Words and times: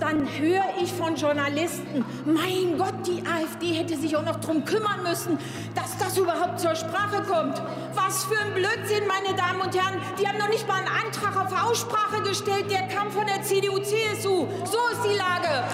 dann 0.00 0.28
höre 0.38 0.64
ich 0.82 0.92
von 0.92 1.16
Journalisten, 1.16 2.04
mein 2.24 2.76
Gott, 2.78 3.06
die 3.06 3.22
AfD 3.26 3.72
hätte 3.72 3.96
sich 3.96 4.16
auch 4.16 4.24
noch 4.24 4.36
darum 4.36 4.64
kümmern 4.64 5.02
müssen, 5.02 5.38
dass 5.74 5.96
das 5.98 6.16
überhaupt 6.18 6.60
zur 6.60 6.74
Sprache 6.74 7.22
kommt. 7.22 7.60
Was 7.94 8.24
für 8.24 8.38
ein 8.38 8.54
Blödsinn, 8.54 9.06
meine 9.06 9.36
Damen 9.36 9.60
und 9.60 9.74
Herren. 9.74 10.00
Die 10.20 10.28
haben 10.28 10.38
noch 10.38 10.48
nicht 10.48 10.66
mal 10.68 10.78
einen 10.78 10.88
Antrag 10.88 11.36
auf 11.36 11.64
Aussprache 11.64 12.22
gestellt, 12.22 12.70
der 12.70 12.88
kam 12.88 13.10
von 13.10 13.26
der 13.26 13.42
CDU-CSU. 13.42 14.46
So 14.64 14.78
ist 14.92 15.02
die 15.04 15.16
Lage. 15.16 15.64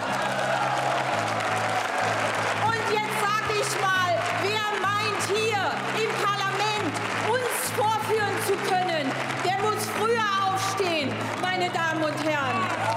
Und 2.66 2.84
jetzt 2.93 3.18
sage 3.20 3.52
ich 3.61 3.80
mal, 3.80 4.12
wer 4.43 4.66
meint 4.80 5.23
hier 5.34 5.62
im 6.02 6.12
Parlament 6.23 6.95
uns 7.29 7.70
vorführen 7.77 8.36
zu 8.46 8.54
können, 8.68 9.11
der 9.45 9.59
muss 9.62 9.86
früher 9.98 10.52
aufstehen, 10.52 11.12
meine 11.41 11.70
Damen 11.70 12.04
und 12.04 12.25
Herren. 12.25 12.91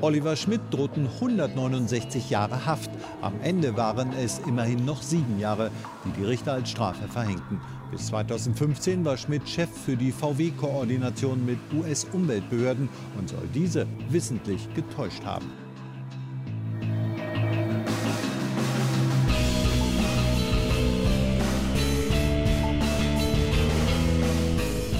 Oliver 0.00 0.36
Schmidt 0.36 0.60
drohten 0.70 1.08
169 1.08 2.30
Jahre 2.30 2.64
Haft. 2.66 2.90
Am 3.20 3.34
Ende 3.42 3.76
waren 3.76 4.12
es 4.12 4.38
immerhin 4.46 4.84
noch 4.84 5.02
sieben 5.02 5.40
Jahre, 5.40 5.72
die 6.04 6.12
die 6.20 6.24
Richter 6.24 6.52
als 6.52 6.70
Strafe 6.70 7.08
verhängten. 7.08 7.60
Bis 7.90 8.06
2015 8.06 9.04
war 9.04 9.16
Schmidt 9.16 9.48
Chef 9.48 9.68
für 9.68 9.96
die 9.96 10.12
VW-Koordination 10.12 11.44
mit 11.44 11.58
US-Umweltbehörden 11.76 12.88
und 13.18 13.28
soll 13.28 13.48
diese 13.52 13.86
wissentlich 14.08 14.72
getäuscht 14.74 15.24
haben. 15.24 15.46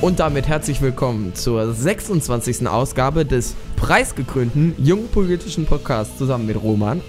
Und 0.00 0.20
damit 0.20 0.46
herzlich 0.46 0.80
willkommen 0.80 1.34
zur 1.34 1.74
26. 1.74 2.68
Ausgabe 2.68 3.26
des 3.26 3.56
preisgekrönten 3.74 4.76
jungen 4.78 5.08
politischen 5.08 5.66
Podcasts 5.66 6.16
zusammen 6.16 6.46
mit 6.46 6.62
Roman. 6.62 7.00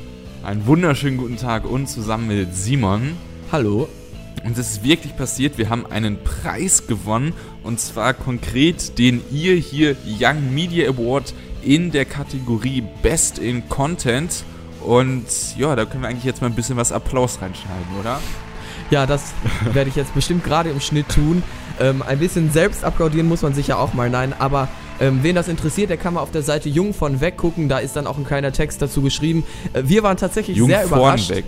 Einen 0.44 0.66
wunderschönen 0.66 1.18
guten 1.18 1.38
Tag 1.38 1.66
und 1.66 1.86
zusammen 1.86 2.28
mit 2.30 2.56
Simon. 2.56 3.16
Hallo. 3.52 3.88
Und 4.44 4.58
es 4.58 4.72
ist 4.72 4.84
wirklich 4.84 5.16
passiert, 5.16 5.60
wir 5.60 5.70
haben 5.70 5.86
einen 5.86 6.24
Preis 6.24 6.88
gewonnen 6.88 7.34
und 7.62 7.80
zwar 7.80 8.16
konkret 8.16 8.98
den 8.98 9.22
ihr 9.32 9.54
hier 9.54 9.96
Young 10.20 10.52
Media 10.56 10.90
Award 10.90 11.36
in 11.62 11.92
der 11.92 12.06
Kategorie 12.06 12.84
Best 13.04 13.38
in 13.38 13.70
Content. 13.70 14.44
Und 14.84 15.26
ja, 15.56 15.76
da 15.76 15.86
können 15.86 16.02
wir 16.02 16.10
eigentlich 16.10 16.24
jetzt 16.24 16.42
mal 16.42 16.48
ein 16.48 16.56
bisschen 16.56 16.78
was 16.78 16.92
Applaus 16.92 17.40
reinschneiden, 17.40 18.00
oder? 18.00 18.20
Ja, 18.90 19.06
das 19.06 19.34
werde 19.74 19.90
ich 19.92 19.96
jetzt 19.96 20.16
bestimmt 20.16 20.44
gerade 20.44 20.72
im 20.72 20.80
Schnitt 20.80 21.10
tun. 21.10 21.44
Ähm, 21.80 22.02
ein 22.02 22.20
bisschen 22.20 22.52
selbst 22.52 22.84
applaudieren 22.84 23.28
muss 23.28 23.42
man 23.42 23.54
sich 23.54 23.68
ja 23.68 23.78
auch 23.78 23.94
mal, 23.94 24.10
nein, 24.10 24.34
aber 24.38 24.68
ähm, 25.00 25.20
wen 25.22 25.36
das 25.36 25.48
interessiert, 25.48 25.90
der 25.90 25.98
kann 25.98 26.14
mal 26.14 26.22
auf 26.22 26.32
der 26.32 26.42
Seite 26.42 26.68
Jung 26.68 26.94
von 26.94 27.22
Weg 27.22 27.38
gucken, 27.38 27.70
da 27.70 27.80
ist 27.80 27.96
dann 27.96 28.06
auch 28.06 28.18
ein 28.18 28.26
kleiner 28.26 28.52
Text 28.52 28.82
dazu 28.82 29.02
geschrieben. 29.02 29.46
Äh, 29.74 29.84
wir 29.86 30.04
waren 30.04 30.18
tatsächlich 30.18 30.58
Jung 30.58 30.70
sehr 30.70 30.84
überrascht. 30.84 31.30
Weg. 31.30 31.46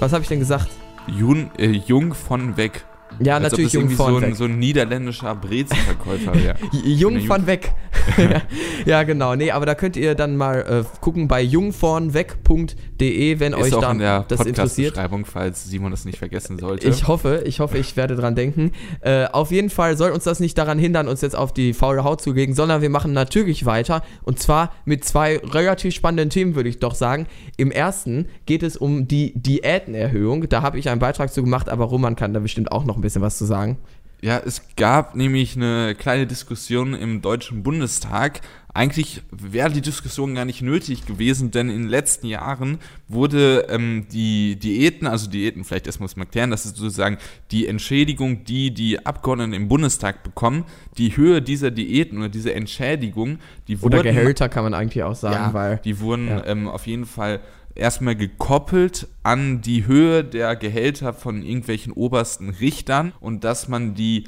Was 0.00 0.12
habe 0.12 0.22
ich 0.22 0.28
denn 0.28 0.40
gesagt? 0.40 0.68
Jung, 1.06 1.50
äh, 1.56 1.68
Jung 1.70 2.14
von 2.14 2.56
Weg. 2.56 2.84
Ja, 3.22 3.34
Als 3.34 3.52
natürlich 3.52 3.72
Jung 3.74 3.90
von 3.90 4.12
so 4.12 4.16
ein, 4.16 4.22
Weg. 4.22 4.36
so 4.36 4.44
ein 4.44 4.58
niederländischer 4.58 5.34
Brezelverkäufer 5.34 6.34
wäre. 6.34 6.56
Jung 6.84 7.20
von 7.20 7.46
weg. 7.46 7.72
ja, 8.86 9.02
genau. 9.02 9.34
Nee, 9.34 9.50
aber 9.50 9.66
da 9.66 9.74
könnt 9.74 9.96
ihr 9.96 10.14
dann 10.14 10.36
mal 10.36 10.60
äh, 10.60 10.84
gucken 11.00 11.28
bei 11.28 11.42
jungvornweg.de, 11.42 13.40
wenn 13.40 13.54
euch 13.54 13.68
Ist 13.68 13.74
auch 13.74 13.80
da 13.82 13.92
in 13.92 13.98
der 13.98 14.24
das 14.26 14.40
interessiert. 14.40 14.94
Podcast-Beschreibung, 14.94 15.24
falls 15.26 15.64
Simon 15.68 15.90
das 15.90 16.06
nicht 16.06 16.18
vergessen 16.18 16.58
sollte. 16.58 16.88
Ich 16.88 17.08
hoffe, 17.08 17.42
ich 17.44 17.60
hoffe, 17.60 17.76
ich 17.78 17.96
werde 17.96 18.16
dran 18.16 18.34
denken. 18.34 18.72
Äh, 19.00 19.26
auf 19.26 19.50
jeden 19.50 19.70
Fall 19.70 19.96
soll 19.98 20.12
uns 20.12 20.24
das 20.24 20.40
nicht 20.40 20.56
daran 20.56 20.78
hindern, 20.78 21.06
uns 21.08 21.20
jetzt 21.20 21.36
auf 21.36 21.52
die 21.52 21.74
faule 21.74 22.04
Haut 22.04 22.22
zu 22.22 22.32
legen, 22.32 22.54
sondern 22.54 22.80
wir 22.80 22.90
machen 22.90 23.12
natürlich 23.12 23.66
weiter. 23.66 24.02
Und 24.22 24.38
zwar 24.38 24.72
mit 24.86 25.04
zwei 25.04 25.38
relativ 25.38 25.94
spannenden 25.94 26.30
Themen, 26.30 26.54
würde 26.54 26.68
ich 26.70 26.78
doch 26.78 26.94
sagen. 26.94 27.26
Im 27.58 27.70
ersten 27.70 28.26
geht 28.46 28.62
es 28.62 28.76
um 28.78 29.06
die 29.08 29.34
Diätenerhöhung. 29.34 30.48
Da 30.48 30.62
habe 30.62 30.78
ich 30.78 30.88
einen 30.88 31.00
Beitrag 31.00 31.32
zu 31.32 31.42
gemacht, 31.42 31.68
aber 31.68 31.84
Roman 31.84 32.16
kann 32.16 32.32
da 32.32 32.40
bestimmt 32.40 32.72
auch 32.72 32.84
noch 32.84 32.96
ein 32.96 33.02
bisschen 33.02 33.09
was 33.18 33.38
zu 33.38 33.44
sagen. 33.44 33.78
Ja, 34.22 34.38
es 34.38 34.62
gab 34.76 35.14
nämlich 35.16 35.56
eine 35.56 35.94
kleine 35.94 36.26
Diskussion 36.26 36.92
im 36.92 37.22
Deutschen 37.22 37.62
Bundestag. 37.62 38.42
Eigentlich 38.72 39.22
wäre 39.30 39.70
die 39.70 39.80
Diskussion 39.80 40.34
gar 40.34 40.44
nicht 40.44 40.60
nötig 40.62 41.06
gewesen, 41.06 41.50
denn 41.50 41.70
in 41.70 41.82
den 41.82 41.88
letzten 41.88 42.26
Jahren 42.26 42.78
wurde 43.08 43.66
ähm, 43.68 44.06
die 44.12 44.56
Diäten, 44.56 45.06
also 45.06 45.28
Diäten, 45.28 45.64
vielleicht 45.64 45.86
erstmal 45.86 46.04
muss 46.04 46.16
man 46.16 46.26
erklären, 46.26 46.50
das 46.50 46.66
ist 46.66 46.76
sozusagen 46.76 47.16
die 47.50 47.66
Entschädigung, 47.66 48.44
die 48.44 48.72
die 48.72 49.04
Abgeordneten 49.04 49.54
im 49.54 49.68
Bundestag 49.68 50.22
bekommen. 50.22 50.64
Die 50.98 51.16
Höhe 51.16 51.40
dieser 51.40 51.70
Diäten 51.70 52.18
oder 52.18 52.28
dieser 52.28 52.54
Entschädigung, 52.54 53.38
die 53.68 53.76
Oder 53.78 53.98
wurden 53.98 54.02
Gehälter 54.02 54.48
kann 54.50 54.64
man 54.64 54.74
eigentlich 54.74 55.02
auch 55.02 55.16
sagen, 55.16 55.34
ja, 55.34 55.54
weil. 55.54 55.80
die 55.82 55.98
wurden 55.98 56.28
ja. 56.28 56.44
ähm, 56.46 56.68
auf 56.68 56.86
jeden 56.86 57.06
Fall 57.06 57.40
erstmal 57.74 58.16
gekoppelt 58.16 59.08
an 59.22 59.60
die 59.60 59.86
Höhe 59.86 60.24
der 60.24 60.56
Gehälter 60.56 61.12
von 61.12 61.42
irgendwelchen 61.42 61.92
obersten 61.92 62.50
Richtern 62.50 63.12
und 63.20 63.44
dass 63.44 63.68
man 63.68 63.94
die 63.94 64.24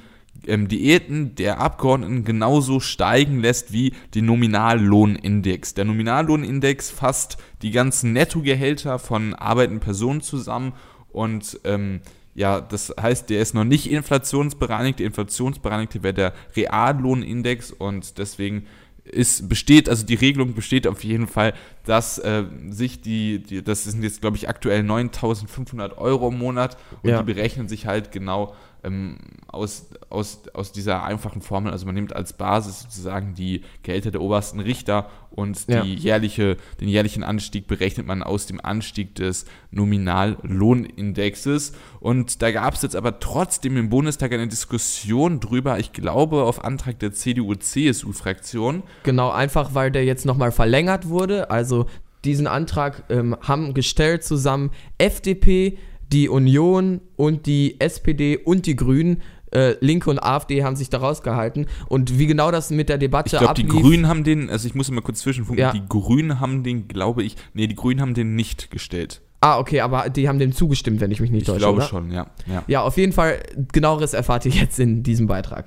ähm, 0.46 0.68
Diäten 0.68 1.34
der 1.34 1.60
Abgeordneten 1.60 2.24
genauso 2.24 2.80
steigen 2.80 3.40
lässt 3.40 3.72
wie 3.72 3.92
den 4.14 4.26
Nominallohnindex. 4.26 5.74
Der 5.74 5.84
Nominallohnindex 5.84 6.90
fasst 6.90 7.38
die 7.62 7.70
ganzen 7.70 8.12
Nettogehälter 8.12 8.98
von 8.98 9.34
arbeitenden 9.34 9.80
Personen 9.80 10.20
zusammen 10.20 10.72
und 11.10 11.60
ähm, 11.64 12.00
ja, 12.34 12.62
das 12.62 12.94
heißt, 12.98 13.28
der 13.28 13.42
ist 13.42 13.54
noch 13.54 13.64
nicht 13.64 13.90
inflationsbereinigt. 13.90 15.00
Der 15.00 15.06
inflationsbereinigte 15.06 16.02
wäre 16.02 16.14
der 16.14 16.32
Reallohnindex 16.56 17.72
und 17.72 18.16
deswegen 18.16 18.66
ist, 19.04 19.48
besteht, 19.48 19.88
also 19.88 20.06
die 20.06 20.14
Regelung 20.14 20.54
besteht 20.54 20.86
auf 20.86 21.02
jeden 21.02 21.26
Fall, 21.26 21.54
dass 21.84 22.18
äh, 22.18 22.44
sich 22.70 23.00
die, 23.00 23.40
die, 23.40 23.62
das 23.62 23.84
sind 23.84 24.02
jetzt 24.02 24.20
glaube 24.20 24.36
ich 24.36 24.48
aktuell 24.48 24.82
9.500 24.82 25.96
Euro 25.96 26.28
im 26.28 26.38
Monat 26.38 26.76
und 27.02 27.10
Ja. 27.10 27.18
die 27.22 27.24
berechnen 27.32 27.68
sich 27.68 27.86
halt 27.86 28.12
genau 28.12 28.54
ähm, 28.84 29.16
aus, 29.46 29.90
aus, 30.10 30.42
aus 30.54 30.72
dieser 30.72 31.04
einfachen 31.04 31.42
Formel. 31.42 31.72
Also 31.72 31.86
man 31.86 31.94
nimmt 31.94 32.14
als 32.16 32.32
Basis 32.32 32.80
sozusagen 32.80 33.34
die 33.34 33.62
Gehälter 33.82 34.10
der 34.10 34.20
obersten 34.20 34.60
Richter 34.60 35.08
und 35.30 35.68
die 35.68 35.72
Ja. 35.72 35.84
jährliche, 35.84 36.56
den 36.80 36.88
jährlichen 36.88 37.22
Anstieg 37.22 37.66
berechnet 37.66 38.06
man 38.06 38.22
aus 38.22 38.46
dem 38.46 38.60
Anstieg 38.62 39.14
des 39.14 39.46
Nominallohnindexes. 39.70 41.72
Und 42.00 42.42
da 42.42 42.50
gab 42.50 42.74
es 42.74 42.82
jetzt 42.82 42.96
aber 42.96 43.20
trotzdem 43.20 43.76
im 43.76 43.88
Bundestag 43.88 44.32
eine 44.32 44.48
Diskussion 44.48 45.40
drüber, 45.40 45.78
ich 45.78 45.92
glaube 45.92 46.42
auf 46.42 46.64
Antrag 46.64 46.98
der 46.98 47.12
CDU-CSU-Fraktion. 47.12 48.82
Genau, 49.04 49.30
einfach 49.30 49.74
weil 49.74 49.90
der 49.90 50.04
jetzt 50.04 50.26
nochmal 50.26 50.52
verlängert 50.52 51.08
wurde. 51.08 51.50
Also 51.50 51.86
diesen 52.24 52.46
Antrag 52.46 53.04
ähm, 53.10 53.36
haben 53.40 53.74
gestellt 53.74 54.24
zusammen 54.24 54.70
FDP, 54.98 55.78
die 56.12 56.28
Union 56.28 57.00
und 57.16 57.46
die 57.46 57.80
SPD 57.80 58.36
und 58.36 58.66
die 58.66 58.76
Grünen. 58.76 59.22
Äh, 59.54 59.74
Linke 59.80 60.08
und 60.08 60.18
AfD 60.18 60.64
haben 60.64 60.76
sich 60.76 60.88
da 60.88 60.96
rausgehalten. 60.98 61.66
Und 61.88 62.18
wie 62.18 62.26
genau 62.26 62.50
das 62.50 62.70
mit 62.70 62.88
der 62.88 62.96
Debatte 62.96 63.36
Ich 63.36 63.38
glaube, 63.38 63.52
die 63.54 63.66
Grünen 63.66 64.08
haben 64.08 64.24
den, 64.24 64.48
also 64.48 64.66
ich 64.66 64.74
muss 64.74 64.90
mal 64.90 65.02
kurz 65.02 65.18
zwischenfunken, 65.20 65.60
Ja. 65.62 65.72
die 65.72 65.82
Grünen 65.86 66.40
haben 66.40 66.62
den, 66.62 66.88
glaube 66.88 67.22
ich, 67.22 67.36
nee, 67.52 67.66
die 67.66 67.74
Grünen 67.74 68.00
haben 68.00 68.14
den 68.14 68.34
nicht 68.34 68.70
gestellt. 68.70 69.20
Ah, 69.42 69.58
okay, 69.58 69.80
aber 69.80 70.08
die 70.08 70.26
haben 70.28 70.38
dem 70.38 70.52
zugestimmt, 70.52 71.00
wenn 71.02 71.10
ich 71.10 71.20
mich 71.20 71.30
nicht 71.30 71.42
Ich 71.42 71.46
täusche. 71.48 71.58
glaube 71.58 71.78
oder? 71.78 71.86
schon, 71.86 72.10
ja. 72.12 72.28
ja. 72.46 72.62
Ja, 72.66 72.82
auf 72.82 72.96
jeden 72.96 73.12
Fall, 73.12 73.42
genaueres 73.72 74.14
erfahrt 74.14 74.46
ihr 74.46 74.52
jetzt 74.52 74.78
in 74.80 75.02
diesem 75.02 75.26
Beitrag. 75.26 75.66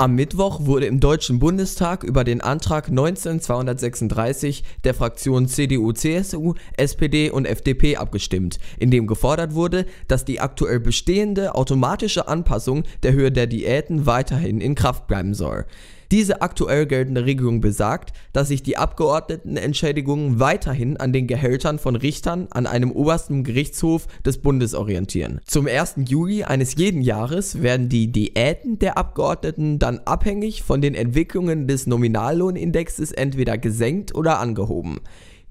Am 0.00 0.14
Mittwoch 0.14 0.64
wurde 0.64 0.86
im 0.86 0.98
Deutschen 0.98 1.40
Bundestag 1.40 2.04
über 2.04 2.24
den 2.24 2.40
Antrag 2.40 2.90
19236 2.90 4.64
der 4.82 4.94
Fraktionen 4.94 5.46
CDU, 5.46 5.92
CSU, 5.92 6.54
SPD 6.78 7.28
und 7.28 7.44
FDP 7.44 7.98
abgestimmt, 7.98 8.58
in 8.78 8.90
dem 8.90 9.06
gefordert 9.06 9.52
wurde, 9.52 9.84
dass 10.08 10.24
die 10.24 10.40
aktuell 10.40 10.80
bestehende 10.80 11.54
automatische 11.54 12.28
Anpassung 12.28 12.84
der 13.02 13.12
Höhe 13.12 13.30
der 13.30 13.46
Diäten 13.46 14.06
weiterhin 14.06 14.62
in 14.62 14.74
Kraft 14.74 15.06
bleiben 15.06 15.34
soll. 15.34 15.66
Diese 16.10 16.42
aktuell 16.42 16.86
geltende 16.86 17.24
Regelung 17.24 17.60
besagt, 17.60 18.12
dass 18.32 18.48
sich 18.48 18.64
die 18.64 18.76
Abgeordnetenentschädigungen 18.76 20.40
weiterhin 20.40 20.96
an 20.96 21.12
den 21.12 21.28
Gehältern 21.28 21.78
von 21.78 21.94
Richtern 21.94 22.48
an 22.50 22.66
einem 22.66 22.90
obersten 22.90 23.44
Gerichtshof 23.44 24.08
des 24.24 24.38
Bundes 24.38 24.74
orientieren. 24.74 25.40
Zum 25.46 25.68
1. 25.68 25.94
Juli 26.08 26.42
eines 26.42 26.74
jeden 26.74 27.00
Jahres 27.00 27.62
werden 27.62 27.88
die 27.88 28.10
Diäten 28.10 28.80
der 28.80 28.98
Abgeordneten 28.98 29.78
dann 29.78 30.00
abhängig 30.00 30.64
von 30.64 30.80
den 30.80 30.96
Entwicklungen 30.96 31.68
des 31.68 31.86
Nominallohnindexes 31.86 33.12
entweder 33.12 33.56
gesenkt 33.56 34.12
oder 34.12 34.40
angehoben. 34.40 34.98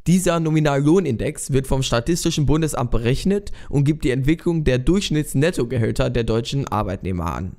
Dieser 0.08 0.42
Nominallohnindex 0.42 1.54
wird 1.54 1.68
vom 1.68 1.84
Statistischen 1.84 2.46
Bundesamt 2.48 2.92
berechnet 2.92 3.54
und 3.70 3.86
gibt 3.86 4.04
die 4.04 4.12
Entwicklung 4.12 4.66
der 4.66 4.80
Durchschnittsnettogehälter 4.80 6.10
der 6.10 6.24
deutschen 6.26 6.68
Arbeitnehmer 6.68 7.34
an. 7.34 7.56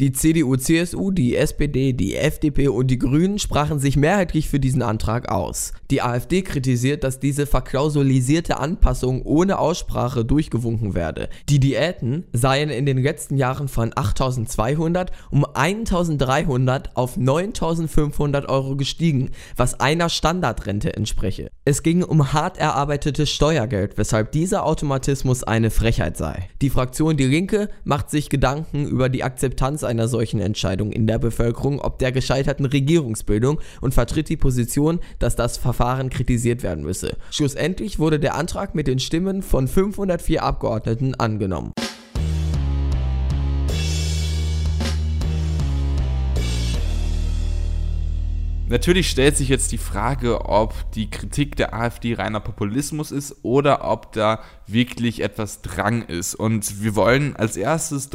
Die 0.00 0.12
CDU, 0.12 0.54
CSU, 0.54 1.10
die 1.10 1.34
SPD, 1.34 1.92
die 1.92 2.14
FDP 2.14 2.68
und 2.68 2.86
die 2.86 3.00
Grünen 3.00 3.40
sprachen 3.40 3.80
sich 3.80 3.96
mehrheitlich 3.96 4.48
für 4.48 4.60
diesen 4.60 4.80
Antrag 4.80 5.28
aus. 5.28 5.72
Die 5.90 6.02
AfD 6.02 6.42
kritisiert, 6.42 7.02
dass 7.02 7.18
diese 7.18 7.46
verklausulisierte 7.46 8.60
Anpassung 8.60 9.22
ohne 9.22 9.58
Aussprache 9.58 10.24
durchgewunken 10.24 10.94
werde. 10.94 11.28
Die 11.48 11.58
Diäten 11.58 12.26
seien 12.32 12.70
in 12.70 12.86
den 12.86 12.98
letzten 12.98 13.36
Jahren 13.36 13.66
von 13.66 13.90
8200 13.92 15.10
um 15.32 15.44
1300 15.44 16.96
auf 16.96 17.16
9500 17.16 18.48
Euro 18.48 18.76
gestiegen, 18.76 19.30
was 19.56 19.80
einer 19.80 20.10
Standardrente 20.10 20.94
entspreche. 20.94 21.50
Es 21.64 21.82
ging 21.82 22.04
um 22.04 22.32
hart 22.32 22.56
erarbeitetes 22.56 23.30
Steuergeld, 23.30 23.98
weshalb 23.98 24.30
dieser 24.30 24.64
Automatismus 24.64 25.42
eine 25.42 25.72
Frechheit 25.72 26.16
sei. 26.16 26.48
Die 26.62 26.70
Fraktion 26.70 27.16
Die 27.16 27.24
Linke 27.24 27.68
macht 27.82 28.10
sich 28.10 28.30
Gedanken 28.30 28.86
über 28.86 29.08
die 29.08 29.24
Akzeptanz 29.24 29.87
einer 29.88 30.06
solchen 30.06 30.40
Entscheidung 30.40 30.92
in 30.92 31.08
der 31.08 31.18
Bevölkerung 31.18 31.80
ob 31.80 31.98
der 31.98 32.12
gescheiterten 32.12 32.66
Regierungsbildung 32.66 33.60
und 33.80 33.94
vertritt 33.94 34.28
die 34.28 34.36
Position, 34.36 35.00
dass 35.18 35.36
das 35.36 35.56
Verfahren 35.56 36.10
kritisiert 36.10 36.62
werden 36.62 36.84
müsse. 36.84 37.16
Schlussendlich 37.30 37.98
wurde 37.98 38.20
der 38.20 38.34
Antrag 38.34 38.74
mit 38.74 38.86
den 38.86 38.98
Stimmen 38.98 39.42
von 39.42 39.66
504 39.66 40.42
Abgeordneten 40.42 41.14
angenommen. 41.14 41.72
Natürlich 48.70 49.08
stellt 49.08 49.34
sich 49.34 49.48
jetzt 49.48 49.72
die 49.72 49.78
Frage, 49.78 50.44
ob 50.44 50.74
die 50.92 51.08
Kritik 51.08 51.56
der 51.56 51.72
AfD 51.72 52.14
reiner 52.14 52.40
Populismus 52.40 53.10
ist 53.10 53.36
oder 53.42 53.90
ob 53.90 54.12
da 54.12 54.40
wirklich 54.66 55.22
etwas 55.22 55.62
Drang 55.62 56.02
ist. 56.02 56.34
Und 56.34 56.82
wir 56.82 56.94
wollen 56.94 57.34
als 57.36 57.56
erstes 57.56 58.10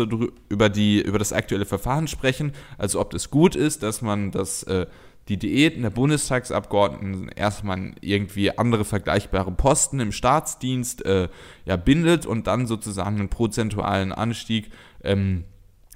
über, 0.49 0.69
die, 0.69 1.01
über 1.01 1.17
das 1.17 1.33
aktuelle 1.33 1.65
Verfahren 1.65 2.07
sprechen, 2.07 2.51
also 2.77 3.01
ob 3.01 3.09
das 3.09 3.31
gut 3.31 3.55
ist, 3.55 3.81
dass 3.81 4.03
man 4.03 4.29
das, 4.29 4.61
äh, 4.63 4.85
die 5.27 5.37
Diäten 5.37 5.81
der 5.81 5.89
Bundestagsabgeordneten 5.89 7.29
erstmal 7.29 7.93
irgendwie 8.01 8.55
andere 8.55 8.85
vergleichbare 8.85 9.51
Posten 9.51 9.99
im 9.99 10.11
Staatsdienst 10.11 11.03
äh, 11.03 11.29
ja, 11.65 11.77
bindet 11.77 12.27
und 12.27 12.45
dann 12.45 12.67
sozusagen 12.67 13.17
einen 13.17 13.29
prozentualen 13.29 14.11
Anstieg 14.11 14.69
ähm, 15.03 15.45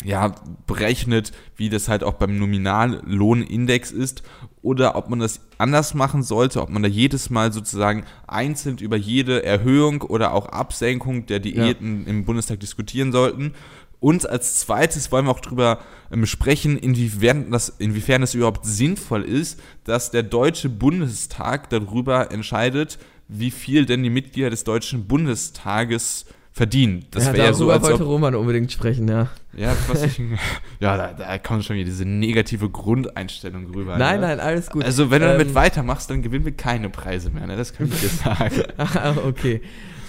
ja, 0.04 0.36
berechnet, 0.68 1.32
wie 1.56 1.70
das 1.70 1.88
halt 1.88 2.04
auch 2.04 2.14
beim 2.14 2.38
Nominallohnindex 2.38 3.92
ist, 3.92 4.24
oder 4.62 4.96
ob 4.96 5.10
man 5.10 5.20
das 5.20 5.42
anders 5.58 5.94
machen 5.94 6.24
sollte, 6.24 6.62
ob 6.62 6.70
man 6.70 6.84
da 6.84 6.90
jedes 6.90 7.30
Mal 7.30 7.52
sozusagen 7.52 8.04
einzeln 8.28 8.78
über 8.78 8.96
jede 8.96 9.44
Erhöhung 9.44 10.02
oder 10.02 10.34
auch 10.34 10.48
Absenkung 10.50 11.26
der 11.26 11.40
Diäten 11.40 12.04
ja. 12.04 12.10
im 12.10 12.26
Bundestag 12.26 12.60
diskutieren 12.60 13.12
sollten. 13.12 13.54
Und 14.00 14.30
als 14.30 14.58
zweites 14.60 15.12
wollen 15.12 15.26
wir 15.26 15.32
auch 15.32 15.40
darüber 15.40 15.80
ähm, 16.12 16.28
sprechen, 16.28 16.78
inwiefern 16.78 17.50
das, 17.50 17.70
inwiefern 17.80 18.22
es 18.22 18.36
überhaupt 18.36 18.66
sinnvoll 18.66 19.24
ist, 19.24 19.60
dass 19.86 20.12
der 20.12 20.22
Deutsche 20.24 20.70
Bundestag 20.70 21.70
darüber 21.72 22.32
entscheidet, 22.32 23.00
wie 23.28 23.52
viel 23.52 23.86
denn 23.86 24.04
die 24.04 24.12
Mitglieder 24.12 24.52
des 24.52 24.64
Deutschen 24.64 25.08
Bundestages 25.08 26.26
verdienen. 26.58 27.06
Das 27.12 27.28
ja, 27.28 27.34
wäre 27.34 27.46
ja 27.46 27.54
so, 27.54 27.70
als 27.70 27.84
wollte 27.84 28.04
ob, 28.04 28.10
Roman 28.10 28.34
unbedingt 28.34 28.72
sprechen, 28.72 29.08
ja. 29.08 29.28
Ja, 29.56 29.76
was 29.88 30.04
ich, 30.04 30.20
ja 30.80 30.98
da, 30.98 31.14
da 31.14 31.38
kommt 31.38 31.64
schon 31.64 31.76
wieder 31.76 31.86
diese 31.86 32.04
negative 32.04 32.70
Grundeinstellung 32.70 33.68
rüber. 33.74 33.98
Nein, 33.98 34.20
ne? 34.20 34.28
nein, 34.28 34.40
alles 34.40 34.70
gut. 34.70 34.84
Also 34.84 35.12
wenn 35.12 35.22
du 35.22 35.28
ähm, 35.28 35.34
damit 35.38 35.54
weitermachst, 35.54 36.10
dann 36.10 36.24
gewinnen 36.24 36.46
wir 36.46 36.52
keine 36.52 36.90
Preise 36.90 37.30
mehr, 37.30 37.46
ne? 37.46 37.56
das 37.56 37.74
kann 37.74 37.88
ich 37.88 38.00
dir 38.02 38.10
sagen. 38.10 38.64
ah, 38.78 39.14
okay. 39.26 39.62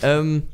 Ähm, 0.03 0.45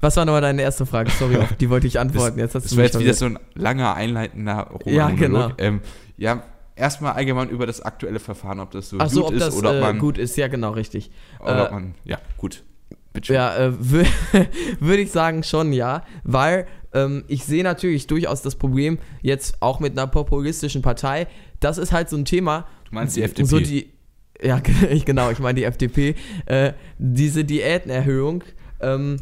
was 0.00 0.16
war 0.16 0.26
nochmal 0.26 0.42
deine 0.42 0.62
erste 0.62 0.84
Frage? 0.84 1.10
Sorry, 1.10 1.38
auf 1.38 1.54
die 1.54 1.70
wollte 1.70 1.86
ich 1.86 1.98
antworten. 1.98 2.38
Jetzt 2.38 2.54
das 2.54 2.76
war 2.76 2.84
jetzt 2.84 2.98
wieder 2.98 3.14
so 3.14 3.24
ein 3.24 3.38
langer, 3.54 3.94
einleitender 3.94 4.68
Roman 4.70 4.94
Ja, 4.94 5.08
genau. 5.08 5.50
Ähm, 5.56 5.80
ja, 6.18 6.42
erstmal 6.76 7.14
allgemein 7.14 7.48
über 7.48 7.66
das 7.66 7.80
aktuelle 7.80 8.20
Verfahren, 8.20 8.60
ob 8.60 8.70
das 8.70 8.90
so 8.90 8.98
Ach 9.00 9.08
so, 9.08 9.22
gut 9.22 9.30
ob 9.30 9.34
ist 9.34 9.46
das, 9.46 9.56
oder 9.56 9.70
ob 9.70 9.76
äh, 9.76 9.80
man... 9.80 9.98
gut 9.98 10.18
ist, 10.18 10.36
ja 10.36 10.48
genau, 10.48 10.72
richtig. 10.72 11.10
Oder 11.40 11.58
äh, 11.58 11.62
ob 11.62 11.72
man, 11.72 11.94
ja, 12.04 12.18
gut. 12.36 12.62
Ja, 13.24 13.56
äh, 13.56 13.72
würde 14.80 15.02
ich 15.02 15.10
sagen 15.10 15.42
schon 15.42 15.72
ja, 15.72 16.04
weil 16.24 16.66
ähm, 16.92 17.24
ich 17.28 17.44
sehe 17.44 17.64
natürlich 17.64 18.06
durchaus 18.06 18.42
das 18.42 18.54
Problem 18.54 18.98
jetzt 19.22 19.60
auch 19.60 19.80
mit 19.80 19.92
einer 19.92 20.06
populistischen 20.06 20.82
Partei. 20.82 21.26
Das 21.60 21.78
ist 21.78 21.92
halt 21.92 22.08
so 22.08 22.16
ein 22.16 22.24
Thema. 22.24 22.66
Du 22.88 22.94
meinst 22.94 23.16
die 23.16 23.22
FDP? 23.22 23.48
So 23.48 23.60
die, 23.60 23.92
ja, 24.40 24.60
genau, 25.04 25.30
ich 25.30 25.38
meine 25.38 25.54
die 25.54 25.64
FDP. 25.64 26.14
Äh, 26.46 26.72
diese 26.98 27.44
Diätenerhöhung. 27.44 28.44
Ähm, 28.80 29.16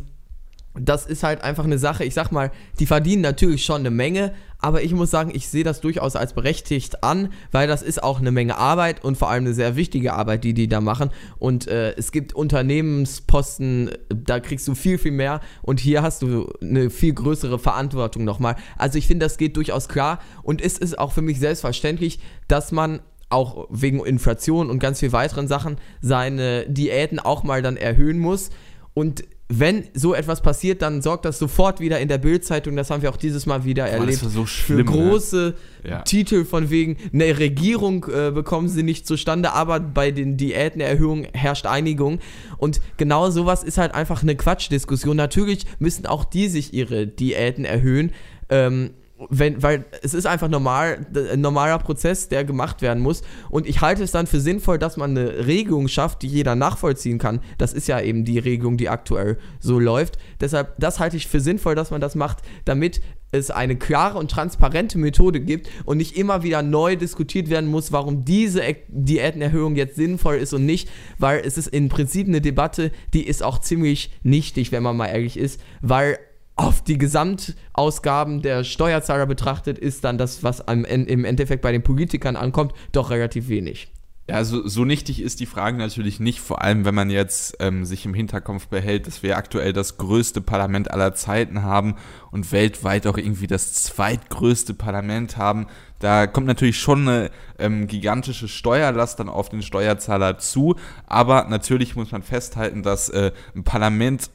das 0.79 1.07
ist 1.07 1.23
halt 1.23 1.41
einfach 1.41 1.65
eine 1.65 1.79
Sache. 1.79 2.05
Ich 2.05 2.15
sag 2.15 2.31
mal, 2.31 2.53
die 2.79 2.87
verdienen 2.87 3.23
natürlich 3.23 3.65
schon 3.65 3.81
eine 3.81 3.91
Menge, 3.91 4.35
aber 4.67 4.83
ich 4.83 4.93
muss 4.93 5.13
sagen, 5.13 5.31
ich 5.33 5.49
sehe 5.49 5.63
das 5.63 5.81
durchaus 5.81 6.17
als 6.17 6.33
berechtigt 6.33 7.05
an, 7.05 7.33
weil 7.53 7.69
das 7.69 7.83
ist 7.83 8.03
auch 8.03 8.19
eine 8.19 8.33
Menge 8.33 8.59
Arbeit 8.59 9.05
und 9.05 9.17
vor 9.17 9.31
allem 9.31 9.45
eine 9.45 9.55
sehr 9.55 9.77
wichtige 9.77 10.15
Arbeit, 10.15 10.43
die 10.43 10.55
die 10.55 10.67
da 10.67 10.81
machen. 10.81 11.11
Und 11.39 11.69
äh, 11.69 11.93
es 11.93 12.11
gibt 12.11 12.33
Unternehmensposten, 12.33 13.93
da 14.09 14.41
kriegst 14.41 14.67
du 14.67 14.75
viel, 14.75 14.99
viel 14.99 15.13
mehr 15.13 15.41
und 15.63 15.79
hier 15.79 16.03
hast 16.03 16.23
du 16.23 16.53
eine 16.61 16.91
viel 16.91 17.15
größere 17.15 17.61
Verantwortung 17.61 18.25
nochmal. 18.25 18.57
Also 18.77 18.99
ich 18.99 19.07
finde, 19.07 19.25
das 19.25 19.39
geht 19.39 19.57
durchaus 19.57 19.89
klar 19.89 20.19
und 20.43 20.61
es 20.61 20.79
ist 20.79 20.99
auch 20.99 21.13
für 21.13 21.23
mich 21.23 21.39
selbstverständlich, 21.39 22.19
dass 22.49 22.73
man 22.73 22.99
auch 23.29 23.69
wegen 23.71 24.05
Inflation 24.05 24.69
und 24.69 24.81
ganz 24.81 24.99
viel 24.99 25.13
weiteren 25.13 25.47
Sachen 25.47 25.77
seine 26.01 26.69
Diäten 26.69 27.21
auch 27.21 27.45
mal 27.45 27.63
dann 27.63 27.77
erhöhen 27.77 28.19
muss. 28.19 28.51
Und 28.95 29.23
wenn 29.49 29.85
so 29.95 30.13
etwas 30.13 30.43
passiert, 30.43 30.83
dann 30.83 31.03
sorgt 31.03 31.25
das 31.25 31.39
sofort 31.39 31.79
wieder 31.79 32.01
in 32.01 32.09
der 32.09 32.19
Bildzeitung, 32.19 32.75
das 32.75 32.91
haben 32.91 33.03
wir 33.03 33.11
auch 33.11 33.17
dieses 33.17 33.47
Mal 33.47 33.65
wieder 33.65 33.85
Boah, 33.85 33.93
erlebt, 33.93 34.19
so 34.19 34.45
schlimm, 34.45 34.79
für 34.79 34.85
ne? 34.85 34.91
große 34.91 35.55
ne? 35.85 35.91
ja. 35.91 36.03
Titel 36.03 36.45
von 36.45 36.69
wegen, 36.69 36.97
eine 37.13 37.39
Regierung 37.39 38.07
äh, 38.13 38.33
bekommen 38.33 38.69
sie 38.69 38.83
nicht 38.83 39.07
zustande, 39.07 39.53
aber 39.53 39.79
bei 39.79 40.11
den 40.11 40.37
Diätenerhöhungen 40.37 41.29
herrscht 41.33 41.67
Einigung. 41.67 42.19
Und 42.59 42.81
genau 42.97 43.31
sowas 43.31 43.63
ist 43.63 43.79
halt 43.79 43.95
einfach 43.95 44.23
eine 44.23 44.35
Quatschdiskussion. 44.35 45.17
Natürlich 45.17 45.65
müssen 45.79 46.07
auch 46.07 46.25
die 46.25 46.49
sich 46.49 46.75
ihre 46.75 47.07
Diäten 47.07 47.65
erhöhen. 47.65 48.13
Ähm, 48.49 48.91
wenn, 49.31 49.63
weil 49.63 49.85
es 50.03 50.15
ist 50.15 50.27
einfach 50.27 50.49
normal, 50.49 51.07
ein 51.33 51.41
normaler 51.41 51.79
Prozess, 51.79 52.29
der 52.29 52.45
gemacht 52.45 52.83
werden 52.83 53.03
muss. 53.03 53.23
Und 53.49 53.67
ich 53.67 53.81
halte 53.81 54.03
es 54.03 54.13
dann 54.13 54.27
für 54.27 54.41
sinnvoll, 54.41 54.79
dass 54.79 54.97
man 54.97 55.11
eine 55.11 55.47
Regelung 55.47 55.89
schafft, 55.89 56.23
die 56.23 56.29
jeder 56.29 56.55
nachvollziehen 56.55 57.19
kann. 57.19 57.41
Das 57.57 57.73
ist 57.73 57.89
ja 57.89 58.01
eben 58.01 58.25
die 58.25 58.39
Regelung, 58.39 58.77
die 58.77 58.89
aktuell 58.89 59.39
so 59.59 59.79
läuft. 59.79 60.19
Deshalb, 60.41 60.79
das 60.79 61.01
halte 61.01 61.17
ich 61.17 61.29
für 61.29 61.41
sinnvoll, 61.41 61.75
dass 61.75 61.91
man 61.91 62.01
das 62.01 62.15
macht, 62.15 62.39
damit 62.67 63.01
es 63.33 63.51
eine 63.51 63.77
klare 63.77 64.19
und 64.19 64.31
transparente 64.31 64.99
Methode 64.99 65.41
gibt 65.41 65.69
und 65.85 65.97
nicht 65.97 66.17
immer 66.17 66.43
wieder 66.43 66.63
neu 66.63 66.97
diskutiert 66.97 67.49
werden 67.51 67.69
muss, 67.69 67.93
warum 67.93 68.25
diese 68.25 68.63
Diätenerhöhung 68.89 69.77
jetzt 69.77 69.97
sinnvoll 69.97 70.37
ist 70.37 70.53
und 70.53 70.65
nicht, 70.65 70.89
weil 71.19 71.41
es 71.45 71.59
ist 71.59 71.69
im 71.69 71.89
Prinzip 71.89 72.29
eine 72.29 72.41
Debatte, 72.41 72.93
die 73.15 73.27
ist 73.27 73.43
auch 73.43 73.59
ziemlich 73.59 74.11
nichtig, 74.23 74.73
wenn 74.73 74.83
man 74.83 74.97
mal 74.97 75.07
ehrlich 75.07 75.37
ist, 75.37 75.61
weil 75.81 76.19
auf 76.57 76.83
die 76.83 76.99
Gesamtausgaben 76.99 78.43
der 78.43 78.65
Steuerzahler 78.65 79.27
betrachtet, 79.27 79.79
ist 79.79 80.05
dann 80.05 80.19
das, 80.19 80.43
was 80.43 80.67
am, 80.67 80.85
im 80.85 81.25
Endeffekt 81.25 81.63
bei 81.63 81.71
den 81.71 81.83
Politikern 81.83 82.35
ankommt, 82.35 82.73
doch 82.93 83.11
relativ 83.11 83.49
wenig. 83.49 83.93
Ja, 84.29 84.43
so, 84.43 84.67
so 84.67 84.85
nichtig 84.85 85.23
ist 85.23 85.39
die 85.39 85.47
Frage 85.47 85.77
natürlich 85.77 86.19
nicht, 86.19 86.41
vor 86.41 86.61
allem 86.61 86.85
wenn 86.85 86.97
man 86.97 87.11
jetzt 87.11 87.59
ähm, 87.61 87.85
sich 87.85 88.05
im 88.07 88.15
Hinterkopf 88.15 88.67
behält, 88.67 89.07
dass 89.07 89.23
wir 89.23 89.37
aktuell 89.37 89.73
das 89.73 89.99
größte 89.99 90.41
Parlament 90.41 90.91
aller 90.91 91.15
Zeiten 91.15 91.63
haben 91.63 91.95
und 92.33 92.51
weltweit 92.51 93.07
auch 93.07 93.19
irgendwie 93.19 93.47
das 93.47 93.73
zweitgrößte 93.75 94.75
Parlament 94.75 95.37
haben. 95.37 95.69
Da 96.01 96.27
kommt 96.27 96.49
natürlich 96.49 96.81
schon 96.81 97.03
eine 97.07 97.31
ähm, 97.61 97.87
gigantische 97.87 98.49
Steuerlast 98.49 99.21
dann 99.21 99.29
auf 99.29 99.49
den 99.49 99.63
Steuerzahler 99.63 100.39
zu, 100.39 100.75
aber 101.07 101.45
natürlich 101.45 101.95
muss 101.95 102.11
man 102.11 102.25
festhalten, 102.25 102.83
dass 102.83 103.09
äh, 103.11 103.31
ein 103.55 103.63
Parlament 103.63 104.31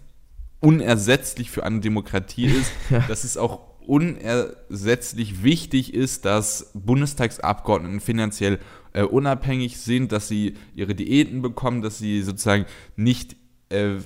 unersetzlich 0.62 1.52
für 1.52 1.66
eine 1.66 1.82
Demokratie 1.82 2.46
ist, 2.46 2.72
dass 3.10 3.26
es 3.26 3.36
auch 3.36 3.60
unersetzlich 3.86 5.44
wichtig 5.44 5.94
ist, 5.94 6.24
dass 6.24 6.72
Bundestagsabgeordneten 6.74 8.00
finanziell 8.00 8.60
äh, 8.94 9.04
unabhängig 9.04 9.80
sind, 9.80 10.12
dass 10.12 10.28
sie 10.28 10.56
ihre 10.76 10.96
Diäten 10.96 11.42
bekommen, 11.42 11.82
dass 11.82 11.98
sie 11.98 12.22
sozusagen 12.22 12.66
nicht 12.96 13.36
äh, 13.72 13.98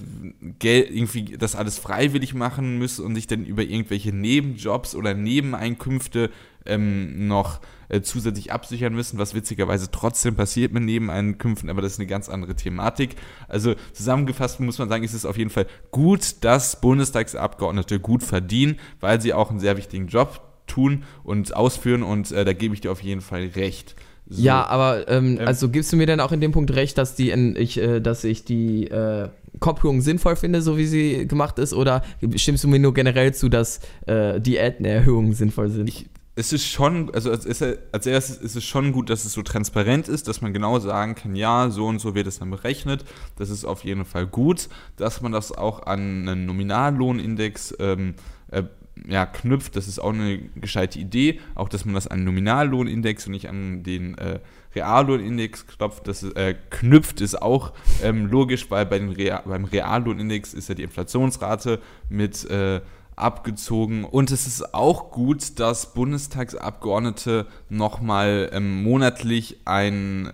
Geld 0.59 0.89
irgendwie 0.91 1.37
das 1.37 1.55
alles 1.55 1.77
freiwillig 1.77 2.33
machen 2.33 2.77
müssen 2.77 3.05
und 3.05 3.15
sich 3.15 3.27
dann 3.27 3.45
über 3.45 3.63
irgendwelche 3.63 4.13
Nebenjobs 4.13 4.95
oder 4.95 5.13
Nebeneinkünfte 5.13 6.29
ähm, 6.65 7.27
noch 7.27 7.61
äh, 7.89 8.01
zusätzlich 8.01 8.51
absichern 8.51 8.93
müssen, 8.93 9.19
was 9.19 9.35
witzigerweise 9.35 9.91
trotzdem 9.91 10.35
passiert 10.35 10.73
mit 10.73 10.83
Nebeneinkünften, 10.83 11.69
aber 11.69 11.81
das 11.81 11.93
ist 11.93 11.99
eine 11.99 12.07
ganz 12.07 12.29
andere 12.29 12.55
Thematik. 12.55 13.15
Also 13.47 13.75
zusammengefasst 13.93 14.59
muss 14.59 14.79
man 14.79 14.89
sagen, 14.89 15.03
ist 15.03 15.13
es 15.13 15.25
auf 15.25 15.37
jeden 15.37 15.51
Fall 15.51 15.67
gut, 15.91 16.43
dass 16.43 16.81
Bundestagsabgeordnete 16.81 17.99
gut 17.99 18.23
verdienen, 18.23 18.79
weil 18.99 19.21
sie 19.21 19.33
auch 19.33 19.49
einen 19.49 19.59
sehr 19.59 19.77
wichtigen 19.77 20.07
Job 20.07 20.41
tun 20.67 21.03
und 21.23 21.55
ausführen 21.55 22.03
und 22.03 22.31
äh, 22.31 22.43
da 22.43 22.53
gebe 22.53 22.73
ich 22.73 22.81
dir 22.81 22.91
auf 22.91 23.03
jeden 23.03 23.21
Fall 23.21 23.51
recht. 23.55 23.95
So. 24.27 24.41
Ja, 24.41 24.65
aber 24.65 25.07
ähm, 25.07 25.37
ähm, 25.39 25.47
also 25.47 25.69
gibst 25.69 25.93
du 25.93 25.97
mir 25.97 26.07
denn 26.07 26.19
auch 26.19 26.31
in 26.31 26.41
dem 26.41 26.51
Punkt 26.51 26.71
recht, 26.75 26.97
dass 26.97 27.13
die, 27.13 27.31
ich, 27.31 27.77
äh, 27.77 27.99
dass 27.99 28.23
ich 28.23 28.43
die 28.43 28.87
äh, 28.87 29.29
Kopplung 29.59 30.01
sinnvoll 30.01 30.35
finde, 30.35 30.61
so 30.61 30.77
wie 30.77 30.85
sie 30.85 31.27
gemacht 31.27 31.59
ist, 31.59 31.73
oder 31.73 32.03
stimmst 32.35 32.63
du 32.63 32.67
mir 32.67 32.79
nur 32.79 32.93
generell 32.93 33.33
zu, 33.33 33.49
dass 33.49 33.79
äh, 34.07 34.39
Diätenerhöhungen 34.39 35.33
sinnvoll 35.33 35.69
sind? 35.69 35.89
Ich, 35.89 36.07
es 36.35 36.51
ist 36.51 36.65
schon, 36.65 37.13
also 37.13 37.31
als, 37.31 37.45
als 37.91 38.05
erstes 38.05 38.37
ist 38.37 38.55
es 38.55 38.63
schon 38.63 38.91
gut, 38.91 39.09
dass 39.09 39.23
es 39.23 39.33
so 39.33 39.41
transparent 39.41 40.07
ist, 40.09 40.27
dass 40.27 40.41
man 40.41 40.53
genau 40.53 40.79
sagen 40.79 41.15
kann, 41.15 41.35
ja, 41.35 41.69
so 41.69 41.87
und 41.87 41.99
so 41.99 42.13
wird 42.13 42.27
es 42.27 42.39
dann 42.39 42.51
berechnet. 42.51 43.05
Das 43.37 43.49
ist 43.49 43.63
auf 43.63 43.85
jeden 43.85 44.05
Fall 44.05 44.27
gut, 44.27 44.67
dass 44.97 45.21
man 45.21 45.31
das 45.31 45.51
auch 45.51 45.83
an 45.85 46.27
einen 46.27 46.45
Nominallohnindex 46.45 47.75
ähm, 47.79 48.15
äh, 48.51 48.63
ja, 49.07 49.25
knüpft. 49.25 49.75
Das 49.75 49.87
ist 49.87 49.99
auch 49.99 50.13
eine 50.13 50.39
gescheite 50.55 50.99
Idee. 50.99 51.39
Auch, 51.53 51.69
dass 51.69 51.85
man 51.85 51.93
das 51.93 52.07
an 52.07 52.17
einen 52.17 52.25
Nominallohnindex 52.25 53.25
und 53.25 53.31
nicht 53.31 53.49
an 53.49 53.83
den 53.83 54.17
äh, 54.17 54.39
Reallohnindex 54.75 55.67
knüpft, 55.67 56.07
das 56.07 56.23
äh, 56.23 56.55
knüpft, 56.69 57.21
ist 57.21 57.41
auch 57.41 57.73
ähm, 58.03 58.27
logisch, 58.27 58.69
weil 58.69 58.85
bei 58.85 58.99
den 58.99 59.09
Real, 59.09 59.43
beim 59.45 59.65
Reallohnindex 59.65 60.53
ist 60.53 60.69
ja 60.69 60.75
die 60.75 60.83
Inflationsrate 60.83 61.81
mit 62.09 62.49
äh, 62.49 62.81
abgezogen. 63.15 64.03
Und 64.03 64.31
es 64.31 64.45
ist 64.47 64.73
auch 64.73 65.11
gut, 65.11 65.59
dass 65.59 65.93
Bundestagsabgeordnete 65.93 67.47
nochmal 67.69 68.49
ähm, 68.51 68.83
monatlich 68.83 69.59
einen 69.65 70.33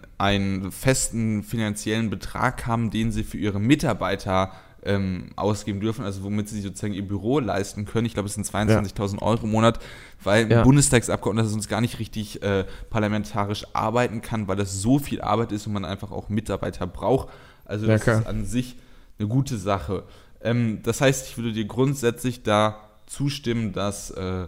festen 0.71 1.43
finanziellen 1.43 2.09
Betrag 2.09 2.65
haben, 2.65 2.89
den 2.89 3.11
sie 3.11 3.23
für 3.23 3.37
ihre 3.37 3.59
Mitarbeiter 3.59 4.51
ähm, 4.83 5.29
ausgeben 5.35 5.79
dürfen, 5.79 6.03
also 6.03 6.23
womit 6.23 6.49
sie 6.49 6.61
sozusagen 6.61 6.93
ihr 6.93 7.07
Büro 7.07 7.39
leisten 7.39 7.85
können. 7.85 8.05
Ich 8.05 8.13
glaube, 8.13 8.27
es 8.27 8.33
sind 8.33 8.47
22.000 8.47 9.15
ja. 9.15 9.21
Euro 9.21 9.43
im 9.43 9.51
Monat, 9.51 9.79
weil 10.23 10.49
ja. 10.49 10.59
ein 10.59 10.63
Bundestagsabgeordneter 10.63 11.49
sonst 11.49 11.67
gar 11.67 11.81
nicht 11.81 11.99
richtig 11.99 12.41
äh, 12.41 12.65
parlamentarisch 12.89 13.65
arbeiten 13.73 14.21
kann, 14.21 14.47
weil 14.47 14.57
das 14.57 14.81
so 14.81 14.99
viel 14.99 15.21
Arbeit 15.21 15.51
ist 15.51 15.67
und 15.67 15.73
man 15.73 15.85
einfach 15.85 16.11
auch 16.11 16.29
Mitarbeiter 16.29 16.87
braucht. 16.87 17.29
Also 17.65 17.87
das 17.87 18.05
ja, 18.05 18.19
ist 18.19 18.27
an 18.27 18.45
sich 18.45 18.75
eine 19.19 19.27
gute 19.27 19.57
Sache. 19.57 20.03
Ähm, 20.41 20.79
das 20.83 21.01
heißt, 21.01 21.27
ich 21.27 21.37
würde 21.37 21.53
dir 21.53 21.65
grundsätzlich 21.65 22.43
da 22.43 22.77
zustimmen, 23.05 23.73
dass, 23.73 24.11
äh, 24.11 24.47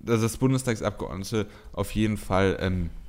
dass 0.00 0.20
das 0.20 0.36
Bundestagsabgeordnete 0.36 1.46
auf 1.72 1.90
jeden 1.92 2.16
Fall 2.16 2.56
ähm, 2.60 2.86
äh, 2.86 3.03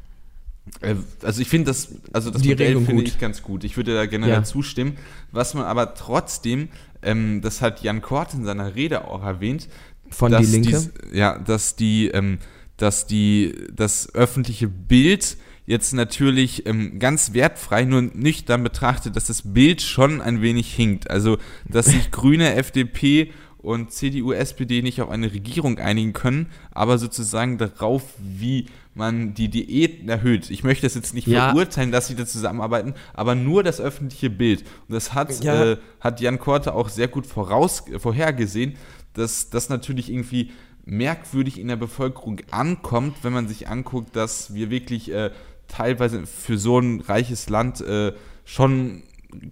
also 1.23 1.41
ich 1.41 1.47
finde 1.47 1.67
das, 1.67 1.89
also 2.11 2.31
das 2.31 2.41
Die 2.41 2.49
Modell 2.49 2.79
finde 2.81 3.03
ich 3.03 3.19
ganz 3.19 3.41
gut. 3.41 3.63
Ich 3.63 3.77
würde 3.77 3.93
da 3.93 4.05
generell 4.05 4.33
ja. 4.33 4.43
zustimmen. 4.43 4.97
Was 5.31 5.53
man 5.53 5.65
aber 5.65 5.93
trotzdem, 5.93 6.69
ähm, 7.01 7.41
das 7.41 7.61
hat 7.61 7.81
Jan 7.83 8.01
Kort 8.01 8.33
in 8.33 8.43
seiner 8.45 8.75
Rede 8.75 9.07
auch 9.07 9.23
erwähnt, 9.23 9.67
von 10.09 10.31
die 10.31 10.45
Linke, 10.45 10.91
die, 11.11 11.17
ja, 11.17 11.37
dass 11.37 11.75
die, 11.75 12.07
ähm, 12.07 12.39
dass 12.77 13.07
die, 13.07 13.53
das 13.73 14.13
öffentliche 14.13 14.67
Bild 14.67 15.37
jetzt 15.65 15.93
natürlich 15.93 16.65
ähm, 16.67 16.99
ganz 16.99 17.33
wertfrei 17.33 17.85
nur 17.85 18.01
nüchtern 18.01 18.63
betrachtet, 18.63 19.15
dass 19.15 19.25
das 19.25 19.53
Bild 19.53 19.81
schon 19.81 20.21
ein 20.21 20.41
wenig 20.41 20.73
hinkt. 20.73 21.09
Also, 21.09 21.37
dass 21.67 21.87
sich 21.87 22.11
Grüne, 22.11 22.55
FDP 22.55 23.31
und 23.57 23.91
CDU, 23.91 24.31
SPD 24.31 24.83
nicht 24.83 25.01
auf 25.01 25.09
eine 25.09 25.33
Regierung 25.33 25.79
einigen 25.79 26.13
können, 26.13 26.47
aber 26.71 26.97
sozusagen 26.99 27.57
darauf, 27.57 28.03
wie 28.19 28.67
man 28.95 29.33
die 29.33 29.49
Diäten 29.49 30.09
erhöht. 30.09 30.49
Ich 30.49 30.63
möchte 30.63 30.85
das 30.85 30.95
jetzt 30.95 31.13
nicht 31.13 31.27
ja. 31.27 31.49
verurteilen, 31.49 31.91
dass 31.91 32.07
sie 32.07 32.15
da 32.15 32.25
zusammenarbeiten, 32.25 32.95
aber 33.13 33.35
nur 33.35 33.61
das 33.61 33.79
öffentliche 33.79 34.29
Bild. 34.29 34.61
Und 34.87 34.95
das 34.95 35.13
hat, 35.13 35.43
ja. 35.43 35.73
äh, 35.73 35.77
hat 35.99 36.21
Jan 36.21 36.39
Korte 36.39 36.73
auch 36.73 36.89
sehr 36.89 37.07
gut 37.07 37.27
voraus, 37.27 37.83
vorhergesehen, 37.97 38.75
dass 39.13 39.49
das 39.49 39.69
natürlich 39.69 40.11
irgendwie 40.11 40.51
merkwürdig 40.85 41.59
in 41.59 41.67
der 41.67 41.75
Bevölkerung 41.75 42.41
ankommt, 42.51 43.17
wenn 43.23 43.33
man 43.33 43.47
sich 43.47 43.67
anguckt, 43.67 44.15
dass 44.15 44.53
wir 44.53 44.69
wirklich 44.69 45.11
äh, 45.11 45.31
teilweise 45.67 46.25
für 46.25 46.57
so 46.57 46.79
ein 46.79 47.01
reiches 47.01 47.49
Land 47.49 47.81
äh, 47.81 48.13
schon 48.45 49.03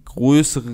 größere, 0.04 0.64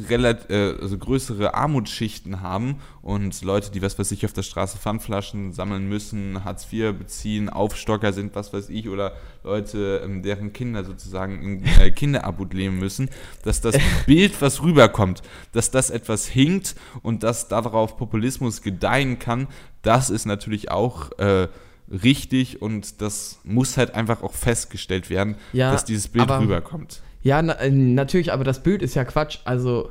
äh, 0.48 0.80
also 0.80 0.98
größere 0.98 1.54
Armutsschichten 1.54 2.40
haben 2.40 2.76
und 3.02 3.42
Leute, 3.42 3.70
die 3.70 3.82
was 3.82 3.98
weiß 3.98 4.10
ich 4.12 4.24
auf 4.24 4.32
der 4.32 4.42
Straße 4.42 4.78
Pfandflaschen 4.78 5.52
sammeln 5.52 5.88
müssen, 5.88 6.44
Hartz 6.44 6.66
IV 6.72 6.92
beziehen, 6.96 7.48
Aufstocker 7.48 8.12
sind, 8.12 8.34
was 8.34 8.52
weiß 8.52 8.68
ich, 8.68 8.88
oder 8.88 9.14
Leute, 9.42 10.02
ähm, 10.04 10.22
deren 10.22 10.52
Kinder 10.52 10.84
sozusagen 10.84 11.42
in 11.42 11.64
äh, 11.64 11.90
Kinderarmut 11.90 12.54
leben 12.54 12.78
müssen, 12.78 13.10
dass 13.42 13.60
das 13.60 13.76
Bild, 14.06 14.40
was 14.40 14.62
rüberkommt, 14.62 15.22
dass 15.52 15.70
das 15.70 15.90
etwas 15.90 16.26
hinkt 16.26 16.74
und 17.02 17.22
dass 17.22 17.48
darauf 17.48 17.96
Populismus 17.96 18.62
gedeihen 18.62 19.18
kann, 19.18 19.48
das 19.82 20.10
ist 20.10 20.26
natürlich 20.26 20.70
auch 20.70 21.10
äh, 21.18 21.48
richtig 21.90 22.62
und 22.62 23.00
das 23.00 23.40
muss 23.44 23.76
halt 23.76 23.94
einfach 23.94 24.22
auch 24.22 24.34
festgestellt 24.34 25.10
werden, 25.10 25.36
ja, 25.52 25.72
dass 25.72 25.84
dieses 25.84 26.08
Bild 26.08 26.30
rüberkommt. 26.30 27.02
Ja, 27.22 27.42
na, 27.42 27.54
äh, 27.54 27.70
natürlich, 27.70 28.32
aber 28.32 28.44
das 28.44 28.62
Bild 28.62 28.82
ist 28.82 28.94
ja 28.94 29.04
Quatsch. 29.04 29.38
Also 29.44 29.90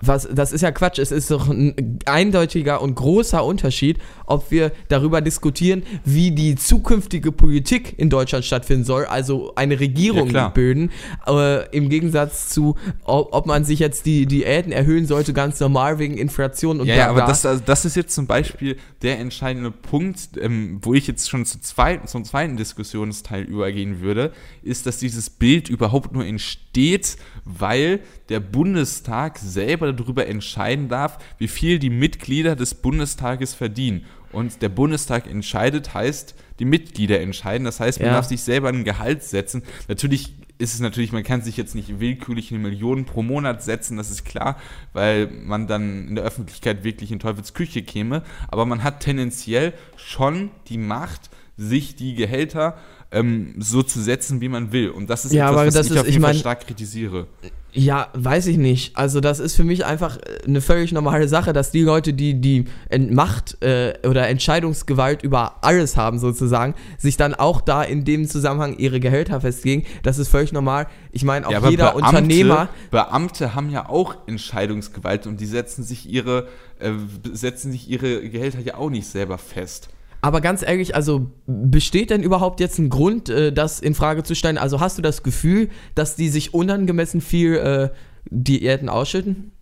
was, 0.00 0.28
das 0.32 0.52
ist 0.52 0.60
ja 0.60 0.70
Quatsch. 0.70 0.98
Es 0.98 1.10
ist 1.10 1.30
doch 1.30 1.48
ein 1.48 1.98
eindeutiger 2.04 2.80
und 2.80 2.94
großer 2.94 3.44
Unterschied, 3.44 3.98
ob 4.26 4.50
wir 4.50 4.72
darüber 4.88 5.20
diskutieren, 5.20 5.82
wie 6.04 6.30
die 6.30 6.54
zukünftige 6.54 7.32
Politik 7.32 7.94
in 7.98 8.10
Deutschland 8.10 8.44
stattfinden 8.44 8.84
soll, 8.84 9.06
also 9.06 9.52
eine 9.56 9.80
Regierung 9.80 10.30
ja, 10.30 10.48
bilden, 10.48 10.90
äh, 11.26 11.68
im 11.76 11.88
Gegensatz 11.88 12.48
zu, 12.50 12.76
ob, 13.04 13.32
ob, 13.32 13.46
man 13.46 13.64
sich 13.64 13.78
jetzt 13.78 14.06
die 14.06 14.26
Diäten 14.26 14.72
erhöhen 14.72 15.06
sollte, 15.06 15.32
ganz 15.32 15.58
normal 15.60 15.98
wegen 15.98 16.16
Inflation 16.18 16.80
und 16.80 16.86
Ja, 16.86 16.96
ja 16.96 17.10
aber 17.10 17.22
das, 17.22 17.44
also 17.46 17.62
das 17.64 17.84
ist 17.84 17.96
jetzt 17.96 18.14
zum 18.14 18.26
Beispiel 18.26 18.76
der 19.02 19.18
entscheidende 19.18 19.70
Punkt, 19.70 20.30
ähm, 20.40 20.78
wo 20.82 20.94
ich 20.94 21.06
jetzt 21.06 21.28
schon 21.28 21.44
zu 21.44 21.60
zweiten, 21.60 22.06
zum 22.06 22.24
zweiten 22.24 22.56
Diskussionsteil 22.56 23.44
übergehen 23.44 24.00
würde, 24.00 24.32
ist, 24.62 24.86
dass 24.86 24.98
dieses 24.98 25.30
Bild 25.30 25.68
überhaupt 25.68 26.12
nur 26.12 26.24
entsteht, 26.24 27.16
weil 27.44 28.00
der 28.28 28.40
Bundestag 28.40 29.38
selber 29.38 29.87
darüber 29.92 30.26
entscheiden 30.26 30.88
darf, 30.88 31.18
wie 31.38 31.48
viel 31.48 31.78
die 31.78 31.90
Mitglieder 31.90 32.56
des 32.56 32.74
Bundestages 32.74 33.54
verdienen. 33.54 34.04
Und 34.32 34.60
der 34.62 34.68
Bundestag 34.68 35.26
entscheidet, 35.26 35.94
heißt, 35.94 36.34
die 36.58 36.64
Mitglieder 36.64 37.20
entscheiden. 37.20 37.64
Das 37.64 37.80
heißt, 37.80 38.00
man 38.00 38.08
ja. 38.08 38.14
darf 38.14 38.26
sich 38.26 38.42
selber 38.42 38.68
ein 38.68 38.84
Gehalt 38.84 39.22
setzen. 39.22 39.62
Natürlich 39.88 40.34
ist 40.58 40.74
es 40.74 40.80
natürlich, 40.80 41.12
man 41.12 41.22
kann 41.22 41.40
sich 41.40 41.56
jetzt 41.56 41.74
nicht 41.74 42.00
willkürlich 42.00 42.50
eine 42.50 42.58
Million 42.58 43.04
pro 43.04 43.22
Monat 43.22 43.62
setzen, 43.62 43.96
das 43.96 44.10
ist 44.10 44.24
klar, 44.24 44.56
weil 44.92 45.28
man 45.28 45.68
dann 45.68 46.08
in 46.08 46.14
der 46.16 46.24
Öffentlichkeit 46.24 46.82
wirklich 46.82 47.12
in 47.12 47.20
Teufels 47.20 47.54
Küche 47.54 47.82
käme. 47.82 48.22
Aber 48.48 48.66
man 48.66 48.82
hat 48.82 49.00
tendenziell 49.00 49.72
schon 49.96 50.50
die 50.68 50.78
Macht, 50.78 51.30
sich 51.56 51.96
die 51.96 52.14
Gehälter 52.14 52.76
ähm, 53.10 53.54
so 53.58 53.82
zu 53.82 54.00
setzen, 54.00 54.40
wie 54.40 54.48
man 54.48 54.72
will. 54.72 54.90
Und 54.90 55.08
das 55.08 55.24
ist 55.24 55.32
ja, 55.32 55.50
etwas, 55.50 55.68
was 55.68 55.74
das 55.74 55.86
ich 55.86 55.92
ist, 55.92 55.98
auf 55.98 56.06
jeden 56.06 56.18
ich 56.18 56.24
Fall 56.24 56.34
stark 56.34 56.66
kritisiere. 56.66 57.26
Ja, 57.72 58.08
weiß 58.14 58.46
ich 58.46 58.56
nicht. 58.56 58.96
Also 58.96 59.20
das 59.20 59.40
ist 59.40 59.54
für 59.54 59.62
mich 59.62 59.84
einfach 59.84 60.18
eine 60.46 60.60
völlig 60.62 60.90
normale 60.92 61.28
Sache, 61.28 61.52
dass 61.52 61.70
die 61.70 61.82
Leute, 61.82 62.14
die 62.14 62.40
die 62.40 62.64
Macht 63.10 63.62
äh, 63.62 63.94
oder 64.06 64.26
Entscheidungsgewalt 64.28 65.22
über 65.22 65.62
alles 65.62 65.96
haben 65.96 66.18
sozusagen, 66.18 66.74
sich 66.96 67.18
dann 67.18 67.34
auch 67.34 67.60
da 67.60 67.82
in 67.82 68.04
dem 68.04 68.26
Zusammenhang 68.26 68.78
ihre 68.78 69.00
Gehälter 69.00 69.40
festlegen. 69.42 69.84
Das 70.02 70.18
ist 70.18 70.28
völlig 70.28 70.52
normal. 70.52 70.86
Ich 71.12 71.24
meine, 71.24 71.46
auch 71.46 71.52
ja, 71.52 71.68
jeder 71.68 71.92
Beamte, 71.92 72.06
Unternehmer... 72.06 72.68
Beamte 72.90 73.54
haben 73.54 73.70
ja 73.70 73.88
auch 73.88 74.16
Entscheidungsgewalt 74.26 75.26
und 75.26 75.38
die 75.38 75.46
setzen 75.46 75.84
sich 75.84 76.08
ihre, 76.08 76.48
äh, 76.78 76.92
setzen 77.32 77.70
sich 77.70 77.88
ihre 77.88 78.28
Gehälter 78.30 78.60
ja 78.60 78.76
auch 78.76 78.90
nicht 78.90 79.06
selber 79.06 79.36
fest. 79.36 79.90
Aber 80.20 80.40
ganz 80.40 80.62
ehrlich, 80.62 80.94
also 80.94 81.30
besteht 81.46 82.10
denn 82.10 82.22
überhaupt 82.22 82.60
jetzt 82.60 82.78
ein 82.78 82.88
Grund, 82.88 83.28
äh, 83.28 83.52
das 83.52 83.80
in 83.80 83.94
Frage 83.94 84.22
zu 84.24 84.34
stellen? 84.34 84.58
Also 84.58 84.80
hast 84.80 84.98
du 84.98 85.02
das 85.02 85.22
Gefühl, 85.22 85.68
dass 85.94 86.16
die 86.16 86.28
sich 86.28 86.54
unangemessen 86.54 87.20
viel 87.20 87.54
äh, 87.54 87.90
Diäten 88.30 88.88
ausschütten? 88.88 89.52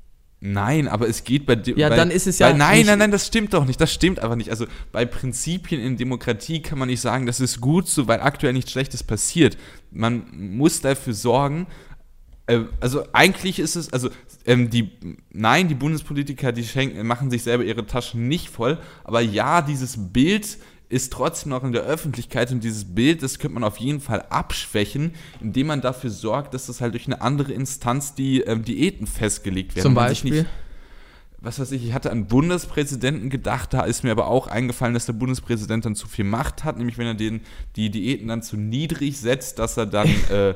Nein, 0.40 0.86
aber 0.86 1.08
es 1.08 1.24
geht 1.24 1.46
bei 1.46 1.60
Ja, 1.76 1.88
bei, 1.88 1.96
dann 1.96 2.10
ist 2.10 2.26
es 2.26 2.38
ja. 2.38 2.50
Bei, 2.50 2.56
nein, 2.56 2.86
nein, 2.86 2.98
nein, 2.98 3.10
das 3.10 3.26
stimmt 3.26 3.54
doch 3.54 3.64
nicht. 3.64 3.80
Das 3.80 3.92
stimmt 3.92 4.20
einfach 4.20 4.36
nicht. 4.36 4.50
Also 4.50 4.66
bei 4.92 5.04
Prinzipien 5.04 5.80
in 5.80 5.96
Demokratie 5.96 6.60
kann 6.60 6.78
man 6.78 6.88
nicht 6.88 7.00
sagen, 7.00 7.26
das 7.26 7.40
ist 7.40 7.60
gut 7.60 7.88
so, 7.88 8.06
weil 8.06 8.20
aktuell 8.20 8.52
nichts 8.52 8.70
Schlechtes 8.70 9.02
passiert. 9.02 9.56
Man 9.90 10.24
muss 10.32 10.80
dafür 10.82 11.14
sorgen, 11.14 11.66
äh, 12.46 12.60
also 12.80 13.04
eigentlich 13.12 13.58
ist 13.58 13.76
es, 13.76 13.92
also 13.92 14.10
ähm, 14.46 14.70
die, 14.70 14.90
nein, 15.32 15.68
die 15.68 15.74
Bundespolitiker, 15.74 16.52
die 16.52 16.64
schenken, 16.64 17.06
machen 17.06 17.30
sich 17.30 17.42
selber 17.42 17.64
ihre 17.64 17.86
Taschen 17.86 18.28
nicht 18.28 18.48
voll, 18.48 18.78
aber 19.04 19.20
ja, 19.20 19.60
dieses 19.60 20.12
Bild 20.12 20.58
ist 20.88 21.12
trotzdem 21.12 21.50
noch 21.50 21.64
in 21.64 21.72
der 21.72 21.82
Öffentlichkeit 21.82 22.52
und 22.52 22.62
dieses 22.62 22.94
Bild, 22.94 23.22
das 23.22 23.38
könnte 23.40 23.54
man 23.54 23.64
auf 23.64 23.78
jeden 23.78 24.00
Fall 24.00 24.24
abschwächen, 24.30 25.14
indem 25.40 25.66
man 25.66 25.80
dafür 25.80 26.10
sorgt, 26.10 26.54
dass 26.54 26.66
das 26.66 26.80
halt 26.80 26.94
durch 26.94 27.06
eine 27.06 27.20
andere 27.20 27.52
Instanz 27.52 28.14
die 28.14 28.40
ähm, 28.42 28.64
Diäten 28.64 29.08
festgelegt 29.08 29.74
werden. 29.74 29.82
Zum 29.82 29.94
Beispiel? 29.94 30.32
Nicht, 30.32 30.46
was 31.38 31.58
weiß 31.58 31.72
ich, 31.72 31.84
ich 31.84 31.92
hatte 31.92 32.10
an 32.10 32.26
Bundespräsidenten 32.26 33.30
gedacht, 33.30 33.74
da 33.74 33.82
ist 33.82 34.04
mir 34.04 34.12
aber 34.12 34.28
auch 34.28 34.46
eingefallen, 34.46 34.94
dass 34.94 35.06
der 35.06 35.12
Bundespräsident 35.12 35.84
dann 35.84 35.94
zu 35.94 36.06
viel 36.06 36.24
Macht 36.24 36.64
hat, 36.64 36.78
nämlich 36.78 36.98
wenn 36.98 37.06
er 37.06 37.14
den, 37.14 37.40
die 37.74 37.90
Diäten 37.90 38.28
dann 38.28 38.42
zu 38.42 38.56
niedrig 38.56 39.18
setzt, 39.18 39.58
dass 39.58 39.76
er 39.76 39.86
dann 39.86 40.08
äh, 40.30 40.54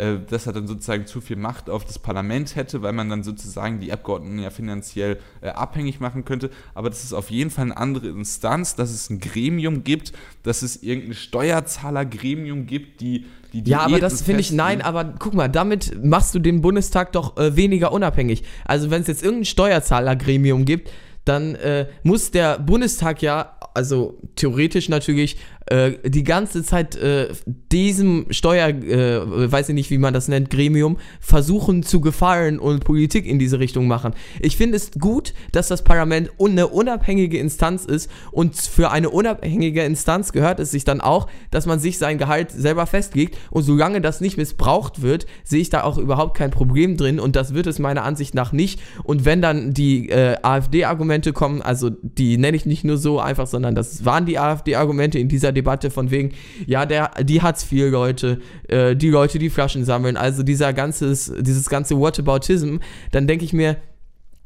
äh, 0.00 0.18
dass 0.28 0.46
er 0.46 0.54
dann 0.54 0.66
sozusagen 0.66 1.06
zu 1.06 1.20
viel 1.20 1.36
Macht 1.36 1.68
auf 1.68 1.84
das 1.84 1.98
Parlament 1.98 2.56
hätte, 2.56 2.80
weil 2.80 2.94
man 2.94 3.10
dann 3.10 3.22
sozusagen 3.22 3.80
die 3.80 3.92
Abgeordneten 3.92 4.38
ja 4.38 4.48
finanziell 4.48 5.18
äh, 5.42 5.48
abhängig 5.48 6.00
machen 6.00 6.24
könnte. 6.24 6.50
Aber 6.74 6.88
das 6.88 7.04
ist 7.04 7.12
auf 7.12 7.30
jeden 7.30 7.50
Fall 7.50 7.66
eine 7.66 7.76
andere 7.76 8.08
Instanz, 8.08 8.74
dass 8.76 8.90
es 8.90 9.10
ein 9.10 9.20
Gremium 9.20 9.84
gibt, 9.84 10.12
dass 10.42 10.62
es 10.62 10.82
irgendein 10.82 11.14
Steuerzahlergremium 11.14 12.66
gibt, 12.66 13.02
die 13.02 13.26
die 13.52 13.68
ja, 13.68 13.80
aber 13.80 13.98
das 13.98 14.22
finde 14.22 14.42
ich, 14.42 14.52
nein, 14.52 14.80
aber 14.80 15.04
guck 15.18 15.34
mal, 15.34 15.48
damit 15.48 16.04
machst 16.04 16.36
du 16.36 16.38
den 16.38 16.60
Bundestag 16.60 17.10
doch 17.12 17.36
äh, 17.36 17.56
weniger 17.56 17.90
unabhängig. 17.92 18.44
Also 18.64 18.92
wenn 18.92 19.02
es 19.02 19.08
jetzt 19.08 19.24
irgendein 19.24 19.46
Steuerzahlergremium 19.46 20.64
gibt, 20.64 20.90
dann 21.24 21.56
äh, 21.56 21.88
muss 22.04 22.30
der 22.30 22.60
Bundestag 22.60 23.22
ja, 23.22 23.56
also 23.74 24.18
theoretisch 24.36 24.88
natürlich, 24.88 25.38
äh, 25.70 25.92
die 26.04 26.24
ganze 26.24 26.64
Zeit 26.64 26.96
äh, 26.96 27.28
diesem 27.70 28.26
Steuer, 28.30 28.68
äh, 28.68 29.52
weiß 29.52 29.68
ich 29.68 29.74
nicht, 29.74 29.90
wie 29.90 29.98
man 29.98 30.12
das 30.12 30.26
nennt, 30.26 30.50
Gremium, 30.50 30.98
versuchen 31.20 31.84
zu 31.84 32.00
gefallen 32.00 32.58
und 32.58 32.82
Politik 32.82 33.24
in 33.24 33.38
diese 33.38 33.60
Richtung 33.60 33.86
machen. 33.86 34.14
Ich 34.40 34.56
finde 34.56 34.76
es 34.76 34.90
gut, 34.98 35.32
dass 35.52 35.68
das 35.68 35.84
Parlament 35.84 36.30
eine 36.40 36.66
unabhängige 36.66 37.38
Instanz 37.38 37.84
ist 37.84 38.10
und 38.32 38.56
für 38.56 38.90
eine 38.90 39.10
unabhängige 39.10 39.84
Instanz 39.84 40.32
gehört 40.32 40.58
es 40.58 40.72
sich 40.72 40.82
dann 40.82 41.00
auch, 41.00 41.28
dass 41.52 41.66
man 41.66 41.78
sich 41.78 41.98
sein 41.98 42.18
Gehalt 42.18 42.50
selber 42.50 42.86
festlegt 42.86 43.38
und 43.50 43.62
solange 43.62 44.00
das 44.00 44.20
nicht 44.20 44.36
missbraucht 44.36 45.02
wird, 45.02 45.26
sehe 45.44 45.60
ich 45.60 45.70
da 45.70 45.84
auch 45.84 45.98
überhaupt 45.98 46.36
kein 46.36 46.50
Problem 46.50 46.96
drin 46.96 47.20
und 47.20 47.36
das 47.36 47.54
wird 47.54 47.68
es 47.68 47.78
meiner 47.78 48.02
Ansicht 48.02 48.34
nach 48.34 48.50
nicht 48.50 48.80
und 49.04 49.24
wenn 49.24 49.40
dann 49.40 49.72
die 49.72 50.08
äh, 50.08 50.36
AfD-Argumente 50.42 51.32
kommen, 51.32 51.62
also 51.62 51.90
die 52.02 52.38
nenne 52.38 52.56
ich 52.56 52.66
nicht 52.66 52.82
nur 52.82 52.96
so 52.96 53.20
einfach, 53.20 53.46
sondern 53.46 53.76
das 53.76 54.04
waren 54.04 54.26
die 54.26 54.36
AfD-Argumente 54.36 55.20
in 55.20 55.28
dieser 55.28 55.52
Debatte 55.52 55.59
von 55.90 56.10
wegen, 56.10 56.32
ja, 56.66 56.86
der, 56.86 57.10
die 57.22 57.42
Hartz-IV-Leute, 57.42 58.40
äh, 58.68 58.96
die 58.96 59.10
Leute, 59.10 59.38
die 59.38 59.50
Flaschen 59.50 59.84
sammeln, 59.84 60.16
also 60.16 60.42
dieser 60.42 60.72
ganzes, 60.72 61.32
dieses 61.38 61.68
ganze 61.68 61.98
Whataboutism, 61.98 62.78
dann 63.12 63.26
denke 63.26 63.44
ich 63.44 63.52
mir, 63.52 63.76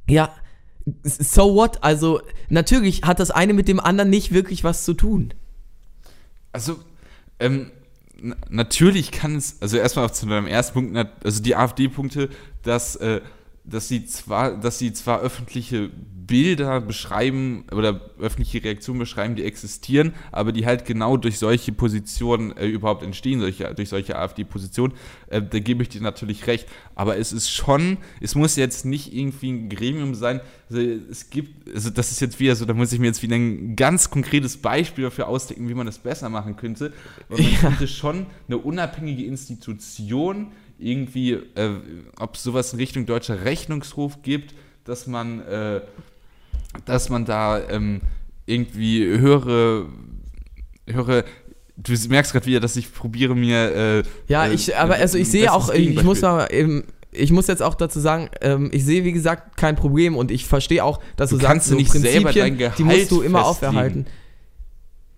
ja, 0.08 0.30
so 1.04 1.54
what? 1.54 1.82
Also 1.82 2.20
natürlich 2.48 3.02
hat 3.02 3.20
das 3.20 3.30
eine 3.30 3.54
mit 3.54 3.68
dem 3.68 3.80
anderen 3.80 4.10
nicht 4.10 4.32
wirklich 4.32 4.64
was 4.64 4.84
zu 4.84 4.94
tun. 4.94 5.32
Also, 6.52 6.78
ähm, 7.40 7.70
natürlich 8.48 9.10
kann 9.10 9.36
es, 9.36 9.60
also 9.60 9.76
erstmal 9.76 10.12
zu 10.12 10.26
deinem 10.26 10.46
ersten 10.46 10.74
Punkt, 10.74 11.08
also 11.24 11.42
die 11.42 11.56
AfD-Punkte, 11.56 12.28
dass, 12.62 12.96
äh, 12.96 13.20
dass 13.64 13.88
sie 13.88 14.06
zwar, 14.06 14.56
dass 14.58 14.78
sie 14.78 14.92
zwar 14.92 15.20
öffentliche 15.20 15.90
Bilder 16.26 16.80
beschreiben 16.80 17.64
oder 17.72 18.00
öffentliche 18.18 18.62
Reaktionen 18.62 18.98
beschreiben, 18.98 19.36
die 19.36 19.44
existieren, 19.44 20.14
aber 20.32 20.52
die 20.52 20.66
halt 20.66 20.84
genau 20.84 21.16
durch 21.16 21.38
solche 21.38 21.72
Positionen 21.72 22.56
äh, 22.56 22.66
überhaupt 22.66 23.02
entstehen, 23.02 23.40
solche, 23.40 23.74
durch 23.74 23.88
solche 23.88 24.16
AfD-Positionen, 24.16 24.94
äh, 25.28 25.42
da 25.42 25.58
gebe 25.58 25.82
ich 25.82 25.88
dir 25.88 26.00
natürlich 26.00 26.46
recht. 26.46 26.66
Aber 26.94 27.16
es 27.16 27.32
ist 27.32 27.50
schon, 27.50 27.98
es 28.20 28.34
muss 28.34 28.56
jetzt 28.56 28.84
nicht 28.84 29.14
irgendwie 29.14 29.52
ein 29.52 29.68
Gremium 29.68 30.14
sein. 30.14 30.40
Also 30.70 30.80
es 30.80 31.30
gibt, 31.30 31.68
also 31.74 31.90
das 31.90 32.10
ist 32.10 32.20
jetzt 32.20 32.40
wieder 32.40 32.56
so, 32.56 32.64
da 32.64 32.74
muss 32.74 32.92
ich 32.92 32.98
mir 32.98 33.06
jetzt 33.06 33.22
wieder 33.22 33.36
ein 33.36 33.76
ganz 33.76 34.10
konkretes 34.10 34.56
Beispiel 34.56 35.04
dafür 35.04 35.28
ausdenken, 35.28 35.68
wie 35.68 35.74
man 35.74 35.86
das 35.86 35.98
besser 35.98 36.28
machen 36.28 36.56
könnte. 36.56 36.92
Aber 37.28 37.40
man 37.40 37.52
ja. 37.52 37.58
könnte 37.58 37.88
schon 37.88 38.26
eine 38.48 38.58
unabhängige 38.58 39.24
Institution 39.24 40.52
irgendwie, 40.78 41.32
äh, 41.32 41.70
ob 42.18 42.34
es 42.34 42.42
sowas 42.42 42.72
in 42.72 42.78
Richtung 42.78 43.06
deutscher 43.06 43.44
Rechnungshof 43.44 44.22
gibt, 44.22 44.54
dass 44.84 45.06
man 45.06 45.40
äh, 45.40 45.80
dass 46.84 47.08
man 47.08 47.24
da 47.24 47.60
ähm, 47.68 48.00
irgendwie 48.46 49.04
höhere, 49.04 49.86
höhere 50.86 51.24
du 51.76 51.92
merkst 52.08 52.32
gerade 52.32 52.46
wieder, 52.46 52.60
dass 52.60 52.76
ich 52.76 52.92
probiere 52.92 53.34
mir. 53.34 53.74
Äh, 53.74 54.02
ja, 54.28 54.48
ich, 54.48 54.70
äh, 54.70 54.74
aber 54.74 54.94
also 54.94 55.18
ich 55.18 55.30
sehe 55.30 55.52
auch, 55.52 55.72
ich 55.72 56.02
muss 56.02 56.22
mal 56.22 56.46
eben. 56.50 56.84
Ich 57.16 57.30
muss 57.30 57.46
jetzt 57.46 57.62
auch 57.62 57.76
dazu 57.76 58.00
sagen, 58.00 58.28
ähm, 58.40 58.70
ich 58.72 58.84
sehe 58.84 59.04
wie 59.04 59.12
gesagt 59.12 59.56
kein 59.56 59.76
Problem 59.76 60.16
und 60.16 60.32
ich 60.32 60.46
verstehe 60.46 60.82
auch, 60.82 60.98
dass 61.14 61.30
du, 61.30 61.36
du 61.36 61.42
sagst, 61.42 61.68
so 61.68 61.76
nicht 61.76 61.92
selber 61.92 62.32
dein 62.32 62.58
Gehalt 62.58 62.76
die 62.76 62.82
musst 62.82 63.08
du 63.12 63.22
immer 63.22 63.44
festlegen. 63.44 63.68
auferhalten. 63.68 64.06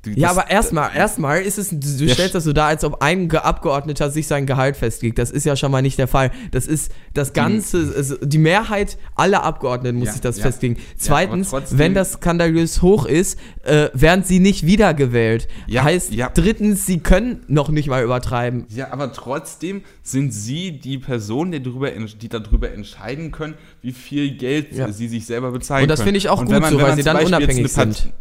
Du, 0.07 0.13
ja, 0.13 0.31
aber 0.31 0.49
erstmal, 0.49 0.95
erstmal 0.95 1.43
ist 1.43 1.59
es, 1.59 1.71
du 1.71 2.09
stellst 2.09 2.37
das 2.37 2.45
so 2.45 2.53
dar, 2.53 2.69
als 2.69 2.85
ob 2.85 3.03
ein 3.03 3.29
Abgeordneter 3.33 4.09
sich 4.09 4.29
sein 4.29 4.47
Gehalt 4.47 4.77
festlegt. 4.77 5.19
Das 5.19 5.33
ist 5.33 5.45
ja 5.45 5.57
schon 5.57 5.73
mal 5.73 5.83
nicht 5.83 5.99
der 5.99 6.07
Fall. 6.07 6.31
Das 6.53 6.69
ist 6.69 6.93
das 7.13 7.33
Ganze, 7.33 7.93
also 7.97 8.17
die 8.23 8.39
Mehrheit 8.39 8.99
aller 9.17 9.43
Abgeordneten 9.43 9.99
muss 9.99 10.07
ja, 10.07 10.13
sich 10.13 10.21
das 10.21 10.39
ja. 10.39 10.45
festlegen. 10.45 10.77
Zweitens, 10.97 11.51
ja, 11.51 11.61
wenn 11.73 11.93
das 11.93 12.13
skandalös 12.13 12.83
hoch 12.83 13.05
ist, 13.07 13.37
äh, 13.65 13.89
werden 13.95 14.23
sie 14.23 14.39
nicht 14.39 14.65
wiedergewählt. 14.65 15.49
Ja, 15.67 15.83
heißt, 15.83 16.13
drittens, 16.35 16.87
sie 16.87 17.01
können 17.01 17.41
noch 17.49 17.69
nicht 17.71 17.89
mal 17.89 18.05
übertreiben. 18.05 18.67
Ja, 18.69 18.93
aber 18.93 19.13
trotzdem 19.13 19.83
sind 20.05 20.33
sie 20.33 20.79
die 20.79 20.99
Person, 20.99 21.51
die 21.51 21.61
darüber, 21.61 21.91
die 21.91 22.29
darüber 22.29 22.71
entscheiden 22.71 23.33
können, 23.33 23.55
wie 23.83 23.93
viel 23.93 24.37
Geld 24.37 24.69
sie 24.91 25.09
sich 25.09 25.27
selber 25.27 25.51
bezahlen 25.51 25.81
können. 25.81 25.91
Und 25.91 25.99
das 25.99 26.03
finde 26.03 26.19
ich 26.19 26.29
auch 26.29 26.45
gut 26.45 26.61
man, 26.61 26.73
so, 26.73 26.81
weil 26.81 26.95
sie 26.95 27.03
dann 27.03 27.25
unabhängig 27.25 27.73
sind. 27.73 28.13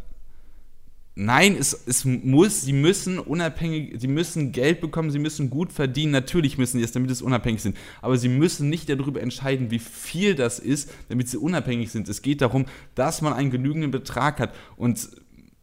Nein, 1.18 1.56
es, 1.58 1.74
es 1.88 2.04
muss, 2.04 2.62
sie 2.62 2.74
müssen 2.74 3.20
unabhängig, 3.20 4.02
sie 4.02 4.08
müssen 4.10 4.52
Geld 4.52 4.82
bekommen, 4.82 5.12
sie 5.12 5.20
müssen 5.20 5.50
gut 5.50 5.72
verdienen, 5.72 6.12
natürlich 6.12 6.58
müssen 6.58 6.78
sie 6.78 6.84
es, 6.84 6.92
damit 6.92 7.16
sie 7.16 7.24
unabhängig 7.24 7.62
sind. 7.62 7.78
Aber 8.02 8.18
sie 8.18 8.28
müssen 8.28 8.70
nicht 8.70 8.90
darüber 8.90 9.22
entscheiden, 9.22 9.72
wie 9.72 9.80
viel 9.80 10.36
das 10.36 10.60
ist, 10.60 10.92
damit 11.08 11.30
sie 11.30 11.38
unabhängig 11.38 11.90
sind. 11.90 12.10
Es 12.10 12.22
geht 12.22 12.42
darum, 12.42 12.66
dass 12.96 13.22
man 13.22 13.32
einen 13.32 13.50
genügenden 13.50 13.92
Betrag 13.92 14.42
hat. 14.42 14.54
Und 14.76 15.08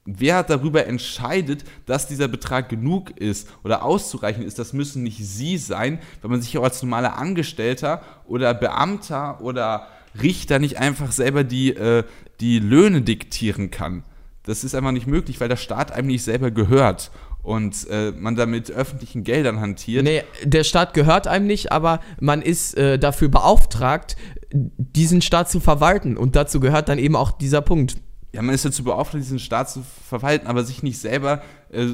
wer 0.06 0.42
darüber 0.42 0.86
entscheidet, 0.86 1.64
dass 1.84 2.08
dieser 2.08 2.28
Betrag 2.28 2.70
genug 2.70 3.10
ist 3.10 3.46
oder 3.62 3.84
auszureichend 3.84 4.46
ist, 4.46 4.58
das 4.58 4.72
müssen 4.72 5.02
nicht 5.02 5.18
sie 5.18 5.58
sein, 5.58 5.98
weil 6.22 6.30
man 6.30 6.40
sich 6.40 6.56
auch 6.56 6.64
als 6.64 6.82
normaler 6.82 7.18
Angestellter 7.18 8.00
oder 8.26 8.54
Beamter 8.54 9.42
oder 9.42 9.86
Richter 10.20 10.58
nicht 10.58 10.78
einfach 10.78 11.12
selber 11.12 11.44
die, 11.44 11.76
äh, 11.76 12.04
die 12.40 12.58
Löhne 12.58 13.02
diktieren 13.02 13.70
kann. 13.70 14.02
Das 14.44 14.64
ist 14.64 14.74
einfach 14.74 14.92
nicht 14.92 15.06
möglich, 15.06 15.40
weil 15.40 15.48
der 15.48 15.56
Staat 15.56 15.92
einem 15.92 16.08
nicht 16.08 16.24
selber 16.24 16.50
gehört 16.50 17.10
und 17.42 17.88
äh, 17.90 18.12
man 18.12 18.36
da 18.36 18.46
mit 18.46 18.70
öffentlichen 18.70 19.24
Geldern 19.24 19.60
hantiert. 19.60 20.04
Nee, 20.04 20.22
der 20.44 20.64
Staat 20.64 20.94
gehört 20.94 21.26
einem 21.26 21.46
nicht, 21.46 21.72
aber 21.72 22.00
man 22.20 22.42
ist 22.42 22.76
äh, 22.76 22.98
dafür 22.98 23.28
beauftragt, 23.28 24.16
diesen 24.52 25.22
Staat 25.22 25.50
zu 25.50 25.60
verwalten 25.60 26.16
und 26.16 26.36
dazu 26.36 26.60
gehört 26.60 26.88
dann 26.88 26.98
eben 26.98 27.16
auch 27.16 27.32
dieser 27.32 27.60
Punkt. 27.60 27.96
Ja, 28.32 28.42
man 28.42 28.54
ist 28.54 28.64
dazu 28.64 28.84
beauftragt, 28.84 29.22
diesen 29.24 29.38
Staat 29.38 29.70
zu 29.70 29.82
verwalten, 30.08 30.46
aber 30.46 30.64
sich 30.64 30.82
nicht 30.82 30.98
selber 30.98 31.42
äh, 31.70 31.86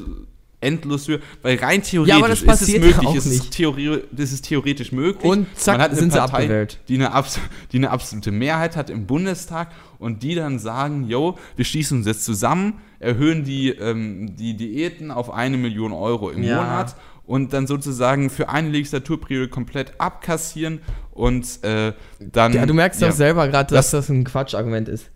endlos 0.61 1.07
für, 1.07 1.21
weil 1.43 1.57
rein 1.59 1.83
theoretisch 1.83 2.43
ja, 2.43 2.53
ist 2.53 2.63
es 2.63 2.79
möglich, 2.79 3.15
ist 3.15 3.27
es, 3.27 3.51
Theorie, 3.51 4.01
ist 4.17 4.33
es 4.33 4.43
theoretisch 4.43 4.93
möglich. 4.93 5.25
Und 5.25 5.47
zack, 5.57 5.79
Man 5.79 5.83
hat 5.83 5.97
sind 5.97 6.11
Partei, 6.11 6.27
sie 6.27 6.35
abgewählt. 6.35 6.79
Die 6.89 6.95
eine, 6.97 7.25
die 7.73 7.77
eine 7.77 7.91
absolute 7.91 8.33
Mehrheit 8.33 8.77
hat 8.77 8.91
im 8.91 9.07
Bundestag 9.07 9.71
und 9.99 10.23
die 10.23 10.35
dann 10.35 10.59
sagen, 10.59 11.05
yo, 11.05 11.39
wir 11.57 11.65
schließen 11.65 11.99
uns 11.99 12.07
jetzt 12.07 12.25
zusammen, 12.25 12.81
erhöhen 12.99 13.45
die, 13.45 13.71
ähm, 13.71 14.35
die 14.37 14.57
Diäten 14.57 15.11
auf 15.11 15.33
eine 15.33 15.57
Million 15.57 15.93
Euro 15.93 16.31
im 16.31 16.43
ja. 16.43 16.57
Monat 16.57 16.97
und 17.25 17.53
dann 17.53 17.67
sozusagen 17.67 18.31
für 18.31 18.49
eine 18.49 18.71
Legislaturperiode 18.71 19.49
komplett 19.49 20.01
abkassieren 20.01 20.81
und 21.13 21.63
äh, 21.63 21.93
dann... 22.19 22.53
Ja, 22.55 22.67
du 22.67 22.75
merkst 22.75 23.01
ja, 23.01 23.09
doch 23.09 23.15
selber 23.15 23.47
gerade, 23.49 23.75
dass 23.75 23.91
das, 23.91 24.07
das 24.07 24.09
ein 24.09 24.25
Quatschargument 24.25 24.89
ist. 24.89 25.11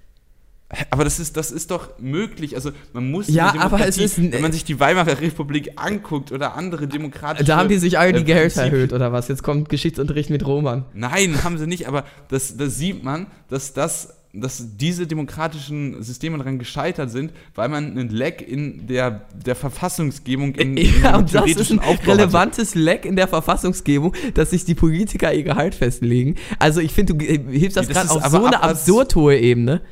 Aber 0.91 1.05
das 1.05 1.19
ist, 1.19 1.37
das 1.37 1.53
ist 1.53 1.71
doch 1.71 1.99
möglich. 1.99 2.55
Also 2.55 2.71
man 2.93 3.11
muss 3.11 3.29
ja, 3.29 3.55
aber 3.59 3.87
es 3.87 3.99
ist, 3.99 4.19
wenn 4.19 4.41
man 4.41 4.53
sich 4.53 4.65
die 4.65 4.81
Weimarer 4.81 5.21
Republik 5.21 5.73
anguckt 5.77 6.33
oder 6.33 6.55
andere 6.55 6.87
demokratische. 6.87 7.45
Da 7.45 7.57
haben 7.57 7.69
die 7.69 7.79
sich 7.79 7.99
alle 7.99 8.13
die 8.13 8.21
äh, 8.21 8.25
Gehälter 8.25 8.63
erhöht 8.63 8.93
oder 8.93 9.13
was? 9.13 9.29
Jetzt 9.29 9.43
kommt 9.43 9.69
Geschichtsunterricht 9.69 10.31
mit 10.31 10.47
Roman. 10.47 10.85
Nein, 10.95 11.45
haben 11.45 11.59
sie 11.59 11.67
nicht. 11.67 11.89
Aber 11.89 12.05
das, 12.29 12.57
das 12.57 12.79
sieht 12.79 13.05
man, 13.05 13.27
dass 13.49 13.73
das 13.73 14.15
dass 14.35 14.79
diese 14.79 15.07
demokratischen 15.07 16.03
Systeme 16.03 16.39
daran 16.39 16.59
gescheitert 16.59 17.11
sind, 17.11 17.33
weil 17.55 17.69
man 17.69 17.91
einen 17.91 18.09
Leck 18.09 18.41
in 18.41 18.87
der, 18.87 19.27
der 19.45 19.55
Verfassungsgebung 19.55 20.55
in, 20.55 20.79
ja, 20.79 21.19
und 21.19 21.35
das 21.35 21.51
ist 21.51 21.71
ein 21.71 21.81
relevantes 21.81 22.75
Leck 22.75 23.05
in 23.05 23.15
der 23.15 23.29
Verfassungsgebung, 23.29 24.15
dass 24.33 24.51
sich 24.51 24.65
die 24.65 24.75
Politiker 24.75 25.35
ihr 25.35 25.43
Gehalt 25.43 25.75
festlegen. 25.75 26.37
Also 26.59 26.81
ich 26.81 26.93
finde, 26.93 27.15
du 27.15 27.23
hilfst 27.23 27.77
das, 27.77 27.89
das 27.89 28.09
gerade 28.09 28.11
auf 28.11 28.27
so 28.33 28.43
eine 28.43 28.63
absurd 28.63 29.15
hohe 29.17 29.37
Ebene 29.37 29.83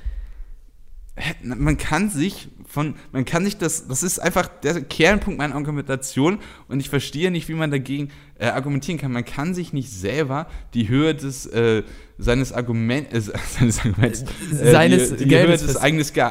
man 1.43 1.77
kann 1.77 2.09
sich 2.09 2.49
von, 2.67 2.95
man 3.11 3.25
kann 3.25 3.45
sich 3.45 3.59
das, 3.59 3.89
das 3.89 4.05
ist 4.05 4.21
einfach 4.21 4.47
der 4.47 4.83
Kernpunkt 4.83 5.39
meiner 5.39 5.57
Argumentation 5.57 6.39
und 6.69 6.79
ich 6.79 6.89
verstehe 6.89 7.31
nicht, 7.33 7.49
wie 7.49 7.55
man 7.55 7.71
dagegen 7.73 8.11
äh, 8.39 8.47
argumentieren 8.47 8.99
kann. 8.99 9.11
Man 9.11 9.25
kann 9.25 9.55
sich 9.55 9.73
nicht 9.73 9.91
selber 9.91 10.47
die 10.73 10.89
Höhe 10.89 11.15
des, 11.15 11.47
äh, 11.47 11.83
seines 12.17 12.53
Argument, 12.53 13.13
äh, 13.13 13.21
seines 13.59 13.81
Arguments, 13.81 14.23
äh, 14.53 14.71
seines 14.71 15.17
die, 15.17 15.25
die 15.27 15.37
Höhe 15.37 15.49
des, 15.49 15.77
eigenes, 15.77 16.11
äh, 16.13 16.31